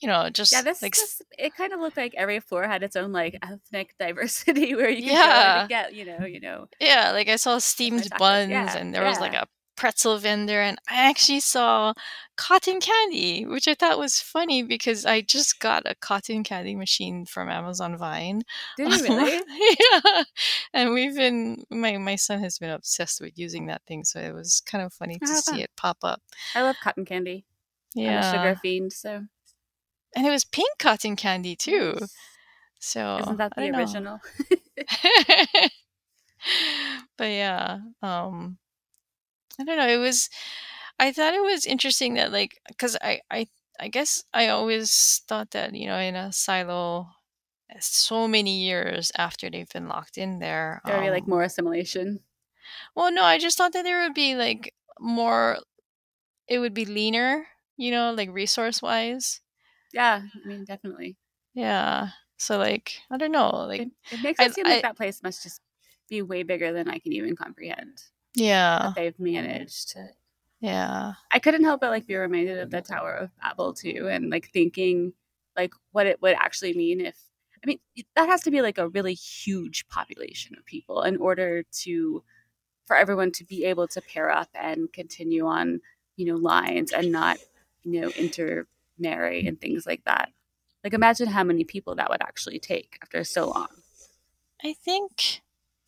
you 0.00 0.08
know 0.08 0.28
just 0.30 0.52
Yeah, 0.52 0.62
this, 0.62 0.82
like 0.82 0.94
s- 0.96 1.16
this 1.18 1.22
it 1.38 1.54
kind 1.54 1.72
of 1.72 1.80
looked 1.80 1.96
like 1.96 2.14
every 2.16 2.40
floor 2.40 2.66
had 2.66 2.82
its 2.82 2.96
own 2.96 3.12
like 3.12 3.36
ethnic 3.42 3.94
diversity 3.98 4.74
where 4.74 4.88
you 4.90 5.02
could 5.02 5.18
go 5.20 5.50
Yeah. 5.54 5.66
get, 5.68 5.94
you 5.94 6.04
know, 6.04 6.24
you 6.24 6.40
know. 6.40 6.68
Yeah, 6.80 7.10
like 7.12 7.28
I 7.28 7.36
saw 7.36 7.58
steamed 7.58 8.16
buns 8.16 8.74
Yeah, 8.74 8.74
and 8.74 8.94
there 8.94 9.04
was 9.04 9.20
like 9.20 9.34
a 9.34 9.46
pretzel 9.76 10.18
vendor 10.18 10.60
and 10.60 10.78
I 10.88 11.08
actually 11.08 11.40
saw 11.40 11.92
cotton 12.36 12.80
candy, 12.80 13.46
which 13.46 13.68
I 13.68 13.74
thought 13.74 13.98
was 13.98 14.20
funny 14.20 14.62
because 14.62 15.04
I 15.06 15.20
just 15.20 15.60
got 15.60 15.82
a 15.86 15.94
cotton 15.96 16.42
candy 16.44 16.74
machine 16.76 17.26
from 17.26 17.48
Amazon 17.48 17.96
Vine. 17.96 18.42
Did 18.76 18.90
you 18.90 19.02
really? 19.02 19.44
yeah. 19.80 20.22
And 20.72 20.92
we've 20.92 21.14
been 21.16 21.64
my 21.70 21.96
my 21.98 22.16
son 22.16 22.40
has 22.40 22.58
been 22.58 22.70
obsessed 22.70 23.20
with 23.20 23.36
using 23.38 23.66
that 23.66 23.82
thing, 23.86 24.04
so 24.04 24.20
it 24.20 24.32
was 24.34 24.60
kind 24.60 24.84
of 24.84 24.92
funny 24.92 25.20
to 25.26 25.34
see 25.34 25.60
it 25.62 25.70
pop 25.76 25.98
up. 26.02 26.22
I 26.54 26.62
love 26.62 26.78
cotton 26.80 27.04
candy. 27.04 27.46
I'm 28.04 28.18
a 28.18 28.22
Yeah. 28.22 28.22
sugar 28.22 28.56
fiend, 28.56 28.92
so 28.92 29.26
And 30.16 30.26
it 30.26 30.30
was 30.30 30.44
pink 30.44 30.70
cotton 30.78 31.16
candy 31.16 31.54
too. 31.56 31.96
Yes. 32.00 32.16
So 32.80 33.18
Isn't 33.18 33.36
that 33.38 33.54
the 33.56 33.70
original? 33.70 34.20
but 37.16 37.24
yeah, 37.24 37.78
um, 38.02 38.58
I 39.58 39.64
don't 39.64 39.76
know. 39.76 39.88
It 39.88 39.98
was, 39.98 40.30
I 40.98 41.12
thought 41.12 41.34
it 41.34 41.42
was 41.42 41.66
interesting 41.66 42.14
that 42.14 42.32
like, 42.32 42.60
because 42.68 42.96
I, 43.02 43.20
I, 43.30 43.48
I 43.80 43.88
guess 43.88 44.24
I 44.32 44.48
always 44.48 45.22
thought 45.28 45.50
that 45.52 45.74
you 45.74 45.86
know 45.86 45.98
in 45.98 46.16
a 46.16 46.32
silo, 46.32 47.08
so 47.80 48.26
many 48.28 48.58
years 48.60 49.12
after 49.16 49.50
they've 49.50 49.68
been 49.68 49.88
locked 49.88 50.18
in 50.18 50.38
there, 50.38 50.80
There 50.84 50.96
would 50.96 51.04
be 51.04 51.10
like 51.10 51.24
um, 51.24 51.30
more 51.30 51.42
assimilation. 51.42 52.20
well, 52.94 53.12
no, 53.12 53.22
I 53.24 53.38
just 53.38 53.56
thought 53.58 53.72
that 53.72 53.82
there 53.84 54.02
would 54.02 54.14
be 54.14 54.34
like 54.34 54.74
more. 55.00 55.58
It 56.48 56.58
would 56.60 56.74
be 56.74 56.84
leaner, 56.86 57.46
you 57.76 57.90
know, 57.90 58.12
like 58.12 58.30
resource 58.32 58.82
wise. 58.82 59.40
Yeah, 59.98 60.22
I 60.32 60.46
mean, 60.46 60.64
definitely. 60.64 61.16
Yeah. 61.54 62.10
So 62.36 62.56
like, 62.56 62.92
I 63.10 63.16
don't 63.16 63.32
know, 63.32 63.50
like, 63.66 63.80
It, 63.80 63.90
it 64.12 64.22
makes 64.22 64.38
I- 64.38 64.44
it 64.44 64.54
seem 64.54 64.64
like 64.66 64.78
I- 64.84 64.88
that 64.88 64.96
place 64.96 65.22
must 65.24 65.42
just 65.42 65.60
be 66.08 66.22
way 66.22 66.44
bigger 66.44 66.72
than 66.72 66.88
I 66.88 67.00
can 67.00 67.12
even 67.12 67.34
comprehend. 67.34 68.00
yeah, 68.36 68.78
That 68.78 68.94
they've 68.94 69.18
managed 69.18 69.90
to. 69.92 70.08
yeah. 70.60 71.14
I 71.32 71.40
couldn't 71.40 71.64
help 71.64 71.80
but 71.80 71.90
like 71.90 72.06
be 72.06 72.14
reminded 72.14 72.58
of 72.58 72.70
the 72.70 72.80
Tower 72.80 73.12
of 73.14 73.30
Babel 73.42 73.74
too, 73.74 74.08
and 74.08 74.30
like 74.30 74.50
thinking 74.52 75.14
like 75.56 75.74
what 75.90 76.06
it 76.06 76.22
would 76.22 76.36
actually 76.36 76.74
mean 76.74 77.00
if. 77.00 77.16
I 77.62 77.66
mean, 77.66 77.80
that 78.14 78.28
has 78.28 78.42
to 78.42 78.52
be 78.52 78.62
like 78.62 78.78
a 78.78 78.88
really 78.88 79.14
huge 79.14 79.88
population 79.88 80.54
of 80.56 80.64
people 80.64 81.02
in 81.02 81.16
order 81.16 81.64
to 81.82 82.22
for 82.86 82.96
everyone 82.96 83.32
to 83.32 83.44
be 83.44 83.64
able 83.64 83.88
to 83.88 84.00
pair 84.00 84.30
up 84.30 84.48
and 84.54 84.92
continue 84.92 85.44
on 85.46 85.80
you 86.16 86.24
know, 86.26 86.36
lines 86.36 86.92
and 86.92 87.10
not, 87.12 87.38
you 87.82 88.00
know, 88.00 88.10
intermarry 88.98 89.46
and 89.46 89.60
things 89.60 89.86
like 89.86 90.04
that. 90.04 90.30
Like 90.84 90.94
imagine 90.94 91.28
how 91.28 91.44
many 91.44 91.64
people 91.64 91.94
that 91.96 92.08
would 92.10 92.22
actually 92.22 92.58
take 92.58 92.98
after 93.02 93.24
so 93.24 93.48
long. 93.50 93.68
I 94.64 94.72
think 94.74 95.40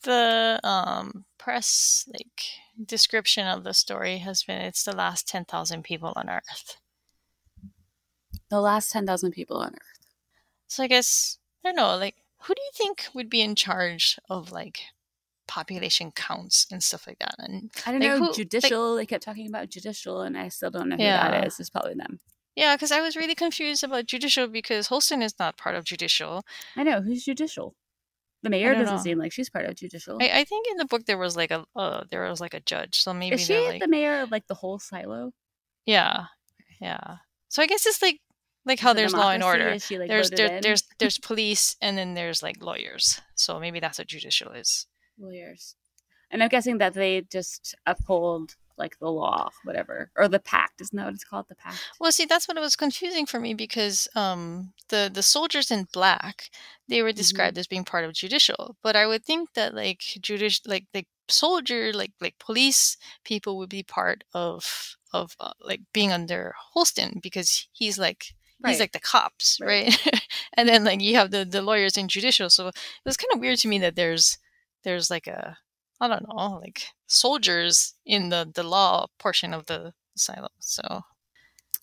the 0.03 0.61
um, 0.64 1.25
press 1.38 2.09
like 2.12 2.42
description 2.85 3.46
of 3.46 3.64
the 3.64 3.75
story 3.75 4.18
has 4.18 4.42
been 4.42 4.61
it's 4.62 4.85
the 4.85 4.96
last 4.96 5.29
10,000 5.29 5.83
people 5.83 6.12
on 6.16 6.29
earth. 6.31 6.77
The 8.49 8.61
last 8.61 8.90
10,000 8.90 9.31
people 9.33 9.59
on 9.59 9.75
earth. 9.75 10.09
So 10.66 10.83
I 10.83 10.87
guess 10.87 11.38
I 11.64 11.68
don't 11.68 11.77
know 11.77 11.96
like 11.96 12.16
who 12.42 12.55
do 12.55 12.62
you 12.62 12.70
think 12.75 13.07
would 13.14 13.29
be 13.29 13.42
in 13.42 13.55
charge 13.55 14.18
of 14.31 14.51
like 14.51 14.81
population 15.46 16.11
counts 16.12 16.66
and 16.70 16.83
stuff 16.83 17.07
like 17.07 17.18
that? 17.18 17.35
And 17.38 17.70
I 17.87 17.92
don't 17.92 18.01
like, 18.01 18.09
know, 18.11 18.18
who- 18.18 18.27
like- 18.29 18.37
judicial. 18.37 18.96
they 18.96 19.07
kept 19.07 19.25
talking 19.25 19.46
about 19.49 19.68
judicial 19.68 20.23
and 20.23 20.38
I 20.38 20.49
still 20.49 20.70
don't 20.70 20.88
know 20.88 20.96
who 20.96 21.03
Yeah. 21.03 21.31
that 21.31 21.46
is. 21.46 21.61
It's 21.61 21.70
probably 21.70 21.94
them. 21.94 22.18
Yeah, 22.56 22.76
because 22.76 22.92
I 22.92 23.00
was 23.00 23.16
really 23.16 23.34
confused 23.34 23.84
about 23.84 24.06
judicial 24.06 24.48
because 24.48 24.88
Holston 24.88 25.22
is 25.22 25.34
not 25.38 25.56
part 25.56 25.74
of 25.74 25.84
judicial. 25.84 26.44
I 26.76 26.82
know, 26.82 27.00
who's 27.00 27.24
judicial? 27.24 27.74
The 28.42 28.50
mayor 28.50 28.74
doesn't 28.74 28.96
know. 28.96 29.02
seem 29.02 29.18
like 29.18 29.32
she's 29.32 29.50
part 29.50 29.66
of 29.66 29.74
judicial. 29.76 30.18
I, 30.20 30.40
I 30.40 30.44
think 30.44 30.66
in 30.70 30.78
the 30.78 30.86
book 30.86 31.04
there 31.04 31.18
was 31.18 31.36
like 31.36 31.50
a 31.50 31.64
uh, 31.76 32.04
there 32.10 32.22
was 32.28 32.40
like 32.40 32.54
a 32.54 32.60
judge, 32.60 33.00
so 33.02 33.12
maybe 33.12 33.34
is 33.34 33.42
she 33.42 33.58
like 33.58 33.80
the 33.80 33.88
mayor 33.88 34.22
of 34.22 34.30
like 34.30 34.46
the 34.46 34.54
whole 34.54 34.78
silo? 34.78 35.32
yeah, 35.84 36.24
yeah. 36.80 37.16
So 37.48 37.62
I 37.62 37.66
guess 37.66 37.84
it's 37.84 38.00
like 38.00 38.20
like 38.64 38.78
how 38.78 38.92
it 38.92 38.94
there's 38.94 39.12
law 39.12 39.30
and 39.30 39.42
order. 39.42 39.78
She, 39.78 39.98
like, 39.98 40.08
there's 40.08 40.30
there, 40.30 40.60
there's 40.60 40.84
there's 40.98 41.18
police 41.28 41.76
and 41.80 41.98
then 41.98 42.14
there's 42.14 42.42
like 42.42 42.62
lawyers. 42.62 43.20
So 43.34 43.60
maybe 43.60 43.80
that's 43.80 43.98
what 43.98 44.08
judicial 44.08 44.52
is. 44.52 44.86
lawyers. 45.18 45.76
And 46.30 46.42
I'm 46.42 46.48
guessing 46.48 46.78
that 46.78 46.94
they 46.94 47.22
just 47.22 47.74
uphold 47.86 48.54
like 48.81 48.99
the 48.99 49.11
law, 49.11 49.51
whatever, 49.62 50.11
or 50.16 50.27
the 50.27 50.40
pact. 50.40 50.81
Isn't 50.81 50.97
that 50.97 51.05
what 51.05 51.14
it's 51.14 51.25
called? 51.25 51.47
The 51.49 51.55
pact. 51.55 51.79
Well, 52.01 52.11
see, 52.11 52.25
that's 52.25 52.49
what 52.49 52.57
it 52.57 52.61
was 52.61 52.75
confusing 52.75 53.27
for 53.27 53.38
me 53.38 53.55
because 53.55 54.09
um, 54.16 54.73
the 54.88 55.09
the 55.12 55.23
soldiers 55.23 55.71
in 55.71 55.87
black 55.93 56.51
they 56.88 57.03
were 57.03 57.12
described 57.12 57.57
as 57.59 57.69
being 57.69 57.85
part 57.85 58.05
of 58.05 58.12
judicial, 58.14 58.77
but 58.83 58.97
I 58.97 59.07
would 59.07 59.25
think 59.25 59.53
that 59.55 59.75
like 59.75 60.01
judicial, 60.21 60.64
like 60.69 60.87
like 60.93 61.07
soldier 61.29 61.93
like 61.93 62.11
like 62.21 62.35
police 62.40 62.97
people 63.25 63.57
would 63.59 63.69
be 63.71 63.85
part 63.85 64.25
of 64.35 64.97
of 65.12 65.37
uh, 65.38 65.53
like 65.61 65.83
being 65.93 66.11
under 66.12 66.55
Holston 66.73 67.21
because 67.23 67.69
he's 67.73 67.99
like 67.99 68.35
he's 68.66 68.81
like 68.81 68.93
the 68.93 69.01
cops, 69.01 69.59
Right. 69.61 69.87
right? 70.05 70.23
and 70.55 70.69
then 70.69 70.85
like 70.85 71.01
you 71.01 71.14
have 71.16 71.31
the 71.31 71.45
the 71.45 71.62
lawyers 71.62 71.97
in 71.97 72.09
judicial, 72.09 72.51
so 72.51 72.69
it 72.69 72.75
was 73.07 73.16
kind 73.16 73.31
of 73.35 73.40
weird 73.40 73.59
to 73.61 73.69
me 73.69 73.79
that 73.81 73.95
there's 73.97 74.38
there's 74.85 75.11
like 75.11 75.27
a 75.29 75.57
I 76.00 76.08
don't 76.08 76.26
know 76.28 76.58
like 76.62 76.82
soldiers 77.06 77.94
in 78.06 78.30
the 78.30 78.50
the 78.54 78.62
law 78.62 79.06
portion 79.18 79.52
of 79.54 79.66
the 79.66 79.92
silo, 80.16 80.48
so. 80.58 81.02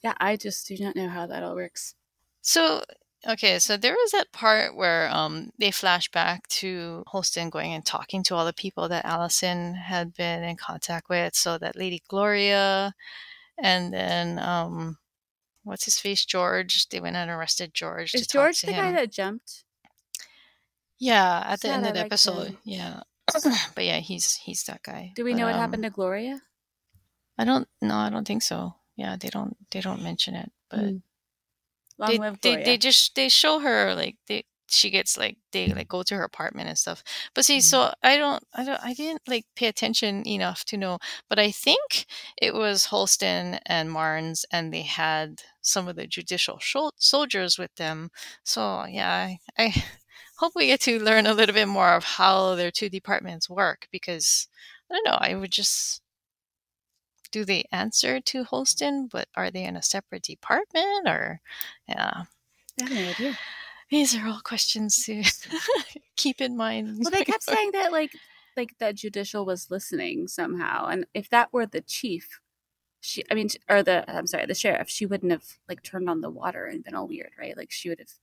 Yeah, 0.03 0.13
I 0.19 0.35
just 0.37 0.67
do 0.67 0.77
not 0.79 0.95
know 0.95 1.09
how 1.09 1.25
that 1.27 1.43
all 1.43 1.55
works. 1.55 1.95
So 2.41 2.83
okay, 3.27 3.59
so 3.59 3.77
there 3.77 3.93
was 3.93 4.11
that 4.11 4.31
part 4.31 4.75
where 4.75 5.09
um 5.09 5.51
they 5.59 5.71
flash 5.71 6.09
back 6.11 6.47
to 6.49 7.03
Holston 7.07 7.49
going 7.49 7.73
and 7.73 7.85
talking 7.85 8.23
to 8.23 8.35
all 8.35 8.45
the 8.45 8.53
people 8.53 8.87
that 8.89 9.05
Allison 9.05 9.73
had 9.75 10.13
been 10.13 10.43
in 10.43 10.55
contact 10.55 11.09
with. 11.09 11.35
So 11.35 11.57
that 11.57 11.75
Lady 11.75 12.01
Gloria, 12.07 12.93
and 13.57 13.93
then 13.93 14.39
um 14.39 14.97
what's 15.63 15.85
his 15.85 15.99
face 15.99 16.25
George. 16.25 16.87
They 16.89 16.99
went 16.99 17.15
and 17.17 17.29
arrested 17.29 17.73
George. 17.73 18.13
Is 18.15 18.27
George 18.27 18.61
the 18.61 18.71
guy 18.71 18.91
that 18.93 19.11
jumped? 19.11 19.63
Yeah, 20.99 21.43
at 21.45 21.61
the 21.61 21.67
Sad, 21.67 21.73
end 21.77 21.87
of 21.87 21.93
the 21.93 21.99
liked 21.99 22.13
episode. 22.13 22.47
him. 22.47 22.57
Yeah. 22.63 23.01
but 23.75 23.85
yeah, 23.85 23.99
he's 23.99 24.35
he's 24.35 24.63
that 24.63 24.83
guy. 24.83 25.11
Do 25.15 25.23
we 25.23 25.31
But, 25.31 25.37
know 25.39 25.45
what 25.45 25.55
um, 25.55 25.61
happened 25.61 25.83
to 25.83 25.89
Gloria? 25.89 26.41
I 27.37 27.45
don't. 27.45 27.67
No, 27.81 27.95
I 27.95 28.09
don't 28.09 28.27
think 28.27 28.41
so. 28.41 28.75
Yeah, 28.95 29.15
they 29.19 29.29
don't. 29.29 29.55
They 29.71 29.81
don't 29.81 30.01
mention 30.03 30.35
it. 30.35 30.51
But 30.69 30.79
Mm. 30.79 31.01
Long 31.99 32.11
they, 32.11 32.17
live 32.17 32.41
they, 32.41 32.55
they 32.63 32.77
just 32.77 33.15
they 33.15 33.29
show 33.29 33.59
her 33.59 33.95
like 33.95 34.17
they 34.27 34.43
she 34.69 34.89
gets 34.89 35.17
like 35.17 35.37
they 35.51 35.67
like 35.73 35.87
go 35.87 36.03
to 36.03 36.15
her 36.15 36.23
apartment 36.23 36.67
and 36.67 36.77
stuff 36.77 37.01
but 37.33 37.45
see 37.45 37.61
so 37.61 37.91
i 38.03 38.17
don't 38.17 38.43
i 38.53 38.65
don't 38.65 38.79
i 38.83 38.93
didn't 38.93 39.21
like 39.27 39.45
pay 39.55 39.67
attention 39.67 40.27
enough 40.27 40.65
to 40.65 40.75
know 40.77 40.99
but 41.29 41.39
i 41.39 41.49
think 41.49 42.05
it 42.41 42.53
was 42.53 42.85
holston 42.87 43.59
and 43.65 43.89
marnes 43.89 44.43
and 44.51 44.73
they 44.73 44.81
had 44.81 45.41
some 45.61 45.87
of 45.87 45.95
the 45.95 46.05
judicial 46.05 46.57
shol- 46.57 46.91
soldiers 46.97 47.57
with 47.57 47.73
them 47.75 48.09
so 48.43 48.85
yeah 48.87 49.09
I, 49.09 49.39
I 49.57 49.83
hope 50.37 50.53
we 50.55 50.67
get 50.67 50.79
to 50.81 50.99
learn 50.99 51.27
a 51.27 51.33
little 51.33 51.53
bit 51.53 51.67
more 51.67 51.93
of 51.93 52.03
how 52.03 52.55
their 52.55 52.71
two 52.71 52.89
departments 52.89 53.49
work 53.49 53.87
because 53.91 54.47
i 54.89 54.93
don't 54.93 55.05
know 55.05 55.17
i 55.19 55.35
would 55.35 55.51
just 55.51 56.01
do 57.31 57.43
they 57.43 57.65
answer 57.71 58.19
to 58.21 58.43
holston 58.43 59.07
but 59.11 59.27
are 59.35 59.51
they 59.51 59.63
in 59.63 59.75
a 59.75 59.83
separate 59.83 60.23
department 60.23 61.07
or 61.07 61.41
yeah 61.87 62.23
I 62.79 62.83
have 62.83 62.91
no 62.91 63.09
idea. 63.09 63.37
these 63.89 64.15
are 64.15 64.27
all 64.27 64.41
questions 64.43 65.03
to 65.05 65.23
keep 66.15 66.41
in 66.41 66.55
mind. 66.55 66.99
Well, 67.01 67.11
they 67.11 67.23
kept 67.23 67.43
saying 67.43 67.71
that 67.71 67.91
like 67.91 68.11
like 68.55 68.77
that 68.79 68.95
judicial 68.95 69.45
was 69.45 69.69
listening 69.71 70.27
somehow, 70.27 70.87
and 70.87 71.05
if 71.13 71.29
that 71.29 71.53
were 71.53 71.65
the 71.65 71.81
chief, 71.81 72.39
she 73.01 73.23
I 73.31 73.33
mean, 73.33 73.49
or 73.69 73.83
the 73.83 74.09
I'm 74.09 74.27
sorry, 74.27 74.45
the 74.45 74.55
sheriff, 74.55 74.89
she 74.89 75.05
wouldn't 75.05 75.31
have 75.31 75.45
like 75.67 75.83
turned 75.83 76.09
on 76.09 76.21
the 76.21 76.29
water 76.29 76.65
and 76.65 76.83
been 76.83 76.95
all 76.95 77.07
weird, 77.07 77.31
right? 77.39 77.57
Like 77.57 77.71
she 77.71 77.89
would 77.89 77.99
have. 77.99 78.13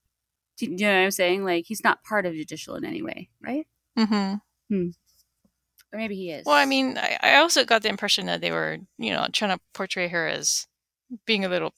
Do 0.57 0.67
you 0.67 0.77
know 0.77 0.87
what 0.89 1.05
I'm 1.05 1.11
saying? 1.11 1.45
Like 1.45 1.65
he's 1.67 1.83
not 1.85 2.03
part 2.05 2.27
of 2.27 2.35
judicial 2.35 2.77
in 2.77 2.85
any 2.85 3.03
way, 3.03 3.29
right? 3.43 3.67
Mm-hmm. 3.99 4.89
Or 5.93 5.99
maybe 5.99 6.17
he 6.17 6.31
is. 6.31 6.45
Well, 6.47 6.57
I 6.57 6.65
mean, 6.65 6.99
I, 6.99 7.19
I 7.23 7.37
also 7.37 7.65
got 7.65 7.83
the 7.83 7.89
impression 7.89 8.27
that 8.27 8.41
they 8.41 8.51
were, 8.51 8.79
you 8.99 9.13
know, 9.13 9.27
trying 9.33 9.57
to 9.57 9.63
portray 9.73 10.09
her 10.09 10.27
as 10.27 10.67
being 11.27 11.45
a 11.45 11.49
little 11.49 11.73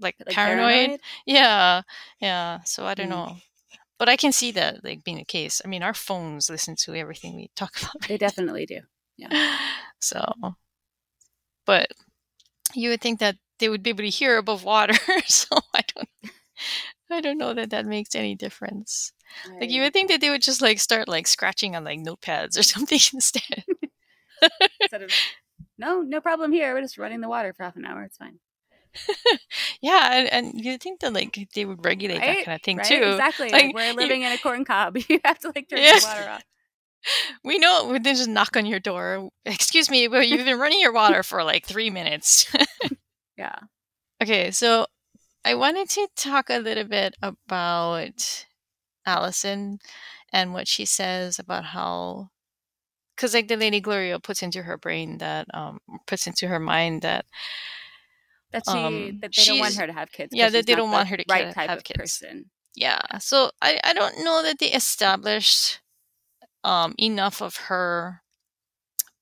like, 0.00 0.16
Like, 0.26 0.34
paranoid. 0.34 1.00
Yeah, 1.26 1.82
yeah. 2.20 2.60
So 2.64 2.84
I 2.86 2.94
don't 2.94 3.06
Mm. 3.06 3.10
know, 3.10 3.36
but 3.98 4.08
I 4.08 4.16
can 4.16 4.32
see 4.32 4.50
that 4.52 4.84
like 4.84 5.04
being 5.04 5.18
the 5.18 5.24
case. 5.24 5.62
I 5.64 5.68
mean, 5.68 5.82
our 5.82 5.94
phones 5.94 6.50
listen 6.50 6.76
to 6.84 6.94
everything 6.94 7.36
we 7.36 7.50
talk 7.56 7.72
about. 7.82 8.08
They 8.08 8.18
definitely 8.18 8.66
do. 8.66 8.80
Yeah. 9.16 9.58
So, 10.00 10.22
but 11.64 11.88
you 12.74 12.90
would 12.90 13.00
think 13.00 13.20
that 13.20 13.36
they 13.58 13.68
would 13.68 13.82
be 13.82 13.90
able 13.90 14.04
to 14.04 14.10
hear 14.10 14.36
above 14.38 14.64
water. 14.64 14.94
so 15.26 15.58
I 15.74 15.82
don't. 15.94 16.08
I 17.14 17.20
don't 17.20 17.38
know 17.38 17.54
that 17.54 17.70
that 17.70 17.86
makes 17.86 18.14
any 18.14 18.34
difference. 18.34 19.12
Like 19.60 19.70
you 19.70 19.82
would 19.82 19.92
think 19.92 20.10
that 20.10 20.20
they 20.20 20.30
would 20.30 20.42
just 20.42 20.60
like 20.62 20.78
start 20.78 21.08
like 21.08 21.26
scratching 21.26 21.74
on 21.76 21.84
like 21.84 21.98
notepads 22.00 22.58
or 22.58 22.62
something 22.74 23.00
instead. 23.12 23.64
instead 24.80 25.02
of 25.02 25.10
no, 25.78 26.02
no 26.02 26.20
problem 26.20 26.52
here. 26.52 26.74
We're 26.74 26.82
just 26.82 26.98
running 26.98 27.20
the 27.20 27.28
water 27.28 27.52
for 27.52 27.64
half 27.64 27.76
an 27.76 27.84
hour. 27.84 28.02
It's 28.04 28.16
fine. 28.16 28.38
yeah, 29.82 30.10
and, 30.12 30.28
and 30.32 30.64
you'd 30.64 30.80
think 30.82 31.00
that 31.00 31.12
like 31.12 31.36
they 31.54 31.64
would 31.64 31.84
regulate 31.84 32.20
that 32.20 32.44
kind 32.44 32.54
of 32.54 32.62
thing 32.62 32.76
right? 32.76 32.86
too. 32.86 32.94
Exactly. 33.02 33.50
Like, 33.50 33.64
Like, 33.64 33.74
we're 33.74 33.88
you- 33.90 33.94
living 33.96 34.22
in 34.22 34.32
a 34.32 34.38
corn 34.38 34.64
cob. 34.64 34.96
You 35.08 35.20
have 35.24 35.38
to 35.40 35.52
like 35.54 35.68
turn 35.68 35.80
Yeah. 35.80 35.98
the 35.98 36.06
water 36.06 36.28
off. 36.30 36.42
We 37.42 37.58
know 37.58 37.92
didn't 37.92 38.16
just 38.16 38.28
knock 38.28 38.56
on 38.56 38.66
your 38.66 38.80
door. 38.80 39.28
Excuse 39.44 39.90
me, 39.90 40.06
but 40.06 40.26
you've 40.28 40.44
been 40.46 40.58
running 40.58 40.80
your 40.80 40.92
water 40.92 41.22
for 41.22 41.42
like 41.44 41.66
three 41.66 41.90
minutes. 41.90 42.46
Yeah. 43.36 43.56
okay, 44.22 44.52
so 44.52 44.86
I 45.44 45.54
wanted 45.54 45.88
to 45.90 46.08
talk 46.16 46.48
a 46.50 46.58
little 46.58 46.84
bit 46.84 47.14
about 47.22 48.46
Allison 49.06 49.78
and 50.32 50.52
what 50.54 50.68
she 50.68 50.84
says 50.84 51.38
about 51.38 51.64
how 51.66 52.30
because 53.16 53.34
like 53.34 53.48
the 53.48 53.56
lady 53.56 53.80
gloria 53.80 54.18
puts 54.18 54.42
into 54.42 54.62
her 54.62 54.76
brain 54.78 55.18
that 55.18 55.46
um 55.54 55.78
puts 56.06 56.26
into 56.26 56.48
her 56.48 56.58
mind 56.58 57.02
that 57.02 57.26
That 58.52 58.64
she 58.66 58.72
Um, 58.72 59.18
that 59.20 59.32
they 59.36 59.44
don't 59.44 59.58
want 59.58 59.74
her 59.76 59.86
to 59.86 59.92
have 59.92 60.10
kids. 60.12 60.34
yeah 60.34 60.48
that 60.50 60.66
they 60.66 60.74
don't 60.74 60.90
the 60.90 60.94
want 60.94 61.08
her 61.08 61.16
to 61.16 61.24
right 61.28 61.50
type 61.52 61.68
have 61.68 61.78
of 61.78 61.84
kids. 61.84 61.98
person. 62.18 62.50
yeah 62.74 63.18
so 63.18 63.50
i 63.62 63.78
i 63.84 63.92
don't 63.92 64.24
know 64.24 64.42
that 64.42 64.58
they 64.58 64.72
established 64.72 65.80
um 66.64 66.94
enough 66.98 67.42
of 67.42 67.56
her 67.68 68.22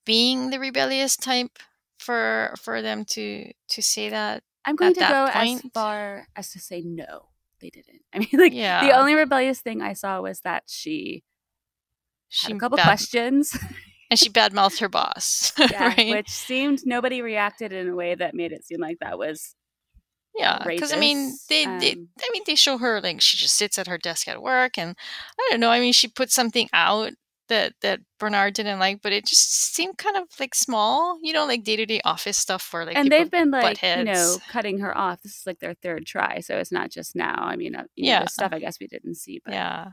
being 0.04 0.50
the 0.50 0.58
rebellious 0.58 1.16
type 1.16 1.58
for 1.98 2.54
for 2.58 2.82
them 2.82 3.04
to 3.04 3.52
to 3.68 3.82
say 3.82 4.08
that 4.08 4.42
I'm 4.64 4.76
going 4.76 4.94
to 4.94 5.00
go 5.00 5.28
as 5.32 5.60
far 5.74 6.26
as 6.36 6.50
to 6.52 6.60
say 6.60 6.82
no, 6.82 7.28
they 7.60 7.70
didn't. 7.70 8.02
I 8.12 8.18
mean, 8.18 8.28
like 8.34 8.52
yeah. 8.52 8.86
the 8.86 8.92
only 8.98 9.14
rebellious 9.14 9.60
thing 9.60 9.82
I 9.82 9.92
saw 9.92 10.20
was 10.20 10.40
that 10.40 10.64
she 10.66 11.24
she 12.28 12.48
had 12.48 12.56
a 12.56 12.60
couple 12.60 12.76
bad- 12.76 12.84
questions, 12.84 13.56
and 14.12 14.18
she 14.18 14.28
badmouthed 14.28 14.78
her 14.80 14.90
boss 14.90 15.52
yeah, 15.58 15.94
right? 15.96 16.10
which 16.10 16.28
seemed 16.28 16.82
nobody 16.84 17.22
reacted 17.22 17.72
in 17.72 17.88
a 17.88 17.94
way 17.94 18.14
that 18.14 18.34
made 18.34 18.52
it 18.52 18.64
seem 18.64 18.78
like 18.78 18.98
that 19.00 19.18
was 19.18 19.54
yeah 20.34 20.62
because 20.66 20.92
i 20.92 20.98
mean 20.98 21.32
they, 21.48 21.64
they 21.64 21.92
um, 21.92 22.08
i 22.22 22.28
mean 22.32 22.42
they 22.46 22.54
show 22.54 22.76
her 22.78 23.00
like 23.00 23.20
she 23.20 23.38
just 23.38 23.56
sits 23.56 23.78
at 23.78 23.86
her 23.86 23.96
desk 23.96 24.28
at 24.28 24.42
work 24.42 24.76
and 24.78 24.96
i 25.38 25.48
don't 25.50 25.60
know 25.60 25.70
i 25.70 25.80
mean 25.80 25.94
she 25.94 26.08
put 26.08 26.30
something 26.30 26.68
out 26.74 27.12
that 27.52 27.74
that 27.82 28.00
bernard 28.18 28.54
didn't 28.54 28.78
like 28.80 29.00
but 29.02 29.12
it 29.12 29.24
just 29.26 29.74
seemed 29.74 29.96
kind 29.98 30.16
of 30.16 30.24
like 30.40 30.54
small 30.54 31.18
you 31.22 31.32
know 31.32 31.46
like 31.46 31.62
day-to-day 31.64 32.00
office 32.04 32.36
stuff 32.38 32.72
where 32.72 32.84
like 32.84 32.96
and 32.96 33.10
they've 33.12 33.30
been 33.30 33.50
like 33.50 33.80
you 33.82 34.04
know 34.04 34.36
cutting 34.50 34.78
her 34.80 34.96
off. 34.96 35.22
This 35.22 35.38
is 35.40 35.46
like 35.46 35.60
their 35.60 35.74
third 35.74 36.04
try, 36.06 36.40
so 36.40 36.56
it's 36.58 36.72
not 36.72 36.90
just 36.90 37.14
now. 37.16 37.36
I 37.44 37.56
mean, 37.56 37.74
uh, 37.76 37.84
you 37.94 38.04
know, 38.04 38.08
Yeah. 38.10 38.18
there's 38.20 38.32
stuff 38.34 38.52
I 38.52 38.58
guess 38.58 38.78
we 38.80 38.86
didn't 38.88 39.14
see, 39.16 39.40
but 39.44 39.54
yeah 39.54 39.84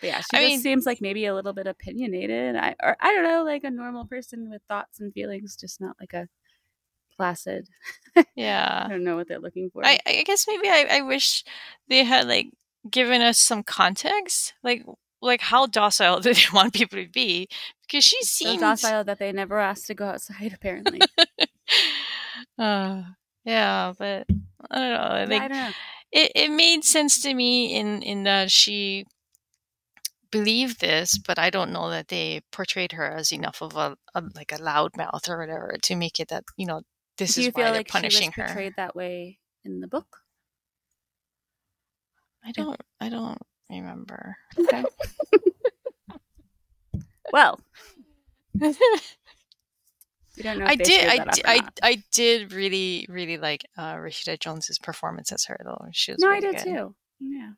But 0.00 0.06
yeah, 0.08 0.20
she 0.20 0.36
I 0.36 0.40
just 0.42 0.50
mean- 0.50 0.60
seems 0.60 0.86
like 0.86 1.00
maybe 1.00 1.26
a 1.26 1.34
little 1.34 1.52
bit 1.52 1.66
opinionated. 1.66 2.54
I 2.56 2.76
or 2.82 2.96
I 3.00 3.12
don't 3.14 3.24
know, 3.24 3.42
like 3.44 3.64
a 3.64 3.70
normal 3.70 4.04
person 4.06 4.50
with 4.50 4.62
thoughts 4.68 5.00
and 5.00 5.12
feelings, 5.12 5.56
just 5.56 5.80
not 5.80 5.96
like 6.00 6.12
a 6.14 6.28
placid. 7.16 7.68
Yeah. 8.34 8.84
I 8.86 8.88
don't 8.88 9.04
know 9.04 9.16
what 9.16 9.28
they're 9.28 9.38
looking 9.38 9.70
for. 9.70 9.84
I, 9.84 9.98
I 10.06 10.22
guess 10.24 10.46
maybe 10.48 10.68
I, 10.68 10.86
I 10.90 11.00
wish 11.02 11.44
they 11.88 12.02
had 12.04 12.26
like 12.28 12.48
given 12.90 13.20
us 13.20 13.38
some 13.38 13.62
context, 13.62 14.54
like 14.62 14.84
like 15.22 15.40
how 15.40 15.66
docile 15.66 16.20
do 16.20 16.32
they 16.34 16.40
want 16.52 16.74
people 16.74 17.02
to 17.02 17.08
be? 17.08 17.48
Because 17.86 18.04
she 18.04 18.22
so 18.22 18.26
seems 18.44 18.60
docile 18.60 19.04
that 19.04 19.18
they 19.18 19.32
never 19.32 19.58
asked 19.58 19.86
to 19.88 19.94
go 19.94 20.06
outside. 20.06 20.52
Apparently, 20.54 21.00
uh, 22.58 23.02
yeah, 23.44 23.92
but 23.98 24.26
I 24.70 24.78
don't 24.78 24.90
know. 24.90 25.16
Yeah, 25.18 25.24
Like 25.28 25.42
I 25.42 25.48
don't 25.48 25.58
know. 25.58 25.72
it, 26.12 26.32
it 26.34 26.50
made 26.50 26.84
sense 26.84 27.20
to 27.22 27.34
me 27.34 27.74
in 27.74 28.02
in 28.02 28.24
that 28.24 28.50
she 28.50 29.04
believed 30.30 30.80
this, 30.80 31.18
but 31.18 31.38
I 31.38 31.50
don't 31.50 31.72
know 31.72 31.90
that 31.90 32.08
they 32.08 32.42
portrayed 32.52 32.92
her 32.92 33.10
as 33.10 33.32
enough 33.32 33.62
of 33.62 33.76
a, 33.76 33.96
a 34.14 34.22
like 34.34 34.52
a 34.52 34.58
loudmouth 34.58 35.28
or 35.28 35.38
whatever 35.38 35.76
to 35.82 35.96
make 35.96 36.20
it 36.20 36.28
that 36.28 36.44
you 36.56 36.66
know 36.66 36.82
this 37.18 37.34
Do 37.36 37.42
is 37.42 37.48
why 37.52 37.64
they're 37.64 37.72
like 37.72 37.88
she 37.88 38.02
was 38.02 38.02
punishing 38.02 38.32
her. 38.32 38.46
portrayed 38.46 38.74
that 38.76 38.94
way 38.96 39.38
in 39.64 39.80
the 39.80 39.88
book? 39.88 40.18
I 42.44 42.52
don't 42.52 42.80
I 43.00 43.08
don't 43.08 43.38
remember. 43.70 44.36
Okay. 44.58 44.84
well, 47.32 47.60
we 50.36 50.42
don't 50.42 50.58
know. 50.58 50.66
If 50.66 50.70
I 50.70 50.76
did 50.76 51.08
I, 51.08 51.16
that 51.16 51.28
up 51.28 51.34
di- 51.34 51.42
or 51.42 51.48
I. 51.48 51.60
I 51.82 52.02
did 52.12 52.52
really 52.52 53.06
really 53.08 53.38
like 53.38 53.66
uh 53.76 53.94
Rashida 53.94 54.38
Jones's 54.38 54.78
performance 54.78 55.32
as 55.32 55.44
her 55.46 55.58
though. 55.64 55.86
She 55.92 56.12
was 56.12 56.20
No, 56.20 56.30
I 56.30 56.40
did 56.40 56.56
good. 56.56 56.64
too. 56.64 56.94
Yeah. 57.20 57.50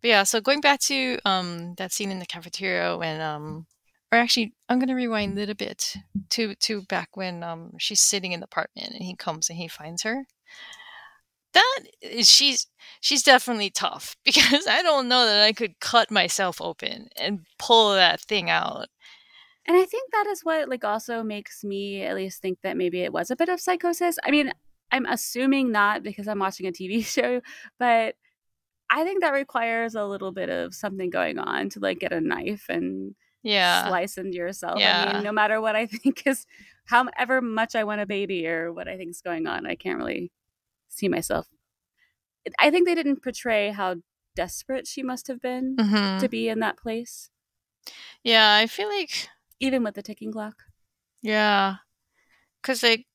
But 0.00 0.08
yeah, 0.08 0.22
so 0.22 0.40
going 0.40 0.60
back 0.60 0.80
to 0.80 1.18
um 1.24 1.74
that 1.76 1.92
scene 1.92 2.10
in 2.10 2.18
the 2.18 2.26
cafeteria 2.26 2.96
when 2.96 3.20
um 3.20 3.66
or 4.12 4.18
actually 4.18 4.54
I'm 4.68 4.78
gonna 4.78 4.94
rewind 4.94 5.32
a 5.32 5.40
little 5.40 5.54
bit 5.54 5.96
to 6.30 6.54
to 6.54 6.82
back 6.82 7.16
when 7.16 7.42
um 7.42 7.72
she's 7.78 8.00
sitting 8.00 8.32
in 8.32 8.40
the 8.40 8.46
apartment 8.46 8.94
and 8.94 9.02
he 9.02 9.16
comes 9.16 9.50
and 9.50 9.58
he 9.58 9.68
finds 9.68 10.02
her. 10.02 10.26
That 11.52 11.80
is 12.00 12.30
she's 12.30 12.66
she's 13.00 13.22
definitely 13.22 13.70
tough 13.70 14.16
because 14.24 14.66
I 14.66 14.82
don't 14.82 15.08
know 15.08 15.26
that 15.26 15.42
I 15.42 15.52
could 15.52 15.78
cut 15.80 16.10
myself 16.10 16.60
open 16.60 17.08
and 17.16 17.40
pull 17.58 17.94
that 17.94 18.20
thing 18.20 18.50
out. 18.50 18.88
And 19.66 19.76
I 19.76 19.84
think 19.84 20.10
that 20.12 20.26
is 20.26 20.40
what 20.44 20.68
like 20.68 20.84
also 20.84 21.22
makes 21.22 21.62
me 21.64 22.02
at 22.02 22.14
least 22.16 22.40
think 22.42 22.58
that 22.62 22.76
maybe 22.76 23.00
it 23.02 23.12
was 23.12 23.30
a 23.30 23.36
bit 23.36 23.48
of 23.48 23.60
psychosis. 23.60 24.18
I 24.24 24.30
mean, 24.30 24.52
I'm 24.90 25.06
assuming 25.06 25.70
not 25.70 26.02
because 26.02 26.26
I'm 26.28 26.38
watching 26.38 26.66
a 26.66 26.72
TV 26.72 27.02
show, 27.06 27.40
but 27.78 28.14
I 28.90 29.04
think 29.04 29.22
that 29.22 29.32
requires 29.32 29.94
a 29.94 30.04
little 30.06 30.32
bit 30.32 30.50
of 30.50 30.74
something 30.74 31.10
going 31.10 31.38
on 31.38 31.70
to 31.70 31.80
like 31.80 32.00
get 32.00 32.12
a 32.12 32.20
knife 32.20 32.66
and 32.68 33.14
Yeah. 33.42 33.86
slice 33.86 34.18
into 34.18 34.36
yourself. 34.36 34.76
I 34.78 34.80
Yeah. 34.80 35.12
mean, 35.12 35.22
no 35.22 35.32
matter 35.32 35.60
what 35.60 35.76
I 35.76 35.86
think 35.88 36.26
is 36.26 36.46
however 36.86 37.40
much 37.42 37.74
I 37.76 37.84
want 37.84 38.00
a 38.02 38.06
baby 38.06 38.46
or 38.48 38.72
what 38.72 38.88
I 38.88 38.96
think 38.96 39.10
is 39.10 39.22
going 39.22 39.46
on, 39.46 39.66
I 39.66 39.76
can't 39.76 39.98
really 39.98 40.32
see 40.90 41.08
myself. 41.08 41.48
I 42.58 42.70
think 42.70 42.86
they 42.86 42.94
didn't 42.94 43.22
portray 43.22 43.70
how 43.70 43.96
desperate 44.36 44.86
she 44.86 45.02
must 45.02 45.26
have 45.28 45.40
been 45.40 45.80
hmm 45.80 46.18
to 46.18 46.28
be 46.28 46.48
in 46.48 46.60
that 46.60 46.76
place, 46.78 47.30
Yeah, 48.22 48.54
I 48.56 48.66
feel 48.66 48.88
like 48.88 49.28
even 49.60 49.84
with 49.84 49.94
the 49.94 50.02
ticking 50.02 50.32
clock. 50.32 50.64
Yeah, 51.22 51.76
because 52.62 52.82
like 52.82 53.06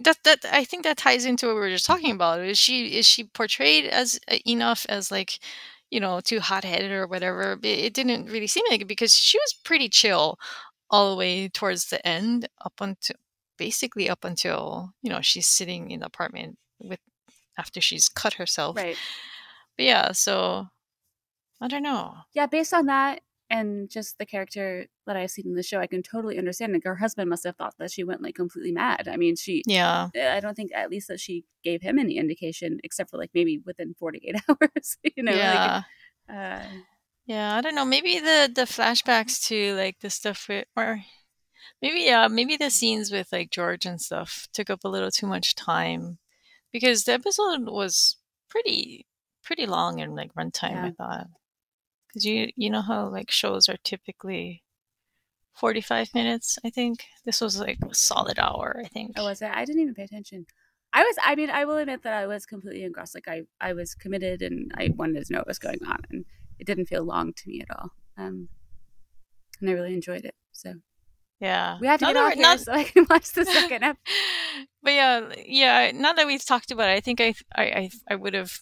that 0.00 0.18
that 0.24 0.44
I 0.52 0.64
think 0.64 0.84
that 0.84 0.98
ties 0.98 1.24
into 1.26 1.46
what 1.46 1.54
we 1.56 1.60
were 1.62 1.70
just 1.70 1.86
talking 1.86 2.12
about. 2.12 2.40
Is 2.40 2.58
she 2.58 2.96
is 2.98 3.06
she 3.06 3.24
portrayed 3.24 3.86
as 3.86 4.20
uh, 4.30 4.38
enough 4.46 4.86
as 4.88 5.10
like 5.12 5.40
you 5.90 6.00
know 6.00 6.20
too 6.20 6.40
hot 6.40 6.64
headed 6.64 6.92
or 6.92 7.06
whatever? 7.08 7.56
But 7.56 7.70
it 7.70 7.94
didn't 7.94 8.26
really 8.26 8.46
seem 8.48 8.64
like 8.70 8.82
it 8.82 8.88
because 8.88 9.14
she 9.16 9.38
was 9.38 9.54
pretty 9.64 9.88
chill 9.90 10.38
all 10.90 11.10
the 11.12 11.16
way 11.18 11.48
towards 11.48 11.90
the 11.90 12.06
end, 12.06 12.48
up 12.64 12.74
until 12.80 13.16
basically 13.58 14.10
up 14.10 14.24
until 14.24 14.92
you 15.02 15.10
know 15.10 15.22
she's 15.22 15.46
sitting 15.48 15.90
in 15.92 16.00
the 16.00 16.06
apartment 16.06 16.58
with 16.80 17.00
after 17.58 17.80
she's 17.80 18.08
cut 18.08 18.34
herself. 18.34 18.76
Right. 18.76 18.96
But 19.76 19.86
yeah, 19.86 20.12
so 20.12 20.68
I 21.60 21.68
don't 21.68 21.82
know. 21.82 22.14
Yeah, 22.34 22.46
based 22.46 22.74
on 22.74 22.86
that 22.86 23.20
and 23.50 23.90
just 23.90 24.18
the 24.18 24.26
character 24.26 24.86
that 25.06 25.16
I've 25.16 25.30
seen 25.30 25.46
in 25.46 25.54
the 25.54 25.62
show, 25.62 25.78
I 25.78 25.86
can 25.86 26.02
totally 26.02 26.38
understand. 26.38 26.72
Like 26.72 26.84
her 26.84 26.96
husband 26.96 27.30
must 27.30 27.44
have 27.44 27.56
thought 27.56 27.74
that 27.78 27.90
she 27.90 28.04
went 28.04 28.22
like 28.22 28.34
completely 28.34 28.72
mad. 28.72 29.08
I 29.08 29.16
mean, 29.16 29.36
she 29.36 29.62
Yeah, 30.14 30.34
I 30.34 30.40
don't 30.40 30.54
think 30.54 30.72
at 30.74 30.90
least 30.90 31.08
that 31.08 31.20
she 31.20 31.44
gave 31.62 31.82
him 31.82 31.98
any 31.98 32.16
indication, 32.16 32.80
except 32.82 33.10
for 33.10 33.18
like 33.18 33.30
maybe 33.34 33.60
within 33.64 33.94
48 33.98 34.36
hours. 34.48 34.96
you 35.16 35.22
know, 35.22 35.32
yeah. 35.32 35.82
like 36.28 36.36
uh, 36.36 36.66
Yeah, 37.26 37.56
I 37.56 37.60
don't 37.60 37.74
know. 37.74 37.84
Maybe 37.84 38.18
the 38.18 38.50
the 38.54 38.62
flashbacks 38.62 39.46
to 39.48 39.74
like 39.74 40.00
the 40.00 40.10
stuff 40.10 40.46
with, 40.48 40.66
or 40.76 41.00
maybe 41.82 42.00
yeah, 42.00 42.28
maybe 42.28 42.56
the 42.56 42.70
scenes 42.70 43.12
with 43.12 43.28
like 43.30 43.50
George 43.50 43.86
and 43.86 44.00
stuff 44.00 44.48
took 44.52 44.70
up 44.70 44.84
a 44.84 44.88
little 44.88 45.10
too 45.10 45.26
much 45.26 45.54
time 45.54 46.18
because 46.74 47.04
the 47.04 47.12
episode 47.12 47.68
was 47.68 48.16
pretty 48.50 49.06
pretty 49.44 49.64
long 49.64 50.00
in 50.00 50.16
like 50.16 50.34
runtime. 50.34 50.72
Yeah. 50.72 50.86
I 50.86 50.90
thought 50.90 51.26
because 52.08 52.24
you 52.24 52.50
you 52.56 52.68
know 52.68 52.82
how 52.82 53.08
like 53.08 53.30
shows 53.30 53.68
are 53.68 53.76
typically 53.84 54.62
forty 55.54 55.80
five 55.80 56.08
minutes. 56.14 56.58
I 56.64 56.70
think 56.70 57.04
this 57.24 57.40
was 57.40 57.58
like 57.58 57.78
a 57.88 57.94
solid 57.94 58.38
hour. 58.40 58.82
I 58.84 58.88
think. 58.88 59.12
oh, 59.16 59.24
was 59.24 59.40
it? 59.40 59.50
I 59.54 59.64
didn't 59.64 59.82
even 59.82 59.94
pay 59.94 60.02
attention. 60.02 60.46
I 60.92 61.04
was. 61.04 61.16
I 61.22 61.36
mean, 61.36 61.48
I 61.48 61.64
will 61.64 61.78
admit 61.78 62.02
that 62.02 62.14
I 62.14 62.26
was 62.26 62.44
completely 62.44 62.82
engrossed. 62.82 63.14
Like 63.14 63.28
I, 63.28 63.42
I 63.60 63.72
was 63.72 63.94
committed, 63.94 64.42
and 64.42 64.72
I 64.76 64.90
wanted 64.96 65.24
to 65.24 65.32
know 65.32 65.38
what 65.40 65.48
was 65.48 65.60
going 65.60 65.80
on, 65.86 66.00
and 66.10 66.24
it 66.58 66.66
didn't 66.66 66.86
feel 66.86 67.04
long 67.04 67.32
to 67.34 67.48
me 67.48 67.62
at 67.62 67.76
all. 67.76 67.90
Um, 68.18 68.48
and 69.60 69.70
I 69.70 69.72
really 69.72 69.94
enjoyed 69.94 70.24
it. 70.24 70.34
So 70.52 70.74
yeah, 71.40 71.78
we 71.80 71.86
have 71.86 72.00
to 72.00 72.06
Now 72.06 72.12
get 72.12 72.22
off 72.22 72.32
here 72.34 72.42
not- 72.42 72.60
so 72.60 72.72
I 72.80 72.84
can 72.84 73.06
watch 73.08 73.32
the 73.32 73.44
second 73.44 73.82
episode. 73.84 73.98
but 74.82 74.92
yeah, 74.92 75.32
yeah. 75.44 75.90
Now 75.94 76.12
that 76.12 76.26
we've 76.26 76.44
talked 76.44 76.70
about 76.70 76.88
it, 76.88 76.92
I 76.94 77.00
think 77.00 77.20
I 77.20 77.34
I 77.54 77.62
I, 77.62 77.90
I 78.10 78.14
would 78.16 78.34
have 78.34 78.52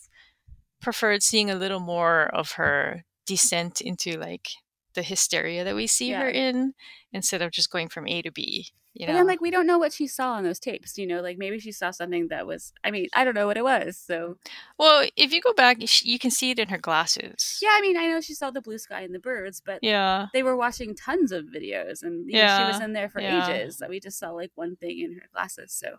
preferred 0.81 1.23
seeing 1.23 1.51
a 1.51 1.55
little 1.55 1.81
more 1.81 2.25
of 2.35 2.53
her 2.53 3.05
descent 3.27 3.81
into 3.81 4.19
like 4.19 4.49
the 4.95 5.03
hysteria 5.03 5.65
that 5.65 5.75
we 5.75 5.87
see 5.87 6.11
her 6.11 6.29
in, 6.29 6.75
instead 7.13 7.41
of 7.41 7.51
just 7.51 7.71
going 7.71 7.89
from 7.89 8.07
A 8.09 8.21
to 8.23 8.31
B. 8.31 8.69
You 8.95 9.07
know, 9.07 9.11
And 9.11 9.19
then, 9.21 9.27
like, 9.27 9.41
we 9.41 9.51
don't 9.51 9.67
know 9.67 9.79
what 9.79 9.95
she 9.95 10.07
saw 10.07 10.33
on 10.35 10.45
those 10.45 10.59
tapes. 10.59 10.99
You 10.99 11.07
know, 11.07 11.23
like 11.23 11.39
maybe 11.39 11.59
she 11.59 11.73
saw 11.73 11.91
something 11.91 12.29
that 12.29 12.47
was. 12.47 12.73
I 12.85 12.91
mean, 12.91 13.09
I 13.15 13.25
don't 13.25 13.35
know 13.35 13.47
what 13.47 13.57
it 13.57 13.65
was. 13.65 13.97
So 13.97 14.37
well, 14.79 15.09
if 15.17 15.33
you 15.33 15.41
go 15.41 15.55
back, 15.55 15.79
you 16.03 16.19
can 16.19 16.31
see 16.31 16.51
it 16.51 16.59
in 16.59 16.69
her 16.69 16.79
glasses. 16.79 17.59
yeah, 17.63 17.71
I 17.73 17.81
mean, 17.81 17.97
I 17.97 18.07
know 18.09 18.21
she 18.21 18.35
saw 18.35 18.51
the 18.51 18.61
blue 18.61 18.79
sky 18.79 19.01
and 19.01 19.15
the 19.15 19.19
birds, 19.19 19.63
but 19.65 19.79
yeah, 19.83 20.27
they 20.35 20.43
were 20.43 20.57
watching 20.57 20.95
tons 20.95 21.33
of 21.33 21.47
videos, 21.47 22.03
and 22.03 22.29
you 22.29 22.35
know, 22.35 22.59
she 22.59 22.65
was 22.65 22.81
in 22.81 22.93
there 22.93 23.09
for 23.09 23.21
yeah. 23.21 23.49
ages. 23.49 23.79
So 23.79 23.89
we 23.89 23.99
just 23.99 24.19
saw 24.19 24.31
like 24.31 24.51
one 24.57 24.77
thing 24.77 25.01
in 25.01 25.15
her 25.15 25.29
glasses. 25.33 25.73
So 25.73 25.97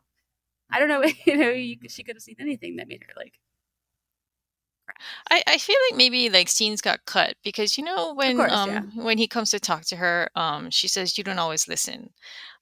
I 0.69 0.79
don't 0.79 0.89
know. 0.89 1.03
You 1.25 1.37
know, 1.37 1.49
you, 1.49 1.77
mm. 1.77 1.89
she 1.89 2.03
could 2.03 2.15
have 2.15 2.23
seen 2.23 2.35
anything 2.39 2.75
that 2.75 2.87
made 2.87 3.03
her 3.03 3.13
like. 3.15 3.39
I, 5.31 5.41
I 5.47 5.57
feel 5.57 5.75
like 5.89 5.97
maybe 5.97 6.29
like 6.29 6.49
scenes 6.49 6.81
got 6.81 7.05
cut 7.05 7.35
because 7.43 7.77
you 7.77 7.83
know 7.83 8.13
when 8.13 8.37
course, 8.37 8.51
um 8.51 8.69
yeah. 8.69 8.81
when 8.95 9.17
he 9.17 9.27
comes 9.27 9.51
to 9.51 9.59
talk 9.59 9.85
to 9.85 9.95
her, 9.95 10.29
um, 10.35 10.69
she 10.69 10.87
says 10.87 11.17
you 11.17 11.23
don't 11.23 11.39
always 11.39 11.67
listen. 11.67 12.09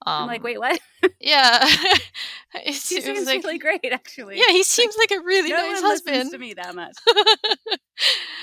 Um, 0.06 0.24
I'm 0.24 0.28
like, 0.28 0.44
wait, 0.44 0.60
what? 0.60 0.80
yeah, 1.20 1.60
it's, 2.56 2.88
She 2.88 2.96
it 2.96 3.08
was 3.08 3.18
seems 3.18 3.26
like 3.26 3.44
really 3.44 3.60
great, 3.60 3.86
actually. 3.92 4.38
yeah, 4.38 4.50
he 4.52 4.64
seems 4.64 4.96
like 4.98 5.12
a 5.12 5.22
really 5.24 5.50
no 5.50 5.58
nice 5.58 5.82
husband. 5.82 6.32
to 6.32 6.38
me 6.38 6.54
that 6.54 6.76
much. 6.76 6.96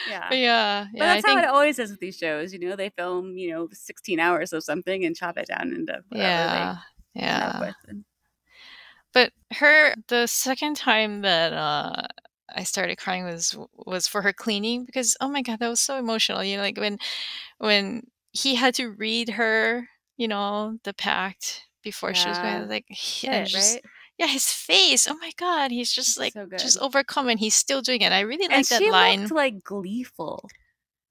Yeah. 0.09 0.27
But 0.29 0.39
yeah, 0.39 0.87
But 0.93 0.99
yeah, 0.99 1.05
I 1.05 1.15
that's 1.15 1.27
think 1.27 1.41
how 1.41 1.47
it 1.47 1.51
always 1.51 1.79
is 1.79 1.91
with 1.91 2.01
these 2.01 2.17
shows. 2.17 2.53
You 2.53 2.61
know, 2.61 2.77
they 2.77 2.91
film, 2.91 3.37
you 3.37 3.51
know, 3.51 3.69
16 3.73 4.21
hours 4.21 4.53
of 4.53 4.63
something 4.63 5.05
and 5.05 5.17
chop 5.17 5.37
it 5.37 5.49
down 5.49 5.73
into 5.73 6.01
whatever 6.09 6.29
yeah, 6.29 6.79
they 7.15 7.21
yeah. 7.23 7.73
But 9.13 9.33
her, 9.55 9.95
the 10.09 10.27
second 10.27 10.77
time 10.77 11.23
that 11.23 11.53
uh, 11.53 12.07
I 12.55 12.65
started 12.65 12.97
crying 12.99 13.25
was 13.25 13.57
was 13.75 14.07
for 14.09 14.23
her 14.23 14.33
cleaning 14.33 14.85
because 14.85 15.17
oh 15.21 15.29
my 15.29 15.43
god, 15.43 15.59
that 15.61 15.69
was 15.69 15.81
so 15.81 15.97
emotional. 15.99 16.43
You 16.43 16.57
know, 16.57 16.63
like 16.63 16.79
when 16.79 16.99
when 17.59 18.07
he 18.33 18.55
had 18.55 18.75
to 18.77 18.89
read 18.91 19.31
her, 19.31 19.89
you 20.17 20.29
know, 20.29 20.79
the 20.85 20.95
pact 20.95 21.65
before 21.83 22.15
she 22.15 22.29
was 22.29 22.39
going, 22.39 22.69
like, 22.69 22.87
Get 23.23 23.47
just 23.49 23.75
right? 23.75 23.83
yeah, 24.19 24.27
his 24.27 24.51
face. 24.53 25.07
Oh 25.09 25.17
my 25.21 25.31
god, 25.37 25.71
he's 25.71 25.93
just 25.93 26.19
like 26.19 26.33
so 26.33 26.47
just 26.59 26.79
overcome, 26.81 27.29
and 27.29 27.39
he's 27.41 27.55
still 27.55 27.83
doing 27.83 28.01
it. 28.03 28.13
I 28.13 28.21
really 28.21 28.49
like 28.49 28.57
and 28.57 28.65
that 28.67 28.79
she 28.83 28.91
line. 28.91 29.21
looked 29.23 29.33
like 29.33 29.63
gleeful. 29.65 30.49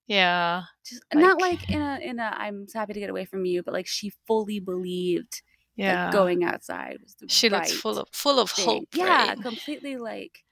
yeah, 0.07 0.63
Just 0.85 1.03
not 1.13 1.39
Like- 1.41 1.61
like 1.61 1.69
in 1.69 1.81
a 1.81 1.99
in 2.01 2.19
a 2.19 2.33
I'm 2.35 2.65
happy 2.73 2.93
to 2.93 2.99
get 2.99 3.09
away 3.09 3.25
from 3.25 3.45
you, 3.45 3.63
but 3.63 3.73
like 3.73 3.87
she 3.87 4.11
fully 4.25 4.59
believed 4.59 5.41
yeah. 5.75 6.05
that 6.05 6.13
going 6.13 6.43
outside 6.43 6.97
was 7.03 7.15
the 7.15 7.27
she 7.29 7.49
right 7.49 7.67
looked 7.69 7.81
full 7.81 7.99
of 7.99 8.07
full 8.11 8.39
of 8.39 8.49
thing. 8.51 8.65
hope. 8.65 8.87
Yeah, 8.93 9.27
right? 9.29 9.41
completely 9.41 9.97
like 9.97 10.43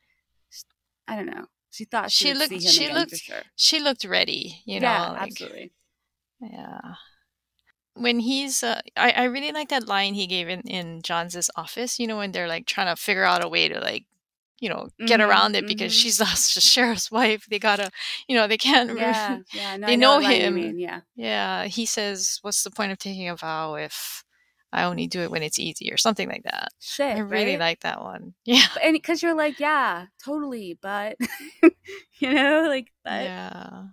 I 1.08 1.16
don't 1.16 1.26
know. 1.28 1.47
She 1.72 1.86
thought 1.86 2.12
she, 2.12 2.28
She 2.28 2.34
looked- 2.34 2.62
she 2.62 2.89
looked 2.89 3.16
sure. 3.18 3.43
She 3.56 3.80
looked 3.80 4.03
ready. 4.06 4.62
You 4.66 4.80
know, 4.80 4.88
yeah, 4.89 5.10
like, 5.12 5.22
absolutely. 5.24 5.72
Yeah. 6.39 6.95
When 7.95 8.20
he's, 8.20 8.62
uh, 8.64 8.82
I, 8.97 9.12
I 9.12 9.24
really 9.26 9.51
like 9.53 9.70
that 9.70 9.88
line 9.88 10.16
he 10.16 10.28
gave 10.28 10.49
in, 10.49 10.62
in 10.62 11.01
Jahns' 11.01 11.49
office, 11.56 11.97
you 11.97 12.08
know, 12.08 12.18
when 12.18 12.32
they're 12.34 12.47
like 12.47 12.66
trying 12.66 12.93
to 12.93 13.01
figure 13.01 13.24
out 13.24 13.43
a 13.43 13.47
way 13.47 13.70
to 13.70 13.80
like, 13.80 14.06
you 14.60 14.70
know, 14.70 14.89
get 15.06 15.22
Mhm, 15.22 15.28
around 15.28 15.56
it 15.56 15.66
because 15.68 15.91
mhm. 15.91 16.01
she's 16.01 16.18
the 16.20 16.26
sheriff's 16.26 17.10
wife. 17.12 17.45
They 17.49 17.60
gotta, 17.60 17.91
you 18.28 18.36
know, 18.36 18.47
they 18.47 18.58
can't. 18.58 18.91
Yeah, 18.97 19.39
yeah. 19.51 19.78
No, 19.78 19.88
They 19.88 19.95
know, 19.95 20.10
know 20.10 20.16
what 20.18 20.24
line 20.24 20.41
you 20.41 20.51
him. 20.51 20.56
mean, 20.56 20.80
Yeah, 20.80 21.01
yeah. 21.16 21.66
He 21.66 21.86
says, 21.86 22.39
what's 22.41 22.64
the 22.64 22.72
point 22.72 22.91
of 22.91 22.97
taking 22.99 23.30
a 23.30 23.36
vow 23.36 23.76
if 23.76 24.24
I 24.76 24.84
only 24.84 25.08
do 25.08 25.22
it 25.22 25.32
when 25.32 25.42
it's 25.42 25.58
easy 25.58 25.92
or 25.92 25.98
something 25.98 26.30
like 26.30 26.44
that. 26.44 26.70
Shit, 26.80 27.16
I 27.16 27.20
really 27.20 27.52
right? 27.52 27.60
like 27.60 27.80
that 27.82 28.02
one. 28.02 28.34
Yeah. 28.46 28.68
and 28.84 28.94
because 28.94 29.24
you're 29.24 29.34
like, 29.36 29.60
yeah, 29.60 30.06
totally, 30.24 30.78
but 30.82 31.18
you 32.20 32.34
know, 32.34 32.66
like 32.68 32.92
that. 33.06 33.24
Yeah. 33.24 33.84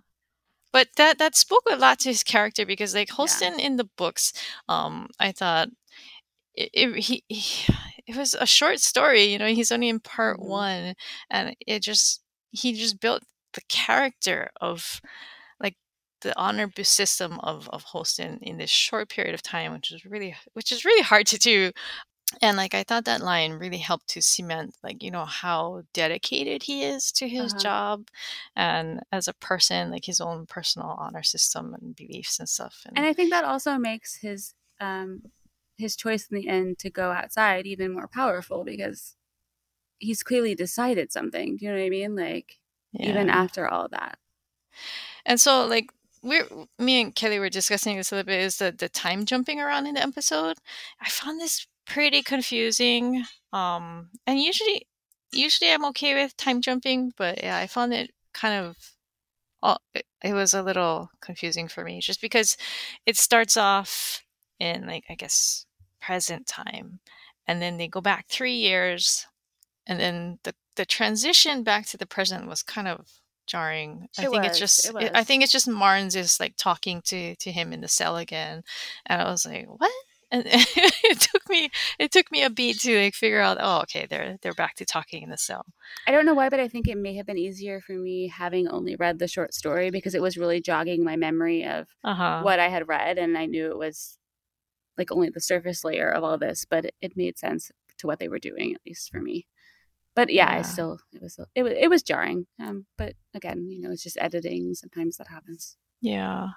But 0.71 0.89
that 0.97 1.19
that 1.19 1.35
spoke 1.35 1.63
a 1.69 1.75
lot 1.77 1.99
to 1.99 2.09
his 2.09 2.23
character 2.23 2.65
because 2.65 2.93
like 2.93 3.09
Holston 3.09 3.59
in 3.59 3.77
the 3.77 3.89
books, 3.97 4.33
um, 4.67 5.07
I 5.19 5.31
thought 5.31 5.69
it, 6.55 6.69
it 6.73 6.95
he, 6.99 7.23
he 7.29 7.73
it 8.07 8.15
was 8.17 8.33
a 8.33 8.45
short 8.45 8.79
story, 8.79 9.23
you 9.25 9.37
know, 9.37 9.47
he's 9.47 9.71
only 9.71 9.89
in 9.89 9.99
part 9.99 10.37
Mhm. 10.39 10.47
one 10.47 10.93
and 11.29 11.55
it 11.65 11.81
just 11.81 12.21
he 12.51 12.73
just 12.73 12.99
built 12.99 13.23
the 13.53 13.61
character 13.69 14.49
of 14.61 14.99
the 16.23 16.37
honor 16.39 16.71
system 16.83 17.39
of 17.41 17.69
of 17.69 17.83
Holston 17.83 18.39
in 18.41 18.57
this 18.57 18.69
short 18.71 19.09
period 19.09 19.33
of 19.35 19.43
time, 19.43 19.73
which 19.73 19.91
is 19.91 20.05
really 20.05 20.35
which 20.53 20.71
is 20.71 20.85
really 20.85 21.03
hard 21.03 21.27
to 21.27 21.37
do. 21.39 21.71
And 22.41 22.57
like 22.57 22.73
I 22.75 22.83
thought 22.83 23.05
that 23.05 23.21
line 23.21 23.53
really 23.53 23.77
helped 23.79 24.07
to 24.09 24.21
cement 24.21 24.75
like 24.83 25.03
you 25.03 25.11
know 25.11 25.25
how 25.25 25.83
dedicated 25.93 26.63
he 26.63 26.83
is 26.83 27.11
to 27.13 27.27
his 27.29 27.53
Uh-huh. 27.53 27.59
job 27.63 28.07
and 28.55 29.01
as 29.11 29.27
a 29.27 29.33
person 29.35 29.91
like 29.91 30.05
his 30.05 30.21
own 30.21 30.45
personal 30.47 30.89
honor 30.99 31.23
system 31.23 31.75
and 31.75 31.95
beliefs 31.95 32.39
and 32.39 32.49
stuff. 32.49 32.85
And 32.95 33.05
I 33.05 33.13
think 33.13 33.29
that 33.31 33.43
also 33.43 33.77
makes 33.77 34.17
his 34.17 34.53
um 34.79 35.23
his 35.77 35.95
choice 35.95 36.27
in 36.29 36.37
the 36.37 36.47
end 36.47 36.79
to 36.79 36.89
go 36.89 37.11
outside 37.11 37.65
even 37.65 37.93
more 37.93 38.07
powerful 38.07 38.63
because 38.63 39.15
he's 39.99 40.23
clearly 40.23 40.55
decided 40.55 41.11
something. 41.13 41.57
Do 41.57 41.65
you 41.65 41.71
know 41.71 41.79
what 41.79 41.85
I 41.85 41.89
mean? 41.89 42.15
Like 42.15 42.59
even 42.99 43.29
after 43.29 43.67
all 43.67 43.89
that. 43.89 44.19
And 45.25 45.39
so 45.39 45.65
like 45.65 45.91
we're 46.23 46.47
me 46.79 47.01
and 47.01 47.15
Kelly 47.15 47.39
were 47.39 47.49
discussing 47.49 47.97
this 47.97 48.11
a 48.11 48.15
little 48.15 48.27
bit 48.27 48.39
is 48.39 48.57
the 48.57 48.71
the 48.71 48.89
time 48.89 49.25
jumping 49.25 49.59
around 49.59 49.87
in 49.87 49.95
the 49.95 50.03
episode. 50.03 50.57
I 51.01 51.09
found 51.09 51.39
this 51.39 51.67
pretty 51.85 52.23
confusing. 52.23 53.25
Um 53.51 54.09
and 54.25 54.39
usually 54.41 54.87
usually 55.31 55.71
I'm 55.71 55.85
okay 55.85 56.13
with 56.15 56.37
time 56.37 56.61
jumping, 56.61 57.13
but 57.17 57.43
yeah, 57.43 57.57
I 57.57 57.67
found 57.67 57.93
it 57.93 58.11
kind 58.33 58.65
of 58.65 58.77
oh, 59.63 59.77
it, 59.93 60.05
it 60.23 60.33
was 60.33 60.53
a 60.53 60.63
little 60.63 61.09
confusing 61.21 61.67
for 61.67 61.83
me 61.83 62.01
just 62.01 62.21
because 62.21 62.57
it 63.05 63.17
starts 63.17 63.57
off 63.57 64.23
in 64.59 64.87
like 64.87 65.05
I 65.09 65.15
guess 65.15 65.65
present 66.01 66.47
time 66.47 66.99
and 67.47 67.61
then 67.61 67.77
they 67.77 67.87
go 67.87 68.01
back 68.01 68.27
3 68.29 68.53
years 68.53 69.27
and 69.87 69.99
then 69.99 70.39
the 70.43 70.55
the 70.75 70.85
transition 70.85 71.63
back 71.63 71.85
to 71.87 71.97
the 71.97 72.05
present 72.07 72.47
was 72.47 72.63
kind 72.63 72.87
of 72.87 73.22
jarring. 73.47 74.07
I 74.17 74.23
It 74.23 74.27
think 74.27 74.45
was, 74.45 74.45
it's 74.45 74.57
just 74.57 74.91
it 74.99 75.11
I 75.15 75.23
think 75.23 75.43
it's 75.43 75.51
just 75.51 75.67
Marnes 75.67 76.15
is 76.15 76.39
like 76.39 76.55
talking 76.57 77.01
to 77.03 77.35
to 77.35 77.51
him 77.51 77.73
in 77.73 77.81
the 77.81 77.87
cell 77.87 78.17
again, 78.17 78.63
and 79.05 79.21
I 79.21 79.29
was 79.31 79.45
like, 79.45 79.67
what? 79.67 79.91
And 80.31 80.43
it 80.47 81.19
took 81.21 81.47
me 81.49 81.69
it 81.99 82.11
took 82.11 82.31
me 82.31 82.43
a 82.43 82.49
beat 82.49 82.79
to 82.81 82.99
like 83.03 83.15
figure 83.15 83.39
out. 83.41 83.57
Oh, 83.59 83.81
okay, 83.81 84.05
they're 84.09 84.37
they're 84.41 84.53
back 84.53 84.75
to 84.75 84.85
talking 84.85 85.23
in 85.23 85.29
the 85.29 85.37
cell. 85.37 85.65
I 86.07 86.11
don't 86.11 86.25
know 86.25 86.33
why, 86.33 86.49
but 86.49 86.59
I 86.59 86.67
think 86.67 86.87
it 86.87 86.97
may 86.97 87.15
have 87.15 87.25
been 87.25 87.37
easier 87.37 87.79
for 87.81 87.93
me 87.93 88.27
having 88.27 88.67
only 88.67 88.95
read 88.95 89.19
the 89.19 89.27
short 89.27 89.53
story 89.53 89.89
because 89.89 90.13
it 90.15 90.21
was 90.21 90.37
really 90.37 90.61
jogging 90.61 91.03
my 91.03 91.15
memory 91.15 91.63
of 91.65 91.87
Uh 92.03 92.13
huh. 92.15 92.43
what 92.43 92.59
I 92.59 92.67
had 92.69 92.87
read, 92.87 93.17
and 93.17 93.37
I 93.37 93.45
knew 93.45 93.69
it 93.71 93.77
was 93.77 94.17
like 94.97 95.11
only 95.11 95.29
the 95.29 95.41
surface 95.41 95.83
layer 95.85 96.09
of 96.11 96.23
all 96.23 96.37
this, 96.37 96.65
but 96.65 96.85
it, 96.85 96.95
it 97.01 97.17
made 97.17 97.37
sense 97.39 97.71
to 97.99 98.07
what 98.07 98.19
they 98.19 98.29
were 98.29 98.39
doing, 98.39 98.73
at 98.75 98.81
least 98.85 99.11
for 99.11 99.21
me. 99.21 99.47
But 100.15 100.29
yeah, 100.31 100.51
I 100.51 100.61
still 100.61 100.99
it 101.11 101.21
was 101.21 101.39
it 101.55 101.63
was 101.63 101.73
it 101.75 101.89
was 101.89 102.03
jarring. 102.03 102.45
Um, 102.59 102.85
but 102.97 103.13
again, 103.33 103.69
you 103.69 103.81
know, 103.81 103.91
it's 103.91 104.03
just 104.03 104.17
editing. 104.19 104.73
Sometimes 104.75 105.17
that 105.17 105.27
happens. 105.27 105.75
Yeah. 106.01 106.49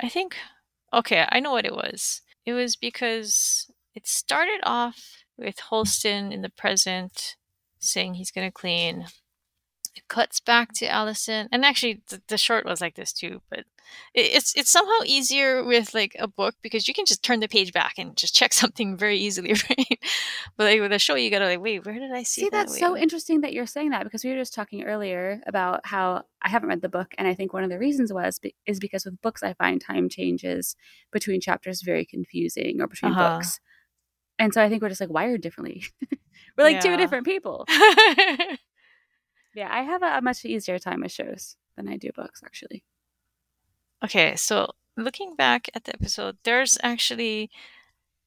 I 0.00 0.08
think 0.08 0.36
okay, 0.92 1.26
I 1.30 1.40
know 1.40 1.52
what 1.52 1.66
it 1.66 1.74
was. 1.74 2.22
It 2.44 2.52
was 2.52 2.76
because 2.76 3.70
it 3.94 4.06
started 4.06 4.60
off 4.62 5.24
with 5.38 5.58
Holston 5.60 6.32
in 6.32 6.42
the 6.42 6.50
present 6.50 7.36
saying 7.78 8.14
he's 8.14 8.30
going 8.30 8.46
to 8.46 8.52
clean. 8.52 9.06
It 9.94 10.06
cuts 10.08 10.38
back 10.40 10.72
to 10.74 10.86
Allison, 10.88 11.48
and 11.50 11.64
actually 11.64 12.00
the, 12.08 12.22
the 12.28 12.38
short 12.38 12.64
was 12.64 12.80
like 12.80 12.94
this 12.94 13.12
too, 13.12 13.42
but 13.50 13.60
it, 14.14 14.20
it's 14.36 14.54
it's 14.54 14.70
somehow 14.70 15.00
easier 15.04 15.64
with 15.64 15.94
like 15.94 16.14
a 16.18 16.28
book 16.28 16.54
because 16.62 16.86
you 16.86 16.94
can 16.94 17.06
just 17.06 17.24
turn 17.24 17.40
the 17.40 17.48
page 17.48 17.72
back 17.72 17.94
and 17.98 18.16
just 18.16 18.32
check 18.34 18.52
something 18.62 18.96
very 18.96 19.18
easily, 19.18 19.50
right? 19.68 19.98
But 20.56 20.64
like 20.64 20.80
with 20.80 20.92
a 20.92 20.98
show, 21.00 21.16
you 21.16 21.28
gotta 21.28 21.46
like, 21.46 21.60
wait, 21.60 21.84
where 21.84 21.98
did 21.98 22.12
I 22.12 22.22
see, 22.22 22.42
that? 22.42 22.44
See, 22.44 22.44
that? 22.44 22.50
that's 22.52 22.72
Wait, 22.74 22.80
so 22.80 22.92
wait. 22.94 23.02
interesting 23.02 23.40
that 23.40 23.52
you're 23.52 23.66
saying 23.66 23.90
that 23.90 24.04
because 24.04 24.22
we 24.24 24.30
were 24.30 24.36
just 24.38 24.54
talking 24.54 24.84
earlier 24.84 25.40
about 25.46 25.84
how 25.84 26.22
I 26.40 26.48
haven't 26.48 26.68
read 26.68 26.82
the 26.82 26.88
book, 26.88 27.12
and 27.18 27.26
I 27.26 27.34
think 27.34 27.52
one 27.52 27.64
of 27.64 27.70
the 27.70 27.78
reasons 27.78 28.12
was 28.12 28.38
is 28.66 28.78
because 28.78 29.04
with 29.04 29.20
books 29.20 29.42
I 29.42 29.54
find 29.54 29.80
time 29.80 30.08
changes 30.08 30.76
between 31.10 31.40
chapters 31.40 31.82
very 31.82 32.04
confusing 32.04 32.80
or 32.80 32.86
between 32.86 33.10
Uh-huh. 33.10 33.38
books, 33.38 33.58
and 34.38 34.54
so 34.54 34.62
I 34.62 34.68
think 34.68 34.82
we're 34.82 34.88
just 34.88 35.00
like 35.00 35.10
wired 35.10 35.40
differently. 35.40 35.84
we're 36.56 36.64
like 36.64 36.80
two 36.80 36.96
different 36.96 37.26
people. 37.26 37.66
Yeah, 39.54 39.68
I 39.70 39.82
have 39.82 40.02
a, 40.02 40.18
a 40.18 40.22
much 40.22 40.44
easier 40.44 40.78
time 40.78 41.00
with 41.00 41.12
shows 41.12 41.56
than 41.76 41.88
I 41.88 41.96
do 41.96 42.10
books, 42.14 42.42
actually. 42.44 42.84
Okay, 44.04 44.36
so 44.36 44.70
looking 44.96 45.34
back 45.34 45.68
at 45.74 45.84
the 45.84 45.94
episode, 45.94 46.38
there's 46.44 46.78
actually 46.82 47.50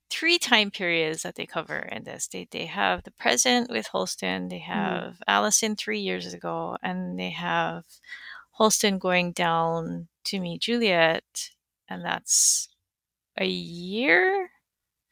three 0.10 0.38
time 0.38 0.70
periods 0.70 1.24
that 1.24 1.36
they 1.36 1.46
cover 1.46 1.78
in 1.78 2.04
this. 2.04 2.28
They 2.28 2.48
they 2.52 2.66
have 2.68 3.04
the 3.04 3.12
present 3.12 3.70
with 3.72 3.88
Holston, 3.88 4.50
they 4.50 4.60
mm-hmm. 4.60 4.72
have 4.72 5.22
Allison 5.28 5.76
three 5.76 6.00
years 6.00 6.34
ago, 6.34 6.78
and 6.84 7.20
they 7.20 7.32
have 7.32 7.84
Holston 8.52 9.00
going 9.00 9.32
down 9.32 10.08
to 10.26 10.40
meet 10.40 10.62
Juliette, 10.62 11.52
and 11.90 12.06
that's 12.06 12.70
a 13.38 13.46
year 13.46 14.52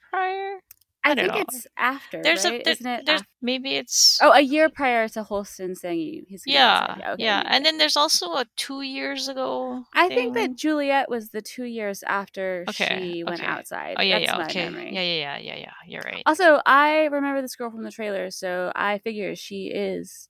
prior. 0.09 0.59
I, 1.03 1.11
I 1.11 1.15
think 1.15 1.27
know. 1.33 1.39
it's 1.41 1.65
after, 1.77 2.21
There's 2.21 2.45
right? 2.45 2.61
a 2.61 2.63
there- 2.63 2.73
Isn't 2.73 2.85
it? 2.87 3.05
there's 3.07 3.21
af- 3.21 3.27
maybe 3.41 3.75
it's 3.75 4.19
oh, 4.21 4.31
a 4.33 4.39
year 4.41 4.69
prior 4.69 5.07
to 5.09 5.23
Holston 5.23 5.75
saying 5.75 6.25
he's 6.27 6.43
yeah 6.45 6.79
outside. 6.91 7.03
okay, 7.13 7.23
yeah, 7.23 7.43
and 7.47 7.65
then 7.65 7.77
there's 7.79 7.97
also 7.97 8.33
a 8.33 8.45
two 8.55 8.81
years 8.81 9.27
ago. 9.27 9.83
I 9.93 10.09
think 10.09 10.35
that 10.35 10.55
Juliette 10.55 11.09
was 11.09 11.29
the 11.29 11.41
two 11.41 11.63
years 11.65 12.03
after 12.03 12.65
Okay, 12.69 13.13
she 13.13 13.23
went 13.23 13.39
okay. 13.39 13.47
outside. 13.49 13.95
Oh 13.97 14.03
yeah 14.03 14.19
That's 14.19 14.31
yeah 14.31 14.45
okay 14.45 14.69
memory. 14.69 14.93
yeah 14.93 15.01
yeah 15.01 15.37
yeah 15.37 15.37
yeah 15.37 15.57
yeah 15.57 15.71
you're 15.87 16.01
right. 16.03 16.23
Also, 16.27 16.61
I 16.65 17.05
remember 17.05 17.41
this 17.41 17.55
girl 17.55 17.71
from 17.71 17.83
the 17.83 17.91
trailer, 17.91 18.29
so 18.29 18.71
I 18.75 18.99
figure 18.99 19.35
she 19.35 19.67
is 19.73 20.29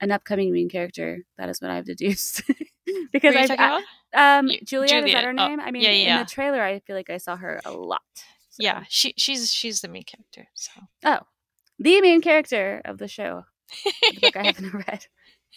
an 0.00 0.12
upcoming 0.12 0.52
main 0.52 0.68
character. 0.68 1.24
That 1.38 1.48
is 1.48 1.60
what 1.60 1.70
I've 1.72 1.84
deduced. 1.86 2.42
because 3.12 3.34
I? 3.34 3.82
I 4.14 4.38
um 4.38 4.46
You- 4.46 4.60
Juliette, 4.64 5.04
is 5.04 5.12
that 5.12 5.22
Juliette. 5.22 5.24
her 5.24 5.30
Oh, 5.30 5.48
name? 5.48 5.60
I 5.60 5.70
mean, 5.72 5.82
yeah, 5.82 5.90
in 5.90 6.24
the 6.24 6.30
trailer, 6.30 6.62
I 6.62 6.78
feel 6.80 6.94
like 6.94 7.10
I 7.10 7.16
saw 7.16 7.34
her 7.36 7.60
a 7.64 7.72
lot. 7.72 8.02
So- 8.56 8.64
Yeah, 8.64 8.84
she 8.88 9.14
she's 9.16 9.52
she's 9.52 9.80
the 9.80 9.88
main 9.88 10.04
character. 10.04 10.48
So 10.54 10.72
Oh, 11.04 11.20
the 11.78 12.00
main 12.00 12.20
character 12.20 12.80
of 12.84 12.98
the 12.98 13.08
show. 13.08 13.44
The 14.12 14.20
book 14.20 14.36
I 14.36 14.44
haven't 14.52 14.72
read. 14.88 15.06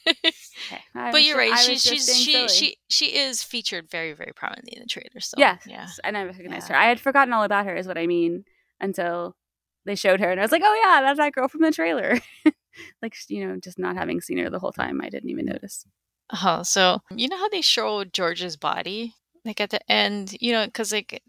Okay. 0.07 0.81
But 0.93 1.23
you're 1.23 1.37
right. 1.37 1.57
She 1.59 1.77
she's 1.77 2.05
she 2.15 2.31
silly. 2.33 2.47
she 2.47 2.77
she 2.87 3.05
is 3.17 3.43
featured 3.43 3.89
very 3.89 4.13
very 4.13 4.31
prominently 4.35 4.73
in 4.77 4.81
the 4.83 4.87
trailer. 4.87 5.19
So 5.19 5.35
Yes. 5.37 5.63
yeah. 5.67 5.87
And 6.03 6.17
I 6.17 6.23
recognized 6.23 6.69
Yeah. 6.69 6.75
her. 6.75 6.81
I 6.81 6.87
had 6.87 6.99
forgotten 6.99 7.33
all 7.33 7.43
about 7.43 7.65
her, 7.65 7.75
is 7.75 7.87
what 7.87 7.97
I 7.97 8.07
mean, 8.07 8.45
until 8.79 9.35
they 9.85 9.95
showed 9.95 10.19
her, 10.21 10.29
and 10.31 10.39
I 10.39 10.43
was 10.43 10.51
like, 10.51 10.61
"Oh 10.63 10.81
yeah, 10.85 11.01
that's 11.01 11.17
that 11.17 11.33
girl 11.33 11.47
from 11.47 11.61
the 11.61 11.71
trailer." 11.71 12.19
like 13.01 13.15
you 13.27 13.45
know, 13.45 13.57
just 13.59 13.77
not 13.79 13.97
having 13.97 14.21
seen 14.21 14.37
her 14.37 14.49
the 14.49 14.59
whole 14.59 14.71
time, 14.71 15.01
I 15.01 15.09
didn't 15.09 15.29
even 15.29 15.45
notice. 15.45 15.85
Uh-huh. 16.29 16.63
So 16.63 16.99
you 17.11 17.27
know 17.27 17.37
how 17.37 17.49
they 17.49 17.61
show 17.61 18.03
George's 18.05 18.55
body, 18.57 19.15
like 19.45 19.59
at 19.59 19.69
the 19.71 19.91
end, 19.91 20.35
you 20.39 20.51
know, 20.53 20.65
because 20.65 20.91
like 20.93 21.21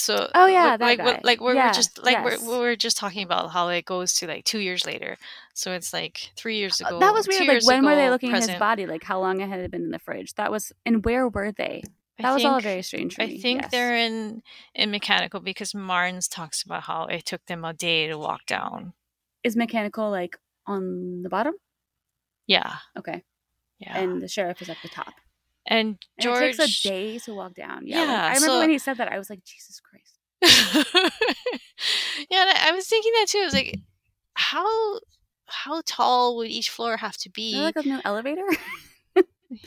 so. 0.00 0.30
Oh, 0.34 0.46
yeah, 0.46 0.76
like 0.80 0.98
like, 0.98 1.24
like 1.24 1.40
we're, 1.40 1.54
Yeah, 1.54 1.66
we're 1.68 1.72
just 1.72 2.02
like 2.02 2.12
yes. 2.12 2.42
we're, 2.42 2.58
we're 2.60 2.76
just 2.76 2.96
talking 2.96 3.22
about 3.24 3.50
how 3.50 3.68
it 3.68 3.84
goes 3.84 4.14
to 4.14 4.26
like 4.26 4.44
two 4.44 4.58
years 4.60 4.86
later. 4.86 5.16
So 5.54 5.72
it's 5.72 5.92
like 5.92 6.30
three 6.36 6.56
years 6.58 6.80
Uh, 6.80 6.86
ago. 6.86 6.98
that 7.00 7.12
was 7.12 7.26
weird. 7.28 7.46
Like 7.48 7.66
when 7.66 7.84
were 7.84 7.94
they 7.94 8.04
ago, 8.04 8.12
looking 8.12 8.32
at 8.32 8.46
his 8.48 8.58
body? 8.58 8.86
Like 8.86 9.02
how 9.04 9.20
long 9.20 9.40
it 9.40 9.48
had 9.48 9.60
it 9.60 9.70
been 9.70 9.82
in 9.82 9.90
the 9.90 9.98
fridge? 9.98 10.34
That 10.34 10.50
was 10.50 10.72
and 10.86 11.04
where 11.04 11.28
were 11.28 11.52
they? 11.52 11.82
I 12.18 12.22
That 12.22 12.32
was 12.34 12.44
all 12.44 12.54
think- 12.54 12.64
very 12.64 12.82
strange 12.82 13.14
for 13.14 13.22
I 13.22 13.26
me. 13.26 13.38
think 13.40 13.62
yes. 13.62 13.70
they're 13.70 13.96
in 13.96 14.42
in 14.74 14.90
mechanical 14.90 15.40
because 15.40 15.72
Marnes 15.72 16.28
talks 16.28 16.62
about 16.62 16.82
how 16.84 17.04
it 17.06 17.24
took 17.24 17.44
them 17.46 17.64
a 17.64 17.72
day 17.72 18.08
to 18.08 18.18
walk 18.18 18.44
down. 18.46 18.92
Is 19.44 19.54
mechanical 19.56 20.10
like 20.10 20.36
on 20.66 21.22
the 21.22 21.28
bottom? 21.28 21.54
Yeah, 22.46 22.76
Okay, 22.98 23.22
yeah. 23.78 23.98
and 23.98 24.20
the 24.22 24.26
sheriff 24.28 24.60
is 24.62 24.68
at 24.68 24.78
the 24.82 24.88
top. 24.88 25.14
And 25.70 25.98
And 26.18 26.34
it 26.34 26.56
takes 26.56 26.58
a 26.58 26.88
day 26.88 27.18
to 27.20 27.34
walk 27.34 27.54
down. 27.54 27.86
Yeah, 27.86 28.04
Yeah, 28.04 28.24
I 28.24 28.28
remember 28.28 28.46
so- 28.46 28.58
when 28.60 28.70
he 28.70 28.78
said 28.78 28.96
that. 28.96 29.12
I 29.12 29.18
was 29.18 29.28
like, 29.30 29.44
Jesus 29.44 29.80
Christ. 29.80 30.14
yeah, 32.30 32.42
and 32.42 32.50
I, 32.58 32.72
was 32.72 32.86
thinking 32.86 33.12
that 33.14 33.26
too. 33.28 33.38
I 33.38 33.44
was 33.44 33.54
like, 33.54 33.76
how 34.34 35.00
how 35.46 35.82
tall 35.86 36.36
would 36.36 36.48
each 36.48 36.70
floor 36.70 36.96
have 36.96 37.16
to 37.18 37.30
be? 37.30 37.54
there 37.54 37.64
like 37.64 37.76
a 37.76 37.82
no 37.88 38.00
elevator? 38.04 38.44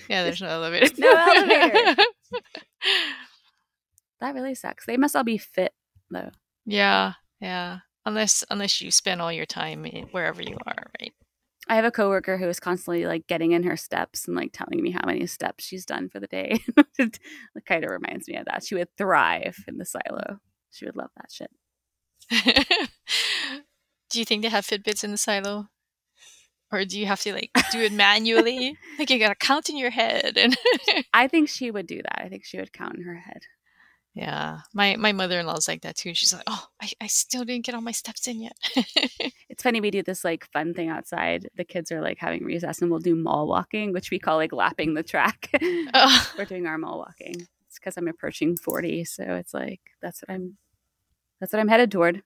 yeah, 0.10 0.24
there's 0.24 0.41
no 0.41 0.47
elevator. 0.47 0.88
No 0.97 1.12
elevator. 1.14 2.04
that 4.20 4.34
really 4.34 4.56
sucks. 4.56 4.86
They 4.86 4.97
must 4.97 5.16
all 5.16 5.24
be 5.24 5.38
fit 5.38 5.74
though. 6.10 6.32
yeah, 6.66 7.14
yeah. 7.39 7.80
Unless 8.06 8.43
unless 8.49 8.82
you 8.82 8.89
spend 8.91 9.22
all 9.22 9.32
your 9.32 9.45
time 9.45 9.86
in, 9.86 10.06
wherever 10.06 10.41
you 10.41 10.58
are, 10.66 10.89
right? 10.99 11.14
I 11.68 11.76
have 11.76 11.86
a 11.86 11.91
coworker 11.91 12.38
who 12.38 12.47
is 12.47 12.59
constantly 12.59 13.05
like 13.05 13.28
getting 13.28 13.51
in 13.51 13.64
her 13.64 13.78
steps 13.78 14.28
and 14.28 14.36
like 14.36 14.51
telling 14.51 14.82
me 14.82 14.91
how 14.91 15.05
many 15.05 15.26
steps 15.28 15.64
she's 15.64 15.86
done 15.86 16.09
for 16.09 16.20
the 16.20 16.28
day. 16.28 16.59
it 16.99 17.20
kind 17.66 17.84
of 17.84 17.91
reminds 17.91 18.28
me 18.28 18.36
of 18.38 18.45
that. 18.45 18.64
She 18.64 18.76
would 18.76 18.95
thrive 18.97 19.57
in 19.68 19.78
the 19.78 19.86
silo. 19.86 20.39
She 20.72 20.86
would 20.86 20.95
love 20.95 21.12
that 21.18 21.32
shit. 21.32 21.51
do 24.09 24.20
you 24.20 24.26
think 24.26 24.41
they 24.41 24.49
have 24.49 24.66
Fitbits 24.66 25.03
in 25.03 25.12
the 25.12 25.18
silo? 25.18 25.70
Or 26.72 26.86
do 26.86 26.99
you 26.99 27.05
have 27.05 27.22
to 27.22 27.34
like 27.34 27.51
do 27.72 27.80
it 27.80 27.91
manually? 27.91 28.78
like 28.99 29.09
you 29.09 29.20
gotta 29.20 29.36
count 29.36 29.70
in 29.70 29.78
your 29.78 29.89
head 29.89 30.38
and 30.38 30.57
I 31.14 31.28
think 31.28 31.49
she 31.49 31.70
would 31.70 31.86
do 31.86 32.01
that. 32.01 32.22
I 32.24 32.30
think 32.30 32.45
she 32.45 32.57
would 32.57 32.74
count 32.74 32.95
in 32.95 33.03
her 33.03 33.18
head. 33.18 33.41
Yeah. 34.14 34.59
My 34.74 34.97
my 34.97 35.14
mother 35.14 35.39
in 35.39 35.45
law's 35.45 35.68
like 35.68 35.82
that 35.84 35.95
too. 35.95 36.14
She's 36.14 36.34
like, 36.34 36.43
Oh, 36.47 36.68
I, 36.82 36.89
I 36.99 37.07
still 37.07 37.45
didn't 37.45 37.66
get 37.66 37.76
all 37.76 37.82
my 37.82 37.91
steps 37.93 38.28
in 38.28 38.41
yet. 38.41 38.57
It's 39.49 39.64
funny 39.64 39.82
we 39.82 39.91
do 39.91 40.01
this 40.01 40.24
like 40.24 40.45
fun 40.53 40.74
thing 40.74 40.88
outside. 40.88 41.49
The 41.57 41.66
kids 41.66 41.91
are 41.91 41.99
like 42.01 42.18
having 42.18 42.45
recess 42.45 42.82
and 42.82 42.89
we'll 42.89 43.01
do 43.01 43.16
mall 43.16 43.47
walking, 43.47 43.91
which 43.91 44.09
we 44.09 44.18
call 44.18 44.38
like 44.38 44.53
lapping 44.53 44.93
the 44.93 45.03
track. 45.03 45.49
oh, 45.93 46.32
We're 46.38 46.45
doing 46.45 46.68
our 46.68 46.78
mall 46.78 46.99
walking. 46.99 47.36
It's 47.68 47.78
because 47.78 47.97
I'm 47.97 48.07
approaching 48.07 48.55
40, 48.55 49.03
so 49.03 49.24
it's 49.24 49.53
like 49.53 49.82
that's 50.01 50.22
what 50.22 50.34
I'm 50.34 50.57
that's 51.41 51.51
what 51.51 51.59
I'm 51.59 51.68
headed 51.68 51.91
toward. 51.91 52.24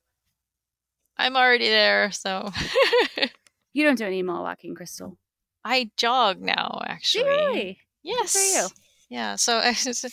I'm 1.18 1.36
already 1.36 1.68
there, 1.68 2.12
so 2.12 2.52
You 3.74 3.84
don't 3.84 3.98
do 3.98 4.06
any 4.06 4.24
mall 4.24 4.44
walking, 4.44 4.74
Crystal. 4.76 5.18
I 5.64 5.90
jog 5.98 6.42
now 6.42 6.82
actually. 6.86 7.24
really? 7.26 7.80
Yes. 8.04 8.32
for 8.34 8.40
you. 8.40 8.68
Yeah, 9.10 9.36
so 9.36 9.58
I 9.58 9.70
was, 9.70 10.06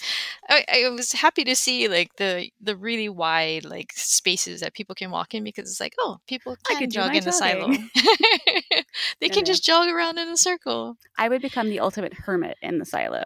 I, 0.50 0.64
I 0.70 0.88
was 0.90 1.12
happy 1.12 1.44
to 1.44 1.56
see 1.56 1.88
like 1.88 2.14
the 2.16 2.50
the 2.60 2.76
really 2.76 3.08
wide 3.08 3.64
like 3.64 3.92
spaces 3.94 4.60
that 4.60 4.74
people 4.74 4.94
can 4.94 5.10
walk 5.10 5.34
in 5.34 5.44
because 5.44 5.70
it's 5.70 5.80
like 5.80 5.94
oh 5.98 6.18
people 6.26 6.56
I 6.70 6.74
can 6.74 6.90
jog 6.90 7.14
in 7.14 7.24
the 7.24 7.32
silo. 7.32 7.68
they 9.20 9.30
can 9.30 9.44
just 9.46 9.64
jog 9.64 9.88
around 9.88 10.18
in 10.18 10.28
a 10.28 10.36
circle. 10.36 10.98
I 11.16 11.28
would 11.30 11.40
become 11.40 11.70
the 11.70 11.80
ultimate 11.80 12.12
hermit 12.12 12.58
in 12.60 12.78
the 12.78 12.84
silo. 12.84 13.24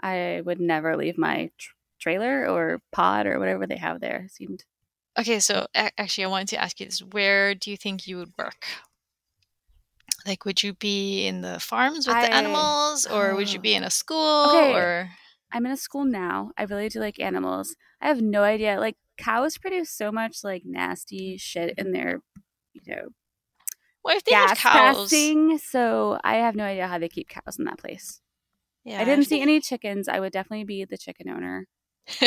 I 0.00 0.42
would 0.44 0.60
never 0.60 0.96
leave 0.96 1.18
my 1.18 1.50
tr- 1.58 1.72
trailer 2.00 2.48
or 2.48 2.80
pod 2.92 3.26
or 3.26 3.38
whatever 3.38 3.66
they 3.66 3.76
have 3.76 4.00
there. 4.00 4.24
It 4.26 4.32
seemed 4.32 4.64
Okay, 5.18 5.40
so 5.40 5.66
a- 5.74 5.90
actually, 6.00 6.24
I 6.24 6.28
wanted 6.28 6.48
to 6.48 6.62
ask 6.62 6.78
you 6.78 6.86
this: 6.86 7.00
Where 7.02 7.54
do 7.54 7.70
you 7.70 7.76
think 7.76 8.06
you 8.06 8.16
would 8.18 8.32
work? 8.38 8.64
Like, 10.26 10.44
would 10.44 10.62
you 10.62 10.74
be 10.74 11.26
in 11.26 11.40
the 11.40 11.58
farms 11.60 12.06
with 12.06 12.16
the 12.16 12.32
animals, 12.32 13.06
or 13.06 13.34
would 13.34 13.52
you 13.52 13.58
oh. 13.58 13.62
be 13.62 13.74
in 13.74 13.84
a 13.84 13.90
school, 13.90 14.46
Okay. 14.48 14.74
or 14.74 15.10
I'm 15.52 15.66
in 15.66 15.72
a 15.72 15.76
school 15.76 16.04
now. 16.04 16.52
I 16.56 16.64
really 16.64 16.88
do 16.88 17.00
like 17.00 17.18
animals. 17.18 17.76
I 18.00 18.08
have 18.08 18.20
no 18.20 18.42
idea. 18.42 18.78
Like 18.78 18.96
cows 19.18 19.58
produce 19.58 19.90
so 19.90 20.12
much 20.12 20.44
like 20.44 20.62
nasty 20.64 21.36
shit 21.36 21.74
in 21.76 21.92
their, 21.92 22.20
you 22.72 22.82
know, 22.86 23.08
well, 24.04 24.16
if 24.16 24.24
they 24.24 24.30
gas 24.30 24.58
have 24.58 24.58
cows? 24.58 24.96
passing. 24.96 25.58
So 25.58 26.18
I 26.24 26.36
have 26.36 26.54
no 26.54 26.64
idea 26.64 26.86
how 26.86 26.98
they 26.98 27.08
keep 27.08 27.28
cows 27.28 27.58
in 27.58 27.64
that 27.64 27.78
place. 27.78 28.20
Yeah, 28.84 29.00
I 29.00 29.04
didn't 29.04 29.26
see 29.26 29.42
any 29.42 29.60
chickens. 29.60 30.08
I 30.08 30.20
would 30.20 30.32
definitely 30.32 30.64
be 30.64 30.84
the 30.84 30.96
chicken 30.96 31.28
owner. 31.28 31.66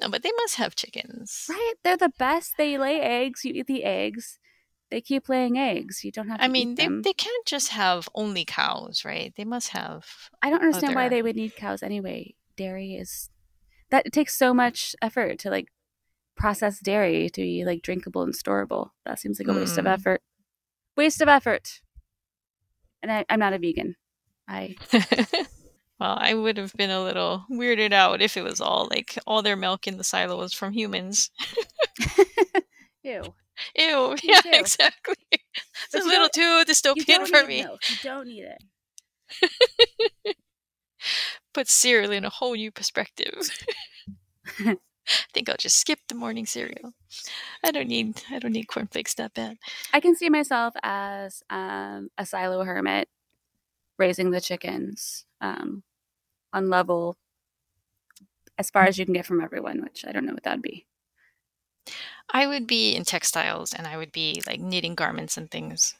no, 0.00 0.08
but 0.08 0.22
they 0.22 0.32
must 0.38 0.56
have 0.56 0.74
chickens. 0.74 1.46
Right? 1.50 1.74
They're 1.84 1.98
the 1.98 2.12
best. 2.18 2.54
They 2.56 2.78
lay 2.78 3.00
eggs. 3.00 3.44
You 3.44 3.52
eat 3.54 3.66
the 3.66 3.84
eggs. 3.84 4.38
They 4.92 5.00
keep 5.00 5.30
laying 5.30 5.56
eggs. 5.56 6.04
You 6.04 6.12
don't 6.12 6.28
have 6.28 6.36
to 6.36 6.44
I 6.44 6.48
mean, 6.48 6.74
they, 6.74 6.84
them. 6.84 7.00
they 7.00 7.14
can't 7.14 7.46
just 7.46 7.68
have 7.68 8.10
only 8.14 8.44
cows, 8.44 9.06
right? 9.06 9.32
They 9.38 9.44
must 9.46 9.68
have. 9.68 10.04
I 10.42 10.50
don't 10.50 10.60
understand 10.60 10.94
why 10.94 11.08
they 11.08 11.22
would 11.22 11.34
need 11.34 11.56
cows 11.56 11.82
anyway. 11.82 12.34
Dairy 12.58 12.96
is 12.96 13.30
that 13.88 14.04
it 14.04 14.12
takes 14.12 14.36
so 14.36 14.52
much 14.52 14.94
effort 15.00 15.38
to 15.38 15.50
like 15.50 15.68
process 16.36 16.78
dairy 16.78 17.30
to 17.30 17.40
be 17.40 17.64
like 17.64 17.80
drinkable 17.80 18.20
and 18.20 18.34
storable. 18.34 18.90
That 19.06 19.18
seems 19.18 19.40
like 19.40 19.48
a 19.48 19.54
waste 19.58 19.78
of 19.78 19.86
Mm. 19.86 19.94
effort. 19.94 20.20
Waste 20.94 21.22
of 21.22 21.28
effort. 21.28 21.80
And 23.02 23.10
I, 23.10 23.24
I'm 23.30 23.40
not 23.40 23.54
a 23.54 23.58
vegan. 23.58 23.96
I 24.46 24.76
well, 25.98 26.18
I 26.20 26.34
would 26.34 26.58
have 26.58 26.74
been 26.74 26.90
a 26.90 27.02
little 27.02 27.46
weirded 27.50 27.94
out 27.94 28.20
if 28.20 28.36
it 28.36 28.42
was 28.42 28.60
all 28.60 28.88
like 28.90 29.18
all 29.26 29.40
their 29.40 29.56
milk 29.56 29.86
in 29.86 29.96
the 29.96 30.04
silo 30.04 30.36
was 30.36 30.52
from 30.52 30.74
humans. 30.74 31.30
ew. 33.02 33.34
Ew, 33.76 34.10
Me 34.24 34.34
yeah, 34.34 34.40
too. 34.40 34.50
exactly. 34.52 35.14
It's 35.32 35.92
But 35.92 36.02
a 36.02 36.06
little 36.06 36.28
too 36.28 36.64
dystopian 36.66 37.26
for 37.28 37.44
me. 37.46 37.62
milk. 37.64 37.80
You 37.90 37.96
don't 38.02 38.26
need 38.26 38.44
it. 38.44 40.36
Put 41.54 41.68
cereal 41.68 42.12
in 42.12 42.24
a 42.24 42.30
whole 42.30 42.54
new 42.54 42.70
perspective. 42.70 43.50
I 44.60 44.76
think 45.34 45.48
I'll 45.48 45.56
just 45.58 45.76
skip 45.78 45.98
the 46.08 46.14
morning 46.14 46.46
cereal. 46.46 46.92
I 47.64 47.70
don't 47.72 47.88
need 47.88 48.22
I 48.30 48.38
don't 48.38 48.52
need 48.52 48.68
cornflakes 48.68 49.14
that 49.14 49.34
bad. 49.34 49.58
I 49.92 50.00
can 50.00 50.14
see 50.14 50.30
myself 50.30 50.74
as 50.82 51.42
um, 51.50 52.10
a 52.16 52.24
silo 52.24 52.64
hermit 52.64 53.08
raising 53.98 54.30
the 54.30 54.40
chickens 54.40 55.26
um, 55.40 55.82
on 56.52 56.70
level 56.70 57.16
as 58.58 58.70
far 58.70 58.84
as 58.84 58.98
you 58.98 59.04
can 59.04 59.14
get 59.14 59.26
from 59.26 59.40
everyone, 59.42 59.82
which 59.82 60.04
I 60.06 60.12
don't 60.12 60.24
know 60.24 60.34
what 60.34 60.44
that'd 60.44 60.62
be. 60.62 60.86
I 62.30 62.46
would 62.46 62.66
be 62.66 62.94
in 62.94 63.04
textiles 63.04 63.72
and 63.72 63.86
I 63.86 63.96
would 63.96 64.12
be 64.12 64.42
like 64.46 64.60
knitting 64.60 64.94
garments 64.94 65.36
and 65.36 65.50
things. 65.50 65.94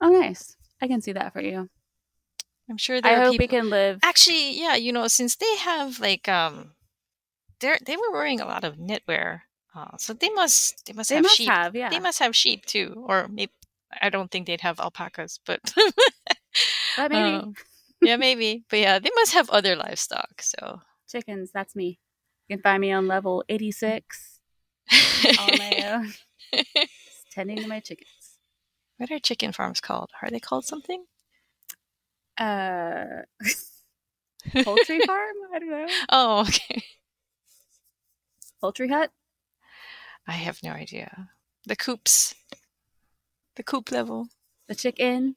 Oh, 0.00 0.08
nice. 0.08 0.56
I 0.80 0.86
can 0.88 1.00
see 1.00 1.12
that 1.12 1.32
for 1.32 1.40
you. 1.40 1.68
I'm 2.70 2.76
sure 2.76 3.00
there 3.00 3.16
I 3.20 3.24
hope 3.24 3.32
people 3.32 3.44
we 3.44 3.48
can 3.48 3.70
live. 3.70 3.98
actually 4.02 4.60
yeah 4.60 4.74
you 4.74 4.92
know 4.92 5.08
since 5.08 5.36
they 5.36 5.56
have 5.56 6.00
like 6.00 6.28
um 6.28 6.72
they 7.60 7.78
they 7.84 7.96
were 7.96 8.12
wearing 8.12 8.40
a 8.40 8.46
lot 8.46 8.62
of 8.62 8.76
knitwear 8.76 9.40
uh, 9.74 9.96
so 9.96 10.12
they 10.12 10.28
must 10.30 10.84
they 10.86 10.92
must 10.92 11.08
They 11.08 11.16
have 11.16 11.22
must 11.24 11.36
sheep 11.36 11.48
have, 11.48 11.74
yeah. 11.74 11.88
they 11.88 11.98
must 11.98 12.18
have 12.18 12.36
sheep 12.36 12.66
too 12.66 12.92
or 13.06 13.26
maybe 13.28 13.52
i 14.02 14.10
don't 14.10 14.30
think 14.30 14.46
they'd 14.46 14.60
have 14.60 14.80
alpacas 14.80 15.40
but 15.46 15.60
But 16.96 17.10
maybe 17.10 17.36
um, 17.36 17.54
yeah 18.02 18.16
maybe 18.16 18.64
but 18.68 18.80
yeah 18.80 18.98
they 18.98 19.10
must 19.14 19.32
have 19.32 19.48
other 19.48 19.74
livestock 19.74 20.42
so 20.42 20.80
chickens. 21.08 21.50
That's 21.54 21.74
me. 21.74 21.98
You 22.48 22.56
can 22.56 22.62
find 22.62 22.80
me 22.82 22.92
on 22.92 23.08
level 23.08 23.44
86 23.48 24.37
on 25.36 25.56
my 25.58 25.92
own, 25.92 26.12
just 26.54 27.30
tending 27.32 27.60
to 27.62 27.66
my 27.68 27.80
chickens. 27.80 28.38
what 28.96 29.10
are 29.10 29.18
chicken 29.18 29.52
farms 29.52 29.80
called 29.80 30.10
are 30.22 30.30
they 30.30 30.40
called 30.40 30.64
something 30.64 31.04
Uh, 32.38 33.22
poultry 34.64 35.00
farm? 35.06 35.34
I 35.54 35.58
don't 35.58 35.70
know. 35.70 35.86
oh 36.10 36.40
okay 36.40 36.82
Poultry 38.60 38.88
hut? 38.88 39.10
i 40.26 40.32
have 40.32 40.62
no 40.62 40.70
idea 40.72 41.30
the 41.66 41.76
coops 41.76 42.34
the 43.56 43.62
coop 43.62 43.90
level 43.90 44.28
The 44.68 44.74
chicken? 44.74 45.36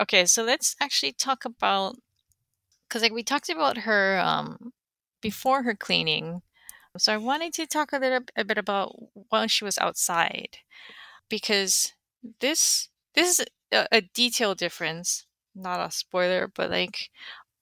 Okay, 0.00 0.26
so 0.26 0.42
let's 0.42 0.74
actually 0.80 1.12
talk 1.12 1.44
about 1.44 1.96
because 2.88 3.02
like 3.02 3.12
we 3.12 3.22
talked 3.22 3.48
about 3.48 3.78
her 3.78 4.18
um 4.18 4.72
before 5.20 5.62
her 5.62 5.74
cleaning. 5.74 6.42
So 6.96 7.12
I 7.12 7.16
wanted 7.16 7.52
to 7.54 7.66
talk 7.66 7.92
a 7.92 7.98
little 7.98 8.20
a 8.36 8.44
bit 8.44 8.58
about 8.58 8.94
when 9.30 9.48
she 9.48 9.64
was 9.64 9.78
outside 9.78 10.58
because 11.30 11.92
this 12.40 12.88
this 13.14 13.40
is 13.40 13.46
a, 13.72 13.88
a 13.92 14.00
detail 14.02 14.54
difference, 14.54 15.26
not 15.54 15.80
a 15.86 15.90
spoiler, 15.92 16.48
but 16.48 16.70
like 16.70 17.10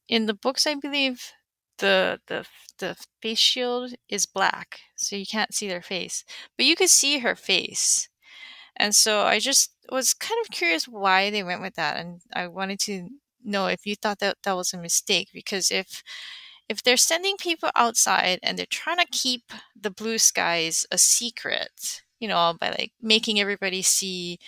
in 0.08 0.26
the 0.26 0.34
books 0.34 0.66
I 0.66 0.74
believe 0.76 1.32
the 1.78 2.20
the 2.28 2.46
the 2.78 2.96
face 3.22 3.38
shield 3.40 3.94
is 4.08 4.26
black, 4.26 4.80
so 4.96 5.16
you 5.16 5.26
can't 5.26 5.54
see 5.54 5.68
their 5.68 5.82
face, 5.82 6.24
but 6.56 6.66
you 6.66 6.76
could 6.76 6.90
see 6.90 7.20
her 7.20 7.36
face. 7.36 8.08
And 8.76 8.94
so 8.94 9.22
I 9.22 9.38
just 9.40 9.72
was 9.90 10.14
kind 10.14 10.40
of 10.44 10.50
curious 10.52 10.86
why 10.88 11.30
they 11.30 11.42
went 11.44 11.62
with 11.62 11.74
that, 11.76 11.98
and 11.98 12.22
I 12.34 12.48
wanted 12.48 12.80
to 12.82 13.08
know 13.44 13.66
if 13.68 13.86
you 13.86 13.96
thought 13.96 14.20
that 14.20 14.38
that 14.44 14.54
was 14.56 14.72
a 14.74 14.78
mistake 14.78 15.28
because 15.34 15.70
if 15.70 16.02
if 16.72 16.82
they're 16.82 16.96
sending 16.96 17.36
people 17.36 17.70
outside 17.76 18.38
and 18.42 18.58
they're 18.58 18.66
trying 18.82 18.98
to 18.98 19.06
keep 19.12 19.44
the 19.80 19.90
blue 19.90 20.18
skies 20.18 20.86
a 20.90 20.98
secret, 20.98 22.02
you 22.20 22.28
know, 22.28 22.54
by 22.60 22.70
like 22.70 22.92
making 23.00 23.40
everybody 23.40 23.82
see 23.82 24.38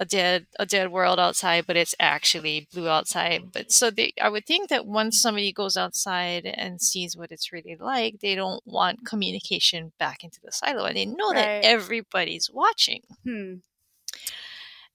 a 0.00 0.04
dead 0.04 0.46
a 0.60 0.66
dead 0.66 0.90
world 0.92 1.18
outside, 1.18 1.66
but 1.66 1.76
it's 1.76 1.94
actually 1.98 2.68
blue 2.72 2.88
outside. 2.88 3.50
But 3.52 3.72
so 3.72 3.90
they, 3.90 4.12
I 4.22 4.28
would 4.28 4.46
think 4.46 4.68
that 4.68 4.86
once 4.86 5.20
somebody 5.20 5.52
goes 5.52 5.76
outside 5.76 6.46
and 6.46 6.80
sees 6.80 7.16
what 7.16 7.32
it's 7.32 7.52
really 7.52 7.76
like, 7.80 8.20
they 8.20 8.34
don't 8.36 8.62
want 8.66 9.06
communication 9.06 9.92
back 9.98 10.22
into 10.24 10.40
the 10.42 10.52
silo, 10.52 10.84
and 10.84 10.96
they 10.96 11.04
know 11.06 11.32
Right. 11.32 11.62
that 11.62 11.64
everybody's 11.64 12.48
watching. 12.50 13.02
Hmm. 13.24 13.54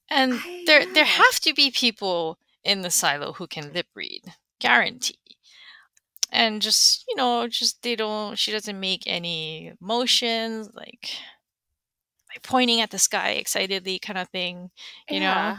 And 0.10 0.34
I 0.36 0.64
there 0.66 0.86
there 0.86 1.06
have 1.06 1.40
to 1.42 1.54
be 1.54 1.72
people 1.72 2.38
in 2.64 2.82
the 2.82 2.92
silo 2.92 3.34
who 3.34 3.48
can 3.48 3.74
lip 3.74 3.88
read, 3.94 4.24
guarantee. 4.60 5.18
And 6.36 6.62
just 6.62 7.06
you 7.08 7.16
know, 7.16 7.48
just 7.48 7.82
they 7.84 7.96
don't. 7.96 8.38
She 8.38 8.52
doesn't 8.52 8.80
make 8.80 9.04
any 9.06 9.74
motions 9.80 10.70
like 10.74 11.10
like 12.30 12.42
pointing 12.42 12.82
at 12.82 12.90
the 12.90 12.98
sky 13.00 13.32
excitedly, 13.34 14.00
kind 14.00 14.18
of 14.18 14.28
thing. 14.30 14.72
You 15.10 15.20
Yeah. 15.22 15.58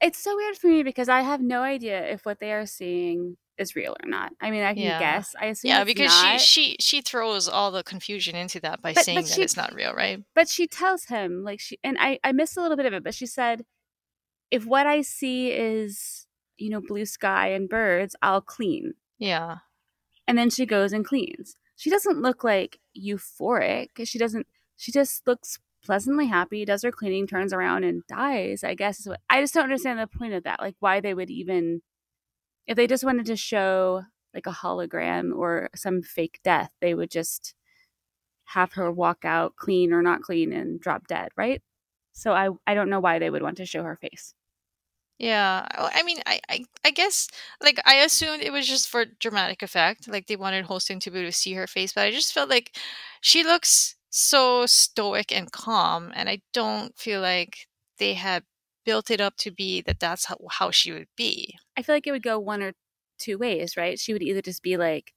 It's 0.00 0.18
so 0.18 0.34
weird 0.36 0.56
for 0.56 0.66
me 0.66 0.82
because 0.82 1.08
I 1.08 1.20
have 1.22 1.40
no 1.40 1.62
idea 1.62 2.04
if 2.10 2.26
what 2.26 2.40
they 2.40 2.52
are 2.52 2.66
seeing 2.66 3.36
is 3.56 3.76
real 3.76 3.94
or 4.02 4.08
not. 4.08 4.32
I 4.40 4.50
mean, 4.50 4.64
I 4.64 4.74
can 4.74 4.82
Yeah. 4.82 4.98
guess. 4.98 5.36
I 5.40 5.46
assume 5.46 5.68
Yeah, 5.68 5.84
because 5.84 6.10
not, 6.10 6.40
she 6.40 6.74
she 6.74 6.76
she 6.80 7.00
throws 7.02 7.46
all 7.48 7.70
the 7.70 7.84
confusion 7.84 8.34
into 8.34 8.58
that 8.60 8.82
by 8.82 8.94
But- 8.94 9.04
saying 9.04 9.18
but 9.18 9.26
that 9.26 9.34
she- 9.34 9.42
it's 9.42 9.56
not 9.56 9.72
real, 9.72 9.94
right? 9.94 10.18
but 10.34 10.48
she 10.48 10.66
tells 10.66 11.04
him 11.04 11.44
like 11.44 11.60
she 11.60 11.78
and 11.84 11.96
I 12.00 12.18
I 12.24 12.32
missed 12.32 12.56
a 12.56 12.60
little 12.62 12.76
bit 12.76 12.86
of 12.86 12.92
it, 12.92 13.04
but 13.04 13.14
she 13.14 13.26
said, 13.26 13.64
if 14.50 14.66
what 14.66 14.88
I 14.88 15.02
see 15.02 15.52
is 15.52 16.26
you 16.56 16.70
know 16.70 16.80
blue 16.80 17.06
sky 17.06 17.48
and 17.52 17.68
birds, 17.68 18.16
I'll 18.20 18.40
clean. 18.40 18.94
Yeah. 19.18 19.58
And 20.26 20.38
then 20.38 20.50
she 20.50 20.66
goes 20.66 20.92
and 20.92 21.04
cleans. 21.04 21.56
she 21.76 21.90
doesn't 21.90 22.22
look 22.22 22.44
like 22.44 22.78
euphoric. 22.96 23.88
She 24.04 24.18
doesn't. 24.18 24.46
She 24.76 24.92
just 24.92 25.26
looks 25.26 25.58
pleasantly 25.84 26.26
happy, 26.26 26.64
does 26.64 26.82
her 26.82 26.92
cleaning, 26.92 27.26
turns 27.26 27.52
around 27.52 27.84
and 27.84 28.06
dies. 28.06 28.64
I 28.64 28.74
guess 28.74 29.06
I 29.28 29.40
just 29.40 29.54
don't 29.54 29.64
understand 29.64 29.98
the 29.98 30.06
point 30.06 30.34
of 30.34 30.44
that. 30.44 30.60
Like 30.60 30.76
why 30.80 31.00
they 31.00 31.14
would 31.14 31.30
even 31.30 31.82
if 32.66 32.76
they 32.76 32.86
just 32.86 33.04
wanted 33.04 33.26
to 33.26 33.36
show 33.36 34.02
like 34.34 34.46
a 34.46 34.50
hologram 34.50 35.34
or 35.36 35.68
some 35.74 36.02
fake 36.02 36.40
death, 36.44 36.70
they 36.80 36.94
would 36.94 37.10
just 37.10 37.54
have 38.46 38.72
her 38.74 38.90
walk 38.90 39.24
out 39.24 39.56
clean 39.56 39.92
or 39.92 40.02
not 40.02 40.22
clean 40.22 40.52
and 40.52 40.80
drop 40.80 41.06
dead, 41.06 41.30
right? 41.36 41.62
So 42.12 42.32
I 42.32 42.50
I 42.66 42.74
don't 42.74 42.90
know 42.90 43.00
why 43.00 43.18
they 43.18 43.30
would 43.30 43.42
want 43.42 43.56
to 43.58 43.66
show 43.66 43.82
her 43.82 43.96
face. 43.96 44.34
Yeah, 45.22 45.66
I 45.72 46.02
mean, 46.02 46.18
I, 46.26 46.40
I, 46.48 46.64
I 46.84 46.90
guess 46.90 47.28
like 47.62 47.80
I 47.86 47.96
assumed 47.96 48.42
it 48.42 48.52
was 48.52 48.66
just 48.66 48.88
for 48.88 49.04
dramatic 49.04 49.62
effect, 49.62 50.08
like 50.08 50.26
they 50.26 50.34
wanted 50.36 50.64
Holston 50.64 50.98
to 51.00 51.10
be 51.12 51.20
able 51.20 51.28
to 51.28 51.32
see 51.32 51.52
her 51.54 51.68
face, 51.68 51.92
but 51.92 52.02
I 52.04 52.10
just 52.10 52.32
felt 52.32 52.50
like 52.50 52.76
she 53.20 53.44
looks 53.44 53.94
so 54.10 54.66
stoic 54.66 55.30
and 55.32 55.50
calm, 55.52 56.10
and 56.16 56.28
I 56.28 56.42
don't 56.52 56.98
feel 56.98 57.20
like 57.20 57.68
they 57.98 58.14
had 58.14 58.42
built 58.84 59.10
it 59.12 59.20
up 59.20 59.36
to 59.38 59.52
be 59.52 59.80
that 59.82 60.00
that's 60.00 60.24
how, 60.26 60.38
how 60.50 60.72
she 60.72 60.90
would 60.92 61.06
be. 61.16 61.56
I 61.76 61.82
feel 61.82 61.94
like 61.94 62.06
it 62.08 62.12
would 62.12 62.24
go 62.24 62.40
one 62.40 62.60
or 62.62 62.72
two 63.18 63.38
ways, 63.38 63.76
right? 63.76 63.98
She 64.00 64.12
would 64.12 64.22
either 64.22 64.42
just 64.42 64.60
be 64.62 64.76
like, 64.76 65.12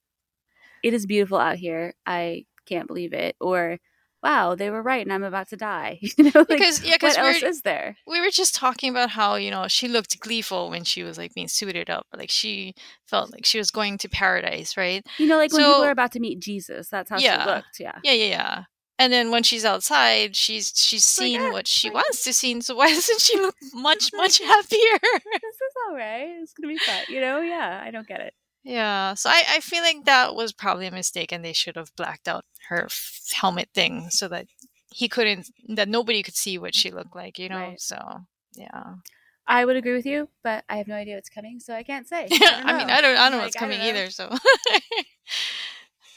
"It 0.84 0.94
is 0.94 1.06
beautiful 1.08 1.38
out 1.40 1.58
here. 1.58 1.96
I 2.06 2.46
can't 2.68 2.88
believe 2.88 3.14
it," 3.14 3.36
or 3.42 3.80
wow, 4.26 4.56
they 4.56 4.72
were 4.72 4.82
right, 4.82 5.06
and 5.06 5.14
I'm 5.14 5.24
about 5.24 5.50
to 5.50 5.56
die. 5.56 6.00
you 6.18 6.24
know, 6.24 6.32
like, 6.34 6.48
because 6.48 6.84
yeah, 6.84 6.94
because 6.94 7.16
what 7.16 7.36
else 7.36 7.44
is 7.44 7.62
there? 7.62 7.96
We 8.08 8.20
were 8.20 8.32
just 8.32 8.56
talking 8.56 8.90
about 8.90 9.12
how 9.12 9.36
you 9.36 9.52
know 9.52 9.68
she 9.68 9.88
looked 9.88 10.20
gleeful 10.20 10.72
when 10.72 10.84
she 10.84 11.04
was 11.04 11.18
like 11.18 11.34
being 11.36 11.48
suited 11.48 11.90
up, 11.90 12.08
like 12.16 12.32
she 12.32 12.74
felt 13.08 13.32
like 13.32 13.46
she 13.46 13.60
was 13.60 13.70
going 13.70 14.00
to 14.00 14.10
paradise, 14.10 14.76
right? 14.78 15.06
You 15.20 15.28
know, 15.28 15.38
like 15.38 15.52
so, 15.52 15.58
when 15.58 15.66
people 15.66 15.84
are 15.84 15.92
about 15.92 16.12
to 16.14 16.20
meet 16.20 16.40
Jesus, 16.40 16.90
that's 16.90 17.10
how 17.10 17.20
yeah, 17.20 17.44
she 17.44 17.50
looked. 17.50 17.80
Yeah, 17.80 18.00
yeah, 18.04 18.14
yeah, 18.14 18.26
yeah. 18.26 18.64
And 18.98 19.12
then 19.12 19.30
when 19.30 19.44
she's 19.44 19.66
outside, 19.66 20.36
she's 20.36 20.72
she's 20.74 21.06
seen 21.06 21.42
like, 21.42 21.54
what 21.54 21.68
she 21.68 21.90
wants 21.90 22.24
to 22.24 22.34
see. 22.34 22.60
So 22.62 22.76
why 22.76 22.90
doesn't 22.94 23.22
she 23.22 23.40
look 23.40 23.56
much 23.74 24.10
much 24.14 24.40
happier? 24.40 25.00
this 25.02 25.56
is 25.56 25.74
all 25.88 25.96
right. 25.96 26.30
It's 26.42 26.54
gonna 26.54 26.74
be 26.74 26.78
fun. 26.80 27.04
You 27.10 27.22
know? 27.22 27.42
Yeah, 27.42 27.84
I 27.86 27.92
don't 27.92 28.08
get 28.08 28.22
it. 28.22 28.34
Yeah, 28.66 29.14
so 29.14 29.30
I, 29.30 29.44
I 29.48 29.60
feel 29.60 29.84
like 29.84 30.06
that 30.06 30.34
was 30.34 30.52
probably 30.52 30.88
a 30.88 30.92
mistake, 30.92 31.32
and 31.32 31.46
they 31.46 31.54
should 31.54 31.76
have 31.76 31.96
blacked 31.96 32.28
out 32.28 32.46
her 32.70 32.86
f- 32.86 33.22
helmet 33.32 33.70
thing 33.76 34.08
so 34.10 34.28
that 34.30 34.48
he 34.92 35.08
couldn't, 35.08 35.52
that 35.70 35.88
nobody 35.88 36.24
could 36.24 36.36
see 36.36 36.58
what 36.58 36.74
she 36.74 36.90
looked 36.90 37.16
like, 37.16 37.38
you 37.38 37.48
know. 37.48 37.60
Right. 37.60 37.80
So 37.80 38.26
yeah, 38.56 38.96
I 39.46 39.66
would 39.66 39.76
agree 39.76 39.94
with 39.94 40.08
you, 40.08 40.30
but 40.44 40.64
I 40.68 40.78
have 40.78 40.88
no 40.88 40.96
idea 40.96 41.14
what's 41.14 41.30
coming, 41.30 41.60
so 41.60 41.76
I 41.76 41.84
can't 41.84 42.08
say. 42.08 42.28
I, 42.32 42.62
I 42.66 42.78
mean, 42.78 42.90
I 42.90 43.02
don't, 43.02 43.18
I 43.18 43.30
don't 43.30 43.34
know 43.34 43.38
like, 43.38 43.46
what's 43.46 43.56
coming 43.56 43.78
know. 43.78 43.86
either. 43.86 44.10
So 44.10 44.36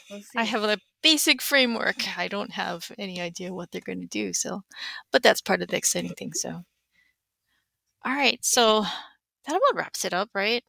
we'll 0.09 0.21
I 0.35 0.43
have 0.43 0.63
a 0.63 0.79
basic 1.03 1.43
framework. 1.43 2.17
I 2.17 2.27
don't 2.27 2.53
have 2.53 2.91
any 2.97 3.21
idea 3.21 3.53
what 3.53 3.71
they're 3.71 3.79
going 3.79 4.01
to 4.01 4.07
do. 4.07 4.33
So, 4.33 4.63
but 5.11 5.21
that's 5.21 5.41
part 5.41 5.61
of 5.61 5.67
the 5.67 5.77
exciting 5.77 6.15
thing. 6.17 6.33
So, 6.33 6.63
all 8.03 8.15
right, 8.15 8.43
so 8.43 8.81
that 9.45 9.55
about 9.55 9.75
wraps 9.75 10.03
it 10.03 10.15
up, 10.15 10.29
right? 10.33 10.63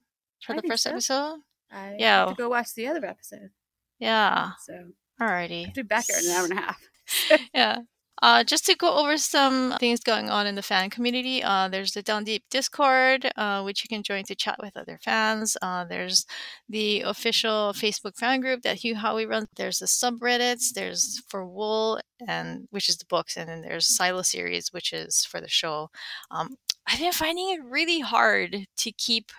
For 0.45 0.53
I 0.53 0.57
the 0.61 0.68
first 0.68 0.83
so. 0.83 0.91
episode. 0.91 1.41
I 1.71 1.97
yeah. 1.99 2.21
have 2.21 2.31
to 2.31 2.35
go 2.35 2.49
watch 2.49 2.75
the 2.75 2.87
other 2.87 3.05
episode. 3.05 3.51
Yeah. 3.99 4.53
So 4.64 4.91
alrighty. 5.21 5.66
I'll 5.66 5.73
be 5.73 5.83
back 5.83 6.07
here 6.07 6.18
in 6.18 6.27
an 6.27 6.33
hour 6.33 6.45
and 6.45 6.59
a 6.59 6.62
half. 6.62 6.81
yeah. 7.55 7.79
Uh, 8.23 8.45
just 8.45 8.66
to 8.66 8.77
go 8.77 8.97
over 8.97 9.16
some 9.16 9.75
things 9.81 10.01
going 10.01 10.29
on 10.29 10.47
in 10.47 10.55
the 10.55 10.62
fan 10.62 10.91
community, 10.91 11.43
uh, 11.43 11.68
there's 11.68 11.93
the 11.93 12.03
Down 12.03 12.23
Deep 12.23 12.45
Discord, 12.51 13.31
uh, 13.37 13.62
which 13.62 13.83
you 13.83 13.89
can 13.89 14.03
join 14.03 14.25
to 14.25 14.35
chat 14.35 14.59
with 14.61 14.77
other 14.77 14.99
fans. 15.03 15.57
Uh, 15.62 15.85
there's 15.85 16.27
the 16.68 17.01
official 17.01 17.73
Facebook 17.75 18.16
fan 18.16 18.43
group 18.43 18.61
that 18.62 18.77
Hugh 18.77 18.95
Howey 18.95 19.27
runs. 19.27 19.49
There's 19.57 19.79
the 19.79 19.87
subreddits. 19.87 20.75
There's 20.75 21.23
for 21.29 21.47
Wool, 21.47 21.99
and 22.29 22.68
which 22.71 22.91
is 22.91 22.99
the 22.99 23.07
books, 23.07 23.39
and 23.39 23.49
then 23.49 23.62
there's 23.62 23.87
Silo 23.87 24.21
series, 24.21 24.71
which 24.71 24.93
is 24.93 25.25
for 25.25 25.41
the 25.41 25.49
show. 25.49 25.89
Um, 26.31 26.57
I've 26.87 26.99
been 26.99 27.12
finding 27.12 27.51
it 27.51 27.64
really 27.64 28.01
hard 28.01 28.66
to 28.77 28.93
keep 28.93 29.33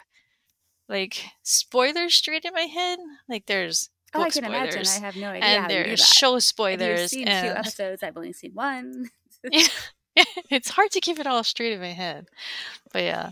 like 0.91 1.23
spoilers 1.41 2.13
straight 2.13 2.45
in 2.45 2.53
my 2.53 2.61
head. 2.61 2.99
Like 3.27 3.47
there's 3.47 3.89
oh, 4.13 4.21
I 4.21 4.29
can 4.29 4.43
spoilers, 4.43 4.75
imagine. 4.75 5.03
I 5.03 5.05
have 5.05 5.15
no 5.15 5.29
idea. 5.29 5.43
And 5.43 5.71
there's 5.71 6.05
show 6.05 6.37
spoilers. 6.37 7.01
I've 7.03 7.09
seen 7.09 7.27
and... 7.27 7.47
two 7.47 7.57
episodes. 7.57 8.03
I've 8.03 8.17
only 8.17 8.33
seen 8.33 8.51
one. 8.53 9.09
yeah. 9.51 9.67
it's 10.49 10.69
hard 10.69 10.91
to 10.91 10.99
keep 10.99 11.19
it 11.19 11.25
all 11.25 11.43
straight 11.43 11.73
in 11.73 11.79
my 11.79 11.93
head. 11.93 12.27
But 12.91 13.03
yeah. 13.03 13.31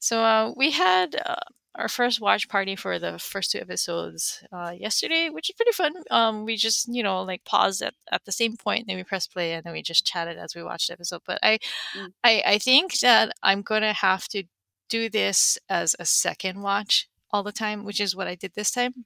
So 0.00 0.22
uh, 0.22 0.52
we 0.56 0.72
had 0.72 1.16
uh, 1.24 1.36
our 1.76 1.88
first 1.88 2.20
watch 2.20 2.48
party 2.48 2.74
for 2.74 2.98
the 2.98 3.18
first 3.18 3.52
two 3.52 3.58
episodes 3.58 4.42
uh, 4.52 4.72
yesterday, 4.76 5.28
which 5.30 5.48
is 5.48 5.54
pretty 5.54 5.72
fun. 5.72 5.92
Um, 6.10 6.44
we 6.44 6.56
just, 6.56 6.92
you 6.92 7.02
know, 7.02 7.22
like 7.22 7.44
paused 7.44 7.82
at, 7.82 7.94
at 8.10 8.24
the 8.24 8.32
same 8.32 8.52
point, 8.52 8.64
point, 8.64 8.86
then 8.88 8.96
we 8.96 9.04
pressed 9.04 9.32
play, 9.32 9.52
and 9.52 9.64
then 9.64 9.72
we 9.72 9.82
just 9.82 10.04
chatted 10.04 10.38
as 10.38 10.54
we 10.54 10.62
watched 10.62 10.88
the 10.88 10.94
episode. 10.94 11.22
But 11.24 11.38
I, 11.42 11.58
mm. 11.96 12.12
I, 12.24 12.42
I 12.44 12.58
think 12.58 12.98
that 13.00 13.32
I'm 13.42 13.62
gonna 13.62 13.92
have 13.92 14.26
to 14.28 14.42
do 14.88 15.08
this 15.08 15.58
as 15.68 15.94
a 15.98 16.04
second 16.04 16.62
watch 16.62 17.08
all 17.30 17.42
the 17.42 17.52
time, 17.52 17.84
which 17.84 18.00
is 18.00 18.16
what 18.16 18.26
I 18.26 18.34
did 18.34 18.52
this 18.54 18.70
time. 18.70 19.04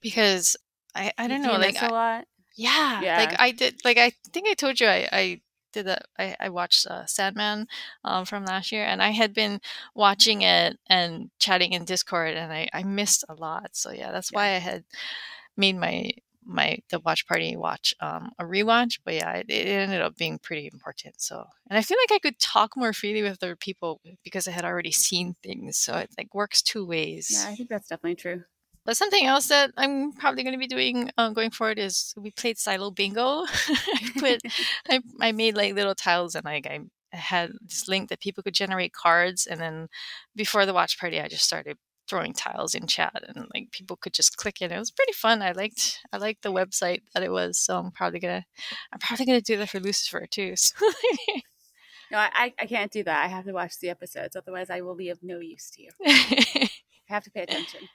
Because 0.00 0.56
I, 0.94 1.12
I 1.16 1.28
don't 1.28 1.42
know, 1.42 1.56
like 1.56 1.80
a 1.80 1.86
lot. 1.86 2.26
Yeah, 2.56 3.00
yeah, 3.00 3.16
like 3.18 3.40
I 3.40 3.52
did. 3.52 3.80
Like 3.84 3.98
I 3.98 4.12
think 4.32 4.48
I 4.48 4.54
told 4.54 4.80
you 4.80 4.86
I, 4.86 5.08
I 5.12 5.40
did 5.72 5.86
that. 5.86 6.06
I, 6.18 6.36
I 6.38 6.48
watched 6.50 6.86
uh, 6.86 7.06
Sandman 7.06 7.66
um, 8.04 8.24
from 8.24 8.44
last 8.44 8.72
year, 8.72 8.84
and 8.84 9.02
I 9.02 9.10
had 9.10 9.32
been 9.32 9.60
watching 9.94 10.42
it 10.42 10.78
and 10.88 11.30
chatting 11.38 11.72
in 11.72 11.84
Discord, 11.84 12.34
and 12.36 12.52
I, 12.52 12.68
I 12.72 12.82
missed 12.82 13.24
a 13.28 13.34
lot. 13.34 13.70
So 13.72 13.92
yeah, 13.92 14.12
that's 14.12 14.32
yeah. 14.32 14.38
why 14.38 14.44
I 14.48 14.58
had 14.58 14.84
made 15.56 15.76
my 15.76 16.10
my 16.44 16.78
the 16.90 17.00
watch 17.00 17.26
party 17.26 17.56
watch 17.56 17.94
um, 18.00 18.30
a 18.38 18.44
rewatch 18.44 18.98
but 19.04 19.14
yeah 19.14 19.32
it, 19.34 19.46
it, 19.48 19.66
ended 19.66 20.00
up 20.00 20.16
being 20.16 20.38
pretty 20.38 20.68
important 20.72 21.20
so 21.20 21.44
and 21.68 21.78
i 21.78 21.82
feel 21.82 21.96
like 22.02 22.12
i 22.12 22.18
could 22.18 22.38
talk 22.38 22.76
more 22.76 22.92
freely 22.92 23.22
with 23.22 23.42
other 23.42 23.56
people 23.56 24.00
because 24.24 24.48
i 24.48 24.50
had 24.50 24.64
already 24.64 24.92
seen 24.92 25.34
things 25.42 25.76
so 25.76 25.96
it 25.96 26.10
like 26.18 26.34
works 26.34 26.62
two 26.62 26.84
ways. 26.86 27.28
Yeah 27.32 27.50
i 27.50 27.54
think 27.54 27.68
that's 27.68 27.88
definitely 27.88 28.16
true. 28.16 28.42
But 28.84 28.96
something 28.96 29.24
else 29.24 29.46
that 29.48 29.70
i'm 29.76 30.12
probably 30.12 30.42
going 30.42 30.54
to 30.54 30.58
be 30.58 30.66
doing 30.66 31.10
um, 31.16 31.34
going 31.34 31.50
forward 31.50 31.78
is 31.78 32.14
we 32.16 32.30
played 32.32 32.58
silo 32.58 32.90
bingo. 32.90 33.44
I, 33.68 34.10
put, 34.18 34.40
I, 34.88 35.00
I 35.20 35.32
made 35.32 35.56
like 35.56 35.74
little 35.74 35.94
tiles 35.94 36.34
and 36.34 36.44
like 36.44 36.66
i 36.66 36.80
had 37.16 37.52
this 37.60 37.88
link 37.88 38.08
that 38.08 38.20
people 38.20 38.42
could 38.42 38.54
generate 38.54 38.92
cards 38.92 39.46
and 39.46 39.60
then 39.60 39.88
before 40.34 40.66
the 40.66 40.72
watch 40.72 40.98
party 40.98 41.20
i 41.20 41.28
just 41.28 41.44
started 41.44 41.76
throwing 42.12 42.34
tiles 42.34 42.74
in 42.74 42.86
chat 42.86 43.24
and 43.26 43.46
like 43.54 43.70
people 43.72 43.96
could 43.96 44.12
just 44.12 44.36
click 44.36 44.60
it. 44.60 44.70
It 44.70 44.78
was 44.78 44.90
pretty 44.90 45.14
fun. 45.14 45.40
I 45.40 45.52
liked 45.52 46.00
I 46.12 46.18
liked 46.18 46.42
the 46.42 46.52
website 46.52 47.00
that 47.14 47.22
it 47.22 47.32
was. 47.32 47.58
So 47.58 47.78
I'm 47.78 47.90
probably 47.90 48.20
gonna 48.20 48.44
I'm 48.92 48.98
probably 48.98 49.24
gonna 49.24 49.40
do 49.40 49.56
that 49.56 49.70
for 49.70 49.80
Lucifer 49.80 50.26
too. 50.30 50.54
So. 50.62 50.74
no, 52.10 52.18
I 52.18 52.52
I 52.60 52.66
can't 52.66 52.92
do 52.92 53.02
that. 53.04 53.24
I 53.24 53.28
have 53.28 53.46
to 53.46 53.52
watch 53.52 53.78
the 53.78 53.88
episodes, 53.88 54.36
otherwise 54.36 54.68
I 54.68 54.82
will 54.82 54.94
be 54.94 55.08
of 55.08 55.20
no 55.22 55.40
use 55.40 55.70
to 55.70 55.82
you. 55.82 55.90
I 56.06 56.68
have 57.06 57.24
to 57.24 57.30
pay 57.30 57.44
attention. 57.44 57.88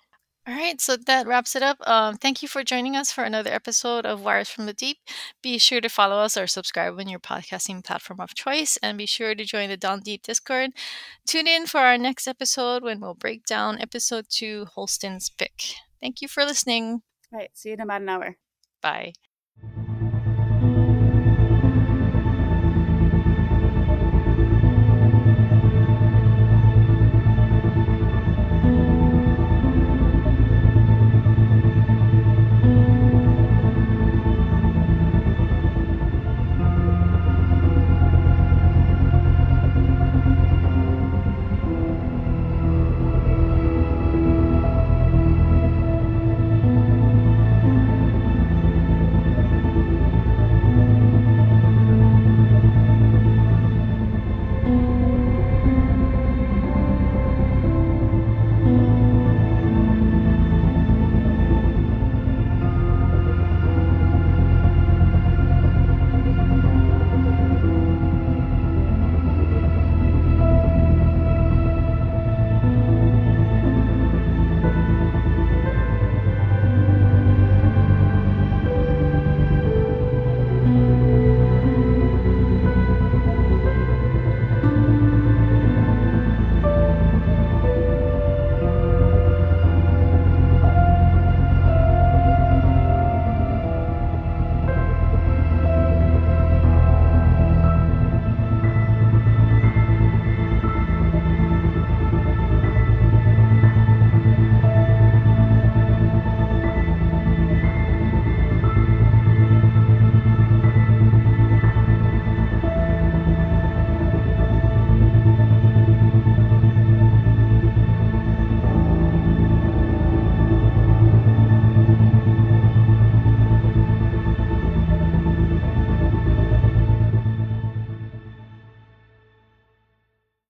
All 0.48 0.54
right, 0.54 0.80
so 0.80 0.96
that 0.96 1.28
wraps 1.28 1.58
it 1.58 1.62
up. 1.62 1.78
Um, 1.86 2.16
thank 2.16 2.42
you 2.42 2.48
for 2.48 2.64
joining 2.64 2.96
us 2.96 3.12
for 3.12 3.26
another 3.26 3.52
episode 3.52 4.06
of 4.06 4.24
Wires 4.24 4.50
from 4.50 4.66
the 4.66 4.74
Deep. 4.74 4.98
Be 5.44 5.58
sure 5.58 5.82
to 5.82 5.90
follow 5.90 6.16
us 6.16 6.38
or 6.38 6.48
subscribe 6.48 6.98
on 6.98 7.10
your 7.10 7.20
podcasting 7.20 7.84
platform 7.84 8.22
of 8.22 8.34
choice, 8.34 8.78
and 8.82 8.98
be 8.98 9.06
sure 9.06 9.36
to 9.36 9.44
join 9.44 9.68
the 9.68 9.76
Down 9.76 10.00
Deep 10.00 10.24
Discord. 10.24 10.72
Tune 11.26 11.48
in 11.48 11.66
for 11.66 11.82
our 11.82 11.98
next 11.98 12.30
episode 12.30 12.82
when 12.82 13.02
we'll 13.02 13.14
break 13.14 13.46
down 13.46 13.82
episode 13.82 14.28
two, 14.30 14.68
Holston's 14.74 15.30
Pick. 15.30 15.76
Thank 16.00 16.22
you 16.22 16.30
for 16.30 16.46
listening. 16.46 17.02
All 17.34 17.40
right, 17.40 17.52
see 17.54 17.70
you 17.70 17.74
in 17.74 17.82
about 17.82 18.02
an 18.02 18.08
hour. 18.08 18.38
Bye. 18.82 19.12